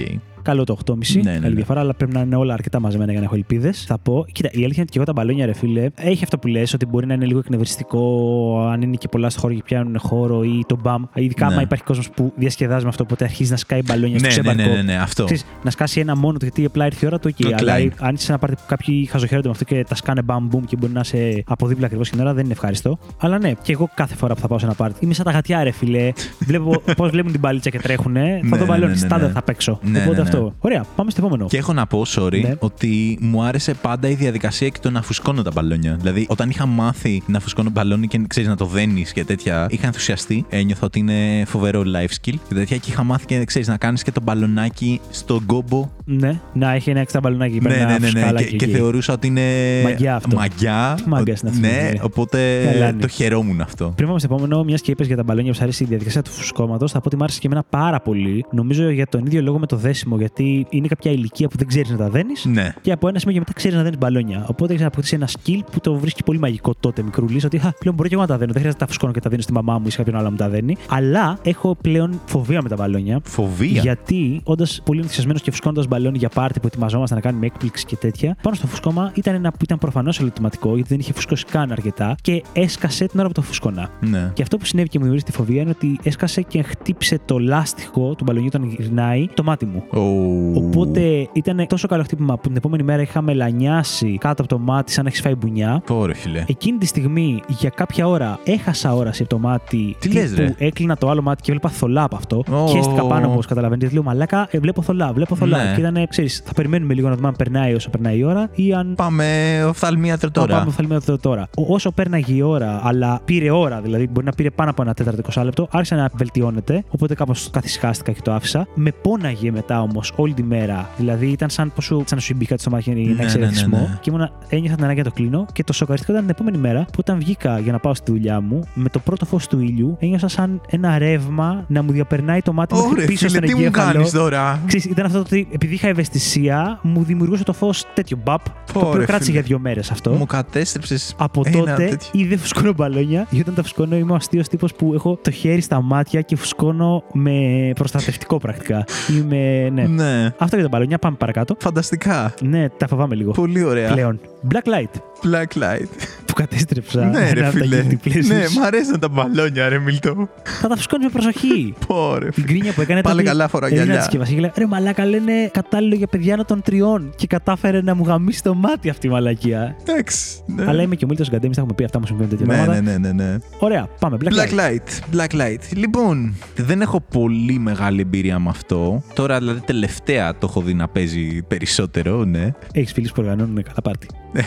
[0.48, 0.94] Καλό το 8,5.
[1.14, 1.54] Ναι, ναι, καλή ναι.
[1.54, 3.84] διαφορά, αλλά πρέπει να είναι όλα αρκετά μαζεμένα για να έχω ελπίδες.
[3.84, 4.24] Θα πω.
[4.32, 6.74] Κοίτα, η αλήθεια είναι ότι και εγώ τα μπαλόνια, ρε φίλε, έχει αυτό που λες,
[6.74, 10.42] ότι μπορεί να είναι λίγο εκνευριστικό αν είναι και πολλά στο χώρο και πιάνουν χώρο
[10.42, 11.02] ή το μπαμ.
[11.14, 11.52] Ειδικά Ναι.
[11.52, 14.40] άμα υπάρχει κόσμος που διασκεδάζει με αυτό, οπότε αρχίζει να σκάει μπαλόνια στο Ναι, ναι,
[14.40, 14.70] ξέμπαρκο.
[14.70, 15.24] ναι, ναι, ναι, αυτό.
[15.24, 17.42] Ξέρεις, να σκάσει ένα μόνο του γιατί απλά ήρθε η ώρα του εκεί.
[17.42, 17.90] Το Αλλά σκάει.
[17.98, 20.64] αν είσαι σε ένα πάρτι που κάποιοι χαζοχαίρονται με αυτό και τα σκάνε μπαμ μπουμ
[20.64, 22.98] και μπορεί να είσαι από δίπλα ακριβώς την ώρα, δεν είναι ευχάριστο.
[23.20, 25.30] Αλλά ναι, και εγώ κάθε φορά που θα πάω σε ένα πάρτι είμαι σαν τα
[25.30, 26.12] γατιά, ρε φιλέ.
[26.38, 28.40] Βλέπω πώς βλέπουν την παλίτσα και τρέχουνε.
[28.42, 29.32] Ναι, θα το ναι, βάλω ναι, ναι, στάντα ναι.
[29.32, 29.78] θα παίξω.
[29.82, 30.28] Ναι, Οπότε ναι, ναι.
[30.38, 30.54] Αυτό.
[30.60, 31.46] Ωραία, πάμε στο επόμενο.
[31.48, 32.54] Και έχω να πω, sorry, Ναι.
[32.58, 35.96] ότι μου άρεσε πάντα η διαδικασία και το να φουσκώνω τα μπαλόνια.
[36.00, 39.86] Δηλαδή, όταν είχα μάθει να φουσκώνω μπαλόνι και ξέρεις να το δένεις και τέτοια, είχα
[39.86, 40.44] ενθουσιαστεί.
[40.48, 42.76] Ένιωθα ότι είναι φοβερό life skill και τέτοια.
[42.76, 45.88] Και είχα μάθει και ξέρεις να κάνεις και το μπαλονάκι στον κόμπο.
[46.04, 48.12] Ναι, να έχει ένα έξτρα μπαλονάκι εκεί Ναι, πέρα, ναι, ένα ναι, ναι.
[48.12, 48.74] φουσκαλάκι Και, και εκεί.
[48.74, 49.42] θεωρούσα ότι είναι.
[49.82, 50.36] Μαγιά αυτό.
[50.36, 50.94] Μαγιά.
[51.02, 51.98] Τι μάγκας είναι αυτό, Ναι, δηλαδή.
[52.02, 53.00] οπότε Καλά είναι.
[53.00, 53.92] το χαιρόμουν αυτό.
[53.96, 56.22] Πριν πάμε στο επόμενο, μιας και είπες για τα μπαλόνια που σου αρέσει η διαδικασία
[56.22, 58.44] του φουσκώματος, θα πω ότι μου άρεσε και εμένα πάρα πολύ.
[58.52, 61.90] Νομίζω για τον ίδιο λόγο με το δέσιμο, γιατί είναι κάποια ηλικία που δεν ξέρεις
[61.90, 62.44] να τα δένεις.
[62.44, 62.72] Ναι.
[62.80, 64.44] Και από ένα σημείο και μετά ξέρεις να δένεις μπαλόνια.
[64.48, 67.40] Οπότε έχεις αποκτήσεις ένα skill που το βρίσκει πολύ μαγικό τότε μικρούλη.
[67.44, 68.52] Ότι «Χα, πλέον μπορώ και εγώ να τα δένω.
[68.52, 70.24] Δεν χρειάζεται να τα φουσκώνω και τα δίνω στη μαμά μου ή σε κάποιον άλλο
[70.24, 70.76] να μου τα δένει.
[70.88, 73.20] Αλλά έχω πλέον φοβία με τα μπαλόνια.
[73.22, 77.84] Φοβία; Γιατί όντας πολύ ενθουσιασμένος και φουσκώνοντας μπαλόνι για πάρτι που ετοιμαζόμασταν να κάνουμε έκπληξη
[77.84, 81.44] και τέτοια, πάνω στο φουσκώμα ήταν ένα που ήταν προφανώς ελαττωματικό, γιατί δεν είχε φουσκώσει
[81.44, 83.90] καν αρκετά και έσκασε την ώρα που το φουσκώνα.
[84.00, 84.30] Ναι.
[84.34, 87.38] Και αυτό που συνέβη και μου δημιούργησε τη φοβία είναι ότι έσκασε και χτύπησε το
[87.38, 89.84] λάστιχο του μπαλονιού όταν γυρνάει το μάτι μου.
[90.08, 90.50] Ω.
[90.54, 94.92] Οπότε ήταν τόσο καλό χτύπημα που την επόμενη μέρα είχα μελανιάσει κάτω από το μάτι
[94.92, 95.82] σαν να έχεις φάει μπουνιά.
[95.86, 96.44] Πόρε, φίλε.
[96.48, 99.96] Εκείνη τη στιγμή για κάποια ώρα έχασα όραση από το μάτι.
[99.98, 102.42] Τι λες, τύπου ρε; Έκλεινα το άλλο μάτι και έβλεπα θολά από αυτό.
[102.52, 102.66] Ω.
[102.66, 103.90] Χαίστηκα πάνω όπως καταλαβαίνετε.
[103.92, 105.64] Λέω Μαλάκα, ε, βλέπω θολά, βλέπω θολά.
[105.64, 105.72] Ναι.
[105.74, 108.72] Και ήταν, ξέρεις, θα περιμένουμε λίγο να δούμε αν περνάει όσο περνάει η ώρα ή
[108.74, 109.24] αν Πάμε
[109.68, 110.54] οφθαλμίατρο θα τώρα.
[110.56, 111.48] πάμε οφθαλμίατρο τώρα.
[111.58, 114.94] Ο- Όσο πέρναγε η ώρα, αλλά πήρε ώρα, δηλαδή μπορεί να πήρε πάνω από ένα
[114.94, 116.84] τέταρτο 20 λεπτό, άρχισε να βελτιώνεται.
[116.90, 118.66] Οπότε κάπως καθισχάστηκα και το άφησα.
[118.74, 120.88] Με πόναγε μετά όμως όλη τη μέρα.
[120.96, 123.14] Δηλαδή ήταν σαν, πως σου, σαν να σου μπει κάτι στο μάτι για Ναι, ένα
[123.14, 123.76] ναι, εξαιρετισμό.
[123.76, 123.98] ναι, ναι.
[124.00, 125.46] Και ήμουνα, ένιωθα την ανάγκη να το κλείνω.
[125.52, 128.40] Και το σοκαριστικό ήταν την επόμενη μέρα που όταν βγήκα για να πάω στη δουλειά
[128.40, 132.52] μου, με το πρώτο φως του ήλιου, ένιωσα σαν ένα ρεύμα να μου διαπερνάει το
[132.52, 133.92] μάτι Ωρε, μέχρι πίσω φίλε, στον τι μου εγκέφαλο.
[133.92, 138.18] κάνεις τώρα; Ξέρεις, ήταν αυτό το ότι επειδή είχα ευαισθησία, μου δημιουργούσε το φως τέτοιο
[138.24, 138.40] μπαπ.
[138.72, 139.32] το Ωρε, οποίο κράτησε φίλε.
[139.32, 140.10] για δύο μέρες αυτό.
[140.10, 141.14] Μου κατέστρεψες.
[141.18, 144.94] Από τότε ή δεν φουσκώνω μπαλόνια, ή όταν τα φουσκώνω είμαι ο αστείος τύπος που
[144.94, 147.32] έχω το χέρι στα μάτια και φουσκώνω με
[147.74, 148.84] προστατευτικό πρακτικά.
[149.18, 149.68] Είμαι.
[149.72, 149.87] Ναι.
[149.88, 150.32] Ναι.
[150.38, 151.56] Αυτό για τα μπαλόνια, πάμε παρακάτω.
[151.60, 152.34] Φανταστικά.
[152.42, 153.30] Ναι, τα φοβάμαι λίγο.
[153.30, 153.92] Πολύ ωραία.
[153.92, 154.20] Πλέον.
[154.52, 155.88] Black Light Black light.
[156.26, 157.04] που κατέστρεψα.
[157.04, 157.84] ναι, ρε ένα από τα φίλε.
[157.88, 158.26] guilty pleasures.
[158.26, 160.28] Ναι, μ' αρέσουν τα μπαλόνια, ρε Μιλτό.
[160.60, 161.74] Θα τα φουσκώνει με προσοχή.
[161.86, 162.28] Πόρε.
[162.28, 163.96] Την κρίνια που έκανε Πάλι ήταν καλά ότι φορά έδινα γυαλιά.
[163.98, 167.12] τη συσκευασία και λέει, Ρε μαλάκα λένε κατάλληλο για παιδιά άνω των τριών.
[167.16, 169.76] Και κατάφερε να μου γαμίσει το μάτι αυτή η μαλακία.
[169.86, 170.40] Εντάξει.
[170.46, 170.64] ναι.
[170.68, 172.80] Αλλά είμαι και ο Μίλτο Γκαντέμι, τα έχουμε πει αυτά μου συμβαίνουν τέτοια Ναι, πράγματα.
[172.80, 173.36] ναι, ναι, ναι, ναι.
[173.58, 174.16] Ωραία, πάμε.
[174.24, 174.58] Black, Black Light.
[174.60, 175.16] light.
[175.16, 175.60] Black light.
[175.76, 179.02] Λοιπόν, δεν έχω πολύ μεγάλη εμπειρία με αυτό.
[179.14, 182.52] Τώρα, δηλαδή, τελευταία το έχω δει να παίζει περισσότερο, ναι.
[182.72, 184.06] Έχεις φίλους που οργανώνουν καλά πάρτι.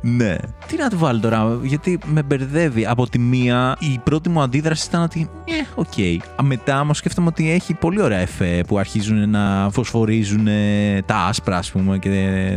[0.00, 0.36] Ναι.
[0.66, 2.86] Τι να του βάλω τώρα, γιατί με μπερδεύει.
[2.86, 5.92] Από τη μία, η πρώτη μου αντίδραση ήταν ότι, ε, οκ.
[6.36, 11.16] Α, Μετά όμως σκέφτομαι ότι έχει πολύ ωραία εφέ που αρχίζουν να φωσφορίζουν ε, τα
[11.16, 12.10] άσπρα, ας πούμε, και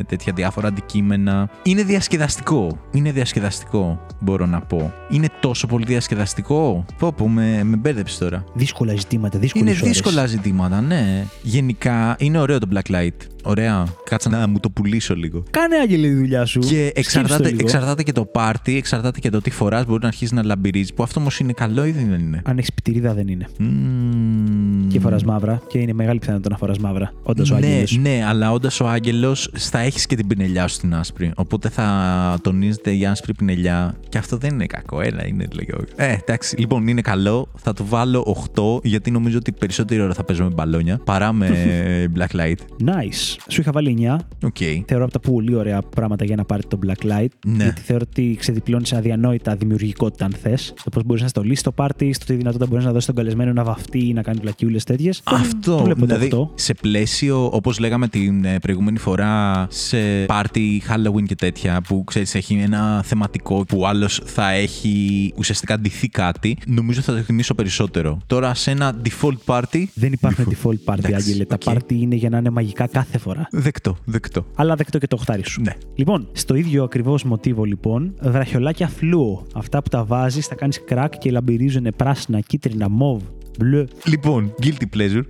[0.07, 1.49] τέτοια διάφορα αντικείμενα.
[1.63, 2.77] Είναι διασκεδαστικό.
[2.91, 4.93] Είναι διασκεδαστικό, μπορώ να πω.
[5.09, 6.86] Είναι τόσο πολύ διασκεδαστικό.
[6.97, 8.43] Πω, πω, με, με μπέρδεψε τώρα.
[8.53, 11.25] Δύσκολα ζητήματα, δύσκολες Είναι δύσκολα ζητήματα, ναι.
[11.41, 13.17] Γενικά, είναι ωραίο το Black Light.
[13.43, 13.86] Ωραία.
[14.03, 15.43] Κάτσα να μου το πουλήσω λίγο.
[15.49, 16.59] Κάνε άγγελε τη δουλειά σου.
[16.59, 17.61] Και Σκέψου το εξαρτάται, λίγο.
[17.61, 19.86] εξαρτάται και το πάρτι, εξαρτάται και το τι φοράς.
[19.86, 20.93] Μπορεί να αρχίσεις να λαμπυρίζεις.
[20.93, 23.47] Που αυτό όμως είναι καλό ή δεν είναι; Αν έχεις πιτηρίδα δεν είναι.
[23.59, 24.88] Μμμ.
[24.88, 25.61] Και φοράς μαύρα.
[25.67, 27.13] Και είναι μεγάλη πιθανότητα να φοράς μαύρα.
[27.23, 27.97] Όντας ο ναι, άγγελος.
[28.01, 31.32] ναι, αλλά όντας ο άγγελος θα έχεις και την πινελιά σου στην άσπρη.
[31.36, 33.95] Οπότε θα τονίζεται η άσπρη πινελιά.
[34.09, 35.01] Και αυτό δεν είναι κακό.
[35.01, 35.78] Ένα είναι λίγο.
[35.95, 36.55] Ε, εντάξει.
[36.57, 37.47] Λοιπόν, είναι καλό.
[37.55, 41.49] Θα του βάλω 8 γιατί νομίζω ότι περισσότερη ώρα θα παίζω με μπαλόνια παρά με
[42.15, 42.55] black light.
[42.86, 43.36] Nice.
[43.49, 44.17] Σου είχα βάλει 9.
[44.43, 44.57] Οκ.
[44.86, 47.28] Θεωρώ από τα πολύ ωραία πράγματα για να πάρει το black light.
[47.47, 47.63] Ναι.
[47.63, 50.74] Γιατί θεωρώ ότι ξεδιπλώνεις αδιανόητα δημιουργικότητα, αν θες.
[50.78, 53.53] Στο πώς μπορείς να στολίσεις το πάρτι, στο τι δυνατότητα μπορείς να δώσεις τον καλεσμένο
[53.53, 55.22] να βαφτεί ή να κάνει βλακιούλες τέτοιες.
[55.24, 56.59] Αυτό, Το βλέπω δηλαδή, το 8.
[56.61, 62.36] σε πλαίσιο, όπως λέγαμε την ε, προηγούμενη φορά, σε πάρτι Halloween και τέτοια, που ξέρεις
[62.36, 68.18] έχει ένα θεματικό που άλλος θα έχει ουσιαστικά ντυθεί κάτι, νομίζω θα το εκτιμήσω περισσότερο.
[68.26, 71.45] Τώρα σε ένα default party, Δεν υπάρχουν default party, Εντάξει, Άγγελε.
[71.45, 71.74] Τα οκ.
[71.76, 73.47] party είναι για να είναι μαγικά κάθε φορά.
[73.51, 74.45] δεκτό, δεκτό.
[74.55, 75.61] Αλλά δεκτό και το οχτάρι σου.
[75.61, 75.72] Ναι.
[75.95, 79.45] Λοιπόν, στο ίδιο ακριβώς μοτίβο λοιπόν, βραχιολάκια φλούο.
[79.53, 83.22] Αυτά που τα βάζεις, τα κάνεις κρακ και λαμπυρίζουν πράσινα, κίτρινα, μοβ,
[83.60, 83.86] μπλε.
[84.06, 85.24] Λοιπόν, guilty pleasure.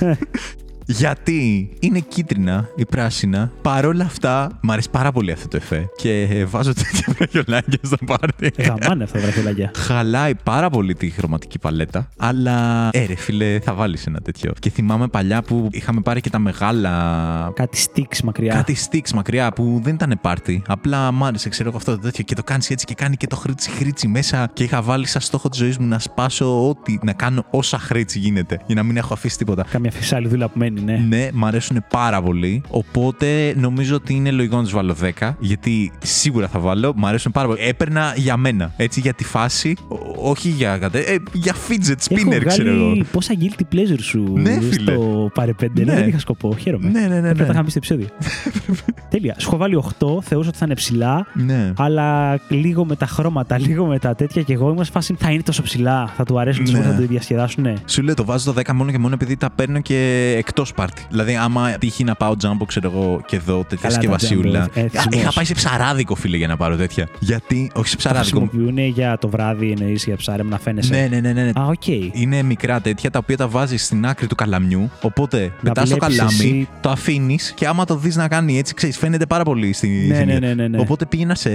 [0.86, 3.50] Γιατί είναι κίτρινα ή πράσινα.
[3.62, 5.88] Παρόλα αυτά, μου αρέσει πάρα πολύ αυτό το εφέ.
[5.96, 8.52] Και ε, βάζω τέτοια βραχιολάκια στο πάρτι.
[8.58, 9.70] Γαμάνε αυτά τα βραχιολάκια.
[9.76, 12.08] Χαλάει πάρα πολύ τη χρωματική παλέτα.
[12.16, 14.52] Αλλά, ε, ρε φίλε, θα βάλεις ένα τέτοιο.
[14.58, 16.90] Και θυμάμαι παλιά που είχαμε πάρει και τα μεγάλα.
[17.54, 18.54] Κάτι sticks μακριά.
[18.54, 20.62] Κάτι sticks μακριά που δεν ήταν πάρτι.
[20.66, 22.24] Απλά μ' άρεσε, ξέρω εγώ αυτό το τέτοιο.
[22.24, 24.50] Και το κάνεις έτσι και κάνει και το χρήτσι χρήτσι μέσα.
[24.52, 28.18] Και είχα βάλει σαν στόχο της ζωής μου να σπάσω ό,τι, να κάνω όσα χρήτσι
[28.18, 28.60] γίνεται.
[28.66, 29.64] Για να μην έχω αφήσει τίποτα.
[29.70, 31.04] Κάμια φυσάλιδούλα που μένει, ναι.
[31.08, 32.62] Ναι, μ' αρέσουν πάρα πολύ.
[32.68, 35.30] Οπότε νομίζω ότι είναι λογικό να τους βάλω 10.
[35.38, 36.92] Γιατί σίγουρα θα βάλω.
[36.96, 37.60] Μ' αρέσουν πάρα πολύ.
[37.62, 38.72] Έπαιρνα για μένα.
[38.76, 39.76] Έτσι για τη φάση.
[39.88, 40.98] Ό- όχι για κατέ.
[40.98, 42.84] Ε, για fidget spinner, Έχω ξέρω εγώ.
[42.84, 44.92] βγάλει πόσα guilty pleasure σου Ναι, φίλε.
[44.92, 45.66] στο πάρε 5.
[45.72, 45.84] Ναι.
[45.84, 45.94] Ναι.
[45.94, 46.56] δεν είχα σκοπό.
[46.60, 46.88] Χαίρομαι.
[46.90, 47.34] Ναι, ναι, ναι, Πρέπει να ναι.
[47.46, 48.06] τα είχαμε πει στο επεισόδιο.
[49.10, 49.34] Τέλεια.
[49.38, 50.06] Σου έχω βάλει 8.
[50.22, 51.26] Θεούσα ότι θα είναι ψηλά.
[51.32, 51.72] Ναι.
[51.76, 55.30] Αλλά λίγο με τα χρώματα, λίγο με τα τέτοια και εγώ ήμουν σε φάση θα
[55.30, 56.78] είναι τόσο ψηλά, θα του αρέσουν, Ναι.
[56.78, 56.84] ναι.
[56.84, 57.62] θα το διασκεδάσουν.
[57.62, 57.74] Ναι.
[57.86, 61.02] Σου λέω το βάζω το 10 μόνο και μόνο επειδή τα παίρνω και εκτός πάρτι.
[61.10, 64.66] Δηλαδή, άμα τύχει να πάω τζάμπο, ξέρω εγώ, και δω τέτοια Καλά, τα συσκευασιούλα.
[64.66, 65.06] Jumbo, ε, Α, θυσμός.
[65.20, 67.08] Είχα πάει σε ψαράδικο, φίλε, για να πάρω τέτοια.
[67.18, 68.38] Γιατί, όχι σε Τα ψαράδικο.
[68.40, 70.94] χρησιμοποιούν για το βράδυ, εννοείς για ψάρεμα να φαίνεσαι.
[70.94, 71.42] Ναι, ναι, ναι, ναι.
[71.42, 71.50] ναι.
[71.60, 71.86] Α, οκ.
[72.12, 74.90] Είναι μικρά τέτοια τα οποία τα βάζεις στην άκρη του καλαμιού.
[75.00, 76.68] Οπότε πετάς το βλέπεις καλάμι, εσύ.
[76.80, 80.14] το αφήνεις και άμα το δεις να κάνει έτσι, ξέρεις, φαίνεται πάρα πολύ στη Ναι,
[80.14, 80.24] ζημιά.
[80.24, 80.78] ναι, ναι, ναι, ναι.
[80.78, 81.50] Οπότε πήγαινα σε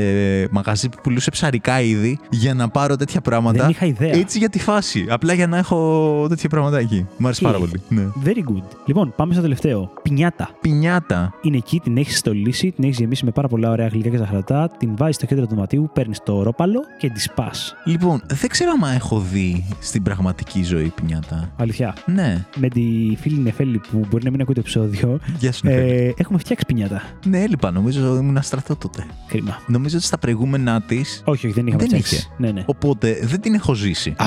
[0.52, 3.62] μαγαζί που πουλούσε ψαρικά είδη για να πάρω τέτοια πράγματα.
[3.62, 4.16] Δεν είχα ιδέα.
[4.16, 5.06] Έτσι για τη φάση.
[5.10, 7.06] Απλά για να έχω τέτοια πράγματα εκεί.
[7.18, 7.52] Μου άρεσε Οκ.
[7.52, 7.82] πάρα πολύ.
[7.90, 8.04] Ναι.
[8.26, 8.64] Very good.
[8.98, 9.92] Λοιπόν, Λοιπόν, πάμε στο τελευταίο.
[10.02, 10.50] Πινιάτα.
[10.62, 11.34] Πινιάτα.
[11.42, 14.70] Είναι εκεί, την έχεις στολίσει, την έχεις γεμίσει με πάρα πολλά ωραία γλυκά και ζαχαρατά,
[14.78, 17.76] την βάζεις στο κέντρο του δωματίου, παίρνεις το ρόπαλο και τη σπάς.
[17.86, 21.52] Λοιπόν, δεν ξέρω αν έχω δει στην πραγματική ζωή πινιάτα.
[21.58, 21.96] Αλήθεια.
[22.06, 22.46] Ναι.
[22.56, 22.82] Με τη
[23.20, 25.92] φίλη Νεφέλη που μπορεί να μην ακούει το επεισόδιο, Γεια σου, Νεφέλη.
[25.92, 27.02] ε, έχουμε φτιάξει πινιάτα.
[27.26, 27.72] Ναι, έλειπα.
[27.72, 29.06] Νομίζω ήμουν στρατό τότε.
[29.28, 29.60] Κρίμα.
[29.68, 31.22] Νομίζω ότι στα προηγούμενά της.
[31.26, 32.16] Όχι, όχι, δεν είχαμε Δεν φτιάξει.
[32.16, 32.28] είχε.
[32.38, 32.64] Ναι, ναι.
[32.66, 34.10] Οπότε δεν την έχω ζήσει.
[34.10, 34.26] Α,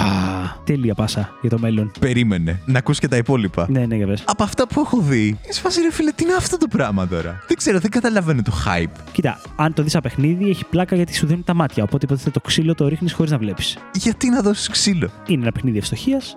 [0.64, 1.90] τέλεια πάσα για το μέλλον.
[2.00, 2.60] Περίμενε.
[2.66, 3.66] Να ακούς και τα υπόλοιπα.
[3.70, 4.24] Ναι, ναι, για πες.
[4.26, 7.42] Από αυτά που έχω δει, είσαι φάση ρε φίλε, τι είναι αυτό το πράγμα τώρα;
[7.48, 9.00] Δεν ξέρω, δεν καταλαβαίνω το hype.
[9.12, 11.82] Κοίτα, αν το δεις σαν παιχνίδι, έχει πλάκα γιατί σου δίνουν τα μάτια.
[11.82, 13.78] Οπότε υποτίθεται το ξύλο το ρίχνεις χωρίς να βλέπεις.
[13.94, 16.36] Γιατί να δώσεις ξύλο; Είναι ένα παιχνίδι ευστοχίας.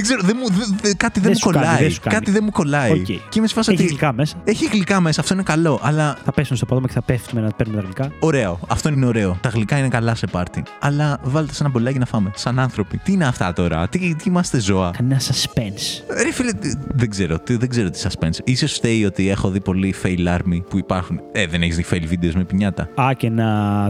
[0.00, 1.82] Δεν ξέρω, δεν μου, δεν- δεν- κάτι δεν, Δεν μου σου κάνει, κολλάει.
[1.82, 2.16] δεν σου κάνει.
[2.16, 2.90] κάτι δεν μου κολλάει.
[2.90, 3.04] Οκ.
[3.04, 3.88] Και είμαι σε φάση Έχει ότι.
[3.90, 4.36] γλυκά μέσα.
[4.44, 7.50] Έχει γλυκά μέσα, αυτό είναι καλό, αλλά Θα πέσουν στο πάτωμα και θα πέφτουμε να
[7.50, 8.12] παίρνουμε τα γλυκά.
[8.20, 8.58] Ωραίο.
[8.68, 9.38] Αυτό είναι ωραίο.
[9.40, 10.62] Τα γλυκά είναι καλά σε πάρτι.
[10.80, 12.30] Αλλά βάλτε σε ένα μπολάκι να φάμε.
[12.34, 12.96] Σαν άνθρωποι.
[12.98, 16.02] Τι είναι αυτά τώρα, τι, τι είμαστε ζώα; Κανένα suspense.
[16.22, 18.38] Ρε φίλε, τι- δεν ξέρω, τι, δεν ξέρω τι suspense.
[18.44, 21.20] Ίσως φταίει ότι έχω δει πολύ fail army που υπάρχουν.
[21.32, 22.88] Ε, δεν έχεις δει fail videos με πινιάτα.
[22.94, 23.46] Α, και να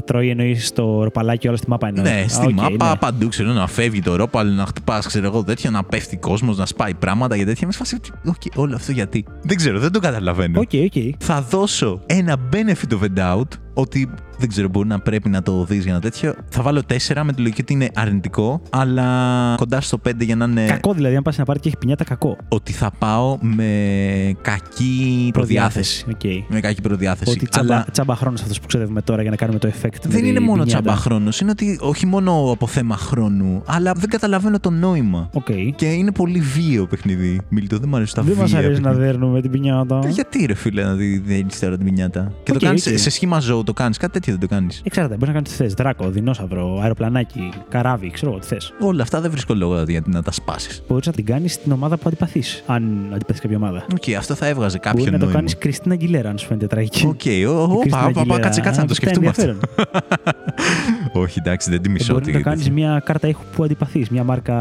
[0.07, 2.11] τρώει εννοείς το ροπαλάκι όλα στη μάπα εννοείς.
[2.11, 2.97] Ναι, Α, στη οκ, μάπα ναι.
[2.97, 6.67] παντού ξέρω να φεύγει το ρόπαλο, να χτυπάς, ξέρω εγώ τέτοιο, να πέφτει κόσμος, να
[6.67, 7.67] σπάει πράγματα και τέτοια.
[7.67, 7.97] Με σφάσει.
[8.25, 9.25] Οκ, όλο αυτό γιατί.
[9.43, 10.61] Δεν ξέρω, δεν το καταλαβαίνω.
[10.61, 11.15] Οκ, οκ.
[11.19, 13.49] Θα δώσω ένα benefit of a doubt
[13.81, 14.11] ότι
[14.41, 16.35] δεν ξέρω, μπορεί να πρέπει να το δεις για ένα τέτοιο.
[16.49, 19.05] Θα βάλω 4 με τη λογική ότι είναι αρνητικό, αλλά
[19.57, 20.67] κοντά στο 5 για να είναι.
[20.67, 22.37] Κακό δηλαδή, αν πας σε πάρτι και έχει πινιάτα, κακό.
[22.49, 23.67] Ότι θα πάω με
[24.43, 26.05] κακή προδιάθεση.
[26.09, 26.51] Οκ.
[26.53, 27.31] Με κακή προδιάθεση.
[27.31, 29.93] Ότι τσάμπα, Αλλά τσάμπα χρόνο αυτός που ξοδεύουμε τώρα για να κάνουμε το effect.
[30.05, 30.83] με δεν τη είναι μόνο πινιάτα.
[30.83, 31.31] τσάμπα χρόνο.
[31.43, 35.29] Είναι ότι όχι μόνο από θέμα χρόνου, αλλά δεν καταλαβαίνω το νόημα.
[35.33, 35.47] Οκ.
[35.77, 37.41] Και είναι πολύ βίαιο παιχνίδι.
[37.49, 38.47] Μίλτο, δεν μου αρέσει τα Δεν βία.
[38.51, 39.11] μα αρέσει να παιχνίδια.
[39.13, 40.01] δέρνουμε την πινιάτα.
[40.05, 42.99] Ε, Γιατί ρε φίλε να δει δίνει τώρα την πινιάτα; Και Οκ, το κάνεις οκ.
[42.99, 43.97] σε σχήμα ζώου, το κάνεις.
[43.97, 44.81] Κάτι τέτοιο δεν το κάνεις.
[44.85, 45.73] Εξαρτάται, μπορείς να κάνεις τι θες.
[45.75, 48.73] Δράκο, δεινόσαυρο, αεροπλανάκι, καράβι, ξέρω εγώ τι θες.
[48.81, 50.83] Όλα αυτά δεν βρίσκω λόγο γιατί να τα σπάσεις.
[50.89, 52.63] Μπορείς να την κάνεις στην ομάδα που αντιπαθείς.
[52.67, 53.85] Αν αντιπαθείς κάποια ομάδα.
[53.93, 55.39] Οκ, αυτό θα έβγαζε κάποιο Μπορεί να το νόημα.
[55.39, 57.07] κάνεις Κριστίνα Αγκιλέρα, αν σου φαίνεται τραγική.
[57.07, 59.43] Οκ, ο- Η ο- Κριστίνα όπα, όπα, Αγκιλέρα κάτσε, κάτσε να το αποκτά σκεφτούμε αυτό.
[59.43, 59.61] ενδιαφέρον.
[61.23, 62.13] Όχι, εντάξει, δεν τη μισώ.
[62.13, 64.09] Μπορεί να ότι- το κάνεις μια κάρτα ήχου που αντιπαθείς.
[64.09, 64.55] Μια μάρκα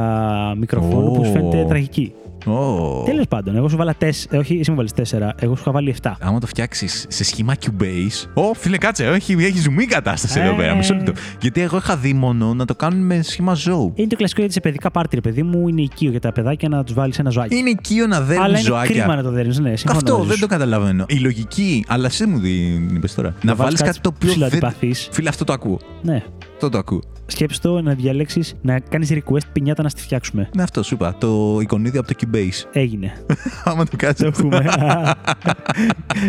[0.57, 1.65] μικροφόνου που σου φαίνεται Ω.
[1.65, 2.13] τραγική.
[2.45, 3.03] Ω.
[3.05, 4.05] Τέλος πάντων, εγώ σου βάλα 4.
[4.37, 5.01] Όχι, εσύ μου βάλεις 4.
[5.39, 6.11] Εγώ σου είχα βάλει 7.
[6.19, 8.29] Άμα το φτιάξεις σε σχήμα Cubase.
[8.33, 10.55] Ω, φίλε, κάτσε, έχει, έχεις ζουμί κατάσταση εδώ Ε.
[10.55, 10.75] πέρα.
[10.75, 11.11] Μισό λεπτό.
[11.41, 13.91] Γιατί εγώ είχα δει μόνο να το κάνουν με σχήμα ζώου.
[13.95, 16.69] Είναι το κλασικό γιατί σε παιδικά πάρτι, ρε παιδί μου, είναι οικείο για τα παιδάκια
[16.69, 17.55] να τους βάλεις ένα ζωάκι.
[17.55, 18.95] Είναι οικείο να δέρνει Αλλά είναι ζωάκια.
[18.95, 19.97] κρίμα να το δέρνει, ναι, συμφωνώ.
[19.97, 20.41] Αυτό μαζί δεν σου.
[20.41, 21.05] το καταλαβαίνω.
[21.07, 23.29] Η λογική, αλλά εσύ μου την είπες τώρα.
[23.41, 24.19] Να βάλεις βάλεις κάτι το οποίο.
[24.27, 24.29] δεν...
[24.29, 25.07] ψιλοαντιπαθείς.
[25.11, 25.79] Φίλε, αυτό το ακούω.
[26.01, 26.23] Ναι.
[26.53, 27.01] Αυτό το ακούω.
[27.29, 30.49] Σκέψτε το να διαλέξεις να κάνεις request πινιάτα να στη φτιάξουμε.
[30.55, 31.15] Ναι, αυτό σου είπα.
[31.17, 32.69] Το εικονίδιο από το Cubase.
[32.71, 33.11] Έγινε.
[33.63, 34.23] Άμα το κάτσει.
[34.23, 34.65] το έχουμε.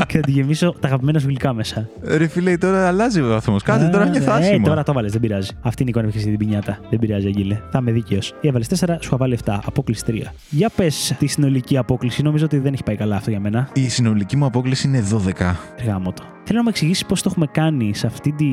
[0.06, 1.88] και θα τη γεμίσω τα αγαπημένα σου γλυκά μέσα.
[2.02, 3.56] Ρε φίλε, τώρα αλλάζει ο βαθμό.
[3.64, 4.68] Κάτσε Α, τώρα νιώθω Ε, άσχημα.
[4.68, 5.50] τώρα το βάλες, δεν πειράζει.
[5.62, 6.78] Αυτή είναι η εικόνα που έχεις την πινιάτα.
[6.90, 7.60] Δεν πειράζει, Αγγίλε.
[7.70, 8.34] Θα είμαι δίκαιος.
[8.40, 9.58] Έβαλες 4, σου είχα βάλει 7.
[9.64, 10.22] Απόκληση 3.
[10.50, 12.22] Για πες τη συνολική απόκληση.
[12.22, 13.68] Νομίζω ότι δεν έχει πάει καλά αυτό για μένα.
[13.72, 15.54] Η συνολική μου απόκληση είναι 12.
[15.86, 16.22] Γαμώτο.
[16.50, 18.46] Θέλω να μου εξηγήσεις πώς το έχουμε κάνει σε αυτή τη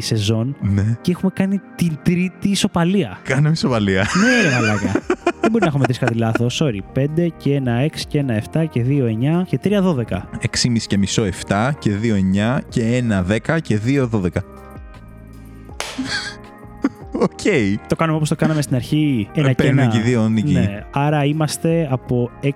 [0.00, 0.96] σεζόν Ναι.
[1.00, 3.18] και έχουμε κάνει την τρίτη ισοπαλία.
[3.22, 4.06] Κάνω ισοπαλία.
[4.24, 4.92] ναι, ρε μαλάκα.
[5.40, 6.62] δεν μπορεί να έχουμε τρεις κάτι λάθος.
[6.62, 6.98] Sorry.
[6.98, 9.04] 5 και ένα 6 και ένα 7 και 2
[9.40, 10.02] 9 και 3 12.
[10.02, 12.14] 6,5 και μισό 7 και 2
[12.56, 13.24] 9 και 1
[13.54, 14.28] 10 και 2 12.
[17.20, 17.40] Οκ.
[17.88, 19.28] Το κάνουμε όπως το κάναμε στην αρχή.
[19.34, 19.92] Ένα και παίρνουν ένα.
[19.92, 20.52] και δύο νίκη.
[20.52, 20.84] Ναι.
[20.90, 22.50] Άρα είμαστε από 6-4,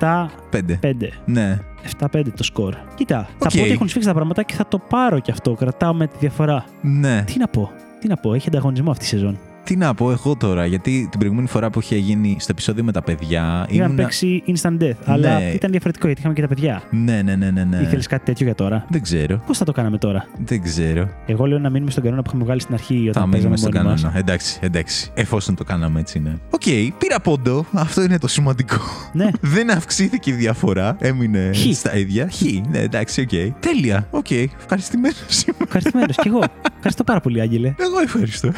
[0.00, 0.78] 7 5.
[0.82, 0.92] 5.
[1.24, 1.58] Ναι.
[2.00, 2.74] 7-5 το σκορ.
[2.94, 3.50] Κοίτα, θα Οκ.
[3.56, 5.54] πω ότι έχουν σφίξει τα πράγματα και θα το πάρω κι αυτό.
[5.54, 6.64] Κρατάω με τη διαφορά.
[6.80, 7.22] Ναι.
[7.26, 7.70] Τι να πω,
[8.00, 9.38] τι να πω, έχει ανταγωνισμό αυτή η σεζόν.
[9.70, 12.92] Τι να πω εγώ τώρα, γιατί την προηγούμενη φορά που είχε γίνει στο επεισόδιο με
[12.92, 13.66] τα παιδιά.
[13.68, 15.44] Είχαν ήμουνα- παίξει instant death, αλλά Ναι.
[15.54, 16.82] ήταν διαφορετικό γιατί είχαμε και τα παιδιά.
[16.90, 17.64] Ναι, ναι, ναι, ναι.
[17.64, 17.78] ναι.
[17.82, 19.42] Ήθελες κάτι τέτοιο για τώρα; Δεν ξέρω.
[19.46, 21.08] Πώς θα το κάναμε τώρα; Δεν ξέρω.
[21.26, 23.56] Εγώ λέω να μείνουμε στον κανόνα που είχαμε βγάλει στην αρχή Θα όταν μείνουμε παίζαμε
[23.56, 24.00] στον μόνοι μας.
[24.00, 24.18] κανόνα.
[24.18, 25.10] Εντάξει, εντάξει.
[25.14, 26.32] Εφόσον το κάναμε έτσι, ναι.
[26.50, 26.62] Οκ,
[26.98, 27.64] πήρα πόντο.
[27.72, 28.76] Αυτό είναι το σημαντικό.
[29.12, 30.96] Ναι, Δεν αυξήθηκε η διαφορά.
[31.00, 31.76] Έμεινε Χ.
[31.76, 32.28] στα ίδια.
[32.32, 32.42] Χ.
[32.70, 33.60] Ναι, εντάξει, οκ.
[33.60, 34.06] Τέλεια.
[34.10, 34.30] Οκ.
[34.30, 35.56] Ευχαριστημένος είμαι.
[35.64, 36.42] ευχαριστημένος κι εγώ.
[36.76, 37.74] Ευχαριστώ πάρα πολύ, Άγγελε.
[37.78, 38.52] Εγώ ευχαριστώ.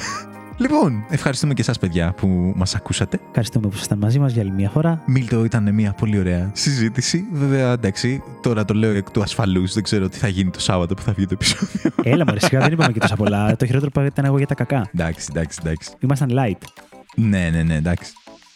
[0.63, 3.19] Λοιπόν, ευχαριστούμε και εσάς παιδιά που μας ακούσατε.
[3.29, 5.03] Ευχαριστούμε που ήσασταν μαζί μας για άλλη μια φορά.
[5.07, 7.25] Μίλτο ήταν μια πολύ ωραία συζήτηση.
[7.33, 9.75] Βέβαια, εντάξει, τώρα το λέω εκ του ασφαλούς.
[9.75, 11.91] Δεν ξέρω τι θα γίνει το Σάββατο που θα βγει το επεισόδιο.
[12.03, 13.57] Έλα, μωρέ, σιγά δεν είπαμε και τόσα πολλά.
[13.57, 14.91] Το χειρότερο που ήταν εγώ για τα κακά.
[14.95, 15.91] εντάξει, εντάξει, εντάξει.
[16.01, 16.67] Ήμασταν light.
[17.15, 18.13] Ναι, ναι, ναι, εντάξει.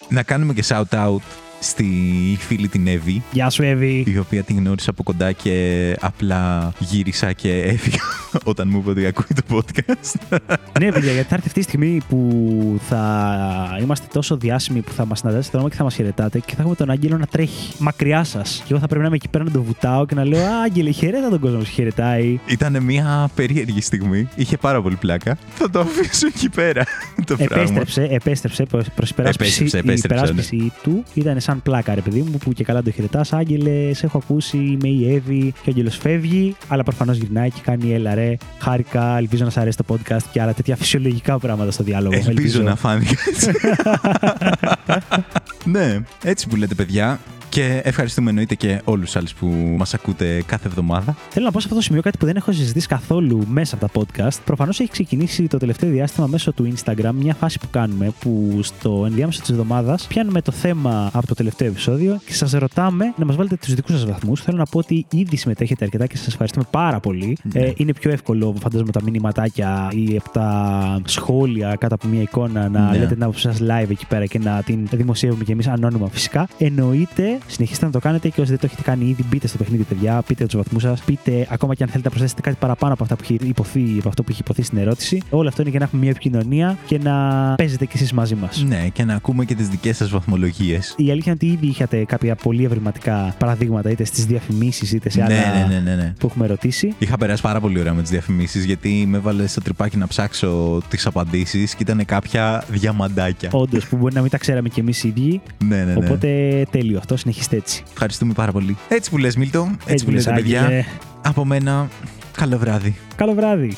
[0.08, 1.16] Να κάνουμε και shout-out
[1.60, 1.86] στη
[2.40, 4.04] φίλη την Εύη, Γεια σου, Εύη.
[4.06, 7.98] η οποία την γνώρισα από κοντά και απλά γύρισα και έφυγα
[8.44, 10.38] όταν μου είπε ότι ακούει το podcast.
[10.80, 15.06] ναι, παιδιά, γιατί θα έρθει αυτή η στιγμή που θα είμαστε τόσο διάσημοι που θα
[15.06, 17.74] μας συναντάτε στο δρόμο και θα μας χαιρετάτε και θα έχουμε τον Άγγελο να τρέχει
[17.78, 18.56] μακριά σας.
[18.58, 20.62] Και εγώ θα πρέπει να είμαι εκεί πέρα να τον βουτάω και να λέω Α,
[20.64, 22.38] Άγγελε, χαιρέτα τον κόσμο που σε χαιρετάει.
[22.46, 24.28] Ήταν μια περίεργη στιγμή.
[24.34, 25.36] Είχε πάρα πολύ πλάκα.
[25.54, 26.84] Θα το αφήσω εκεί πέρα
[27.26, 27.54] το πράγμα.
[27.56, 29.62] Επέστρεψε, επέστρεψε προς υπεράσπιση.
[29.62, 30.30] Επέστρεψε, η επέστρεψε, ναι.
[30.30, 33.32] υπεράσπιση του ήταν σαν πλάκα, ρε παιδί μου, που και καλά το χαιρετάς.
[33.32, 37.60] Άγγελες, σε έχω ακούσει, είμαι η Εύη και ο Άγγελος φεύγει, αλλά προφανώς γυρνάει και
[37.62, 38.36] κάνει έλα ρε.
[38.58, 42.14] Χάρηκα, ελπίζω να σα αρέσει το podcast και άλλα τέτοια φυσιολογικά πράγματα στο διάλογο.
[42.14, 42.62] Ελπίζω, ελπίζω.
[42.62, 43.50] να φάνηκες έτσι.
[45.74, 47.18] ναι, έτσι που λέτε, παιδιά.
[47.56, 49.46] Και ευχαριστούμε εννοείται και όλους τους άλλους που
[49.78, 51.16] μας ακούτε κάθε εβδομάδα.
[51.30, 53.88] Θέλω να πω σε αυτό το σημείο κάτι που δεν έχω συζητήσει καθόλου μέσα από
[53.88, 54.38] τα podcast.
[54.44, 59.02] Προφανώς έχει ξεκινήσει το τελευταίο διάστημα μέσω του Instagram μια φάση που κάνουμε που στο
[59.06, 63.36] ενδιάμεσο της εβδομάδας πιάνουμε το θέμα από το τελευταίο επεισόδιο και σας ρωτάμε να μας
[63.36, 64.42] βάλετε τους δικούς σας βαθμούς.
[64.42, 67.36] Θέλω να πω ότι ήδη συμμετέχετε αρκετά και σας ευχαριστούμε πάρα πολύ.
[67.42, 67.60] Ναι.
[67.60, 72.68] Ε, είναι πιο εύκολο, φαντάζομαι, τα μηνυματάκια ή από τα σχόλια κάτω από μια εικόνα
[72.68, 72.98] να ναι.
[72.98, 76.48] λέτε την άποψή σας live εκεί πέρα και να την δημοσιεύουμε κι εμείς ανώνυμα φυσικά.
[76.58, 79.82] Εννοείται συνεχίστε να το κάνετε και όσοι δεν το έχετε κάνει ήδη, μπείτε στο παιχνίδι,
[79.82, 80.22] παιδιά.
[80.26, 81.00] Πείτε τους βαθμούς σας.
[81.00, 84.08] Πείτε ακόμα και αν θέλετε να προσθέσετε κάτι παραπάνω από αυτά που έχει υποθεί, από
[84.08, 85.22] αυτό που έχει υποθεί στην ερώτηση.
[85.30, 88.64] Όλο αυτό είναι για να έχουμε μια επικοινωνία και να παίζετε κι εσείς μαζί μας.
[88.68, 90.94] Ναι, και να ακούμε και τις δικές σας βαθμολογίες.
[90.96, 95.22] Η αλήθεια είναι ότι ήδη είχατε κάποια πολύ ευρηματικά παραδείγματα είτε στις διαφημίσεις είτε σε
[95.22, 96.94] άλλα ναι, ναι, ναι, ναι, που έχουμε ρωτήσει.
[96.98, 100.82] Είχα περάσει πάρα πολύ ωραία με τις διαφημίσεις γιατί με έβαλε στο τρυπάκι να ψάξω
[100.88, 103.48] τις απαντήσεις και ήταν κάποια διαμαντάκια.
[103.52, 105.40] Όντως, που μπορεί να μην τα ξέραμε κι εμείς ίδιοι.
[105.64, 106.04] Ναι, ναι, ναι.
[106.04, 107.82] Οπότε τέλειο αυτός, συνεχίστε έτσι.
[107.92, 108.76] Ευχαριστούμε πάρα πολύ.
[108.88, 110.84] Έτσι που λες Μίλτο, έτσι, έτσι που λες παιδιά.
[111.22, 111.88] Από μένα,
[112.36, 112.96] καλό βράδυ.
[113.16, 113.76] Καλό βράδυ.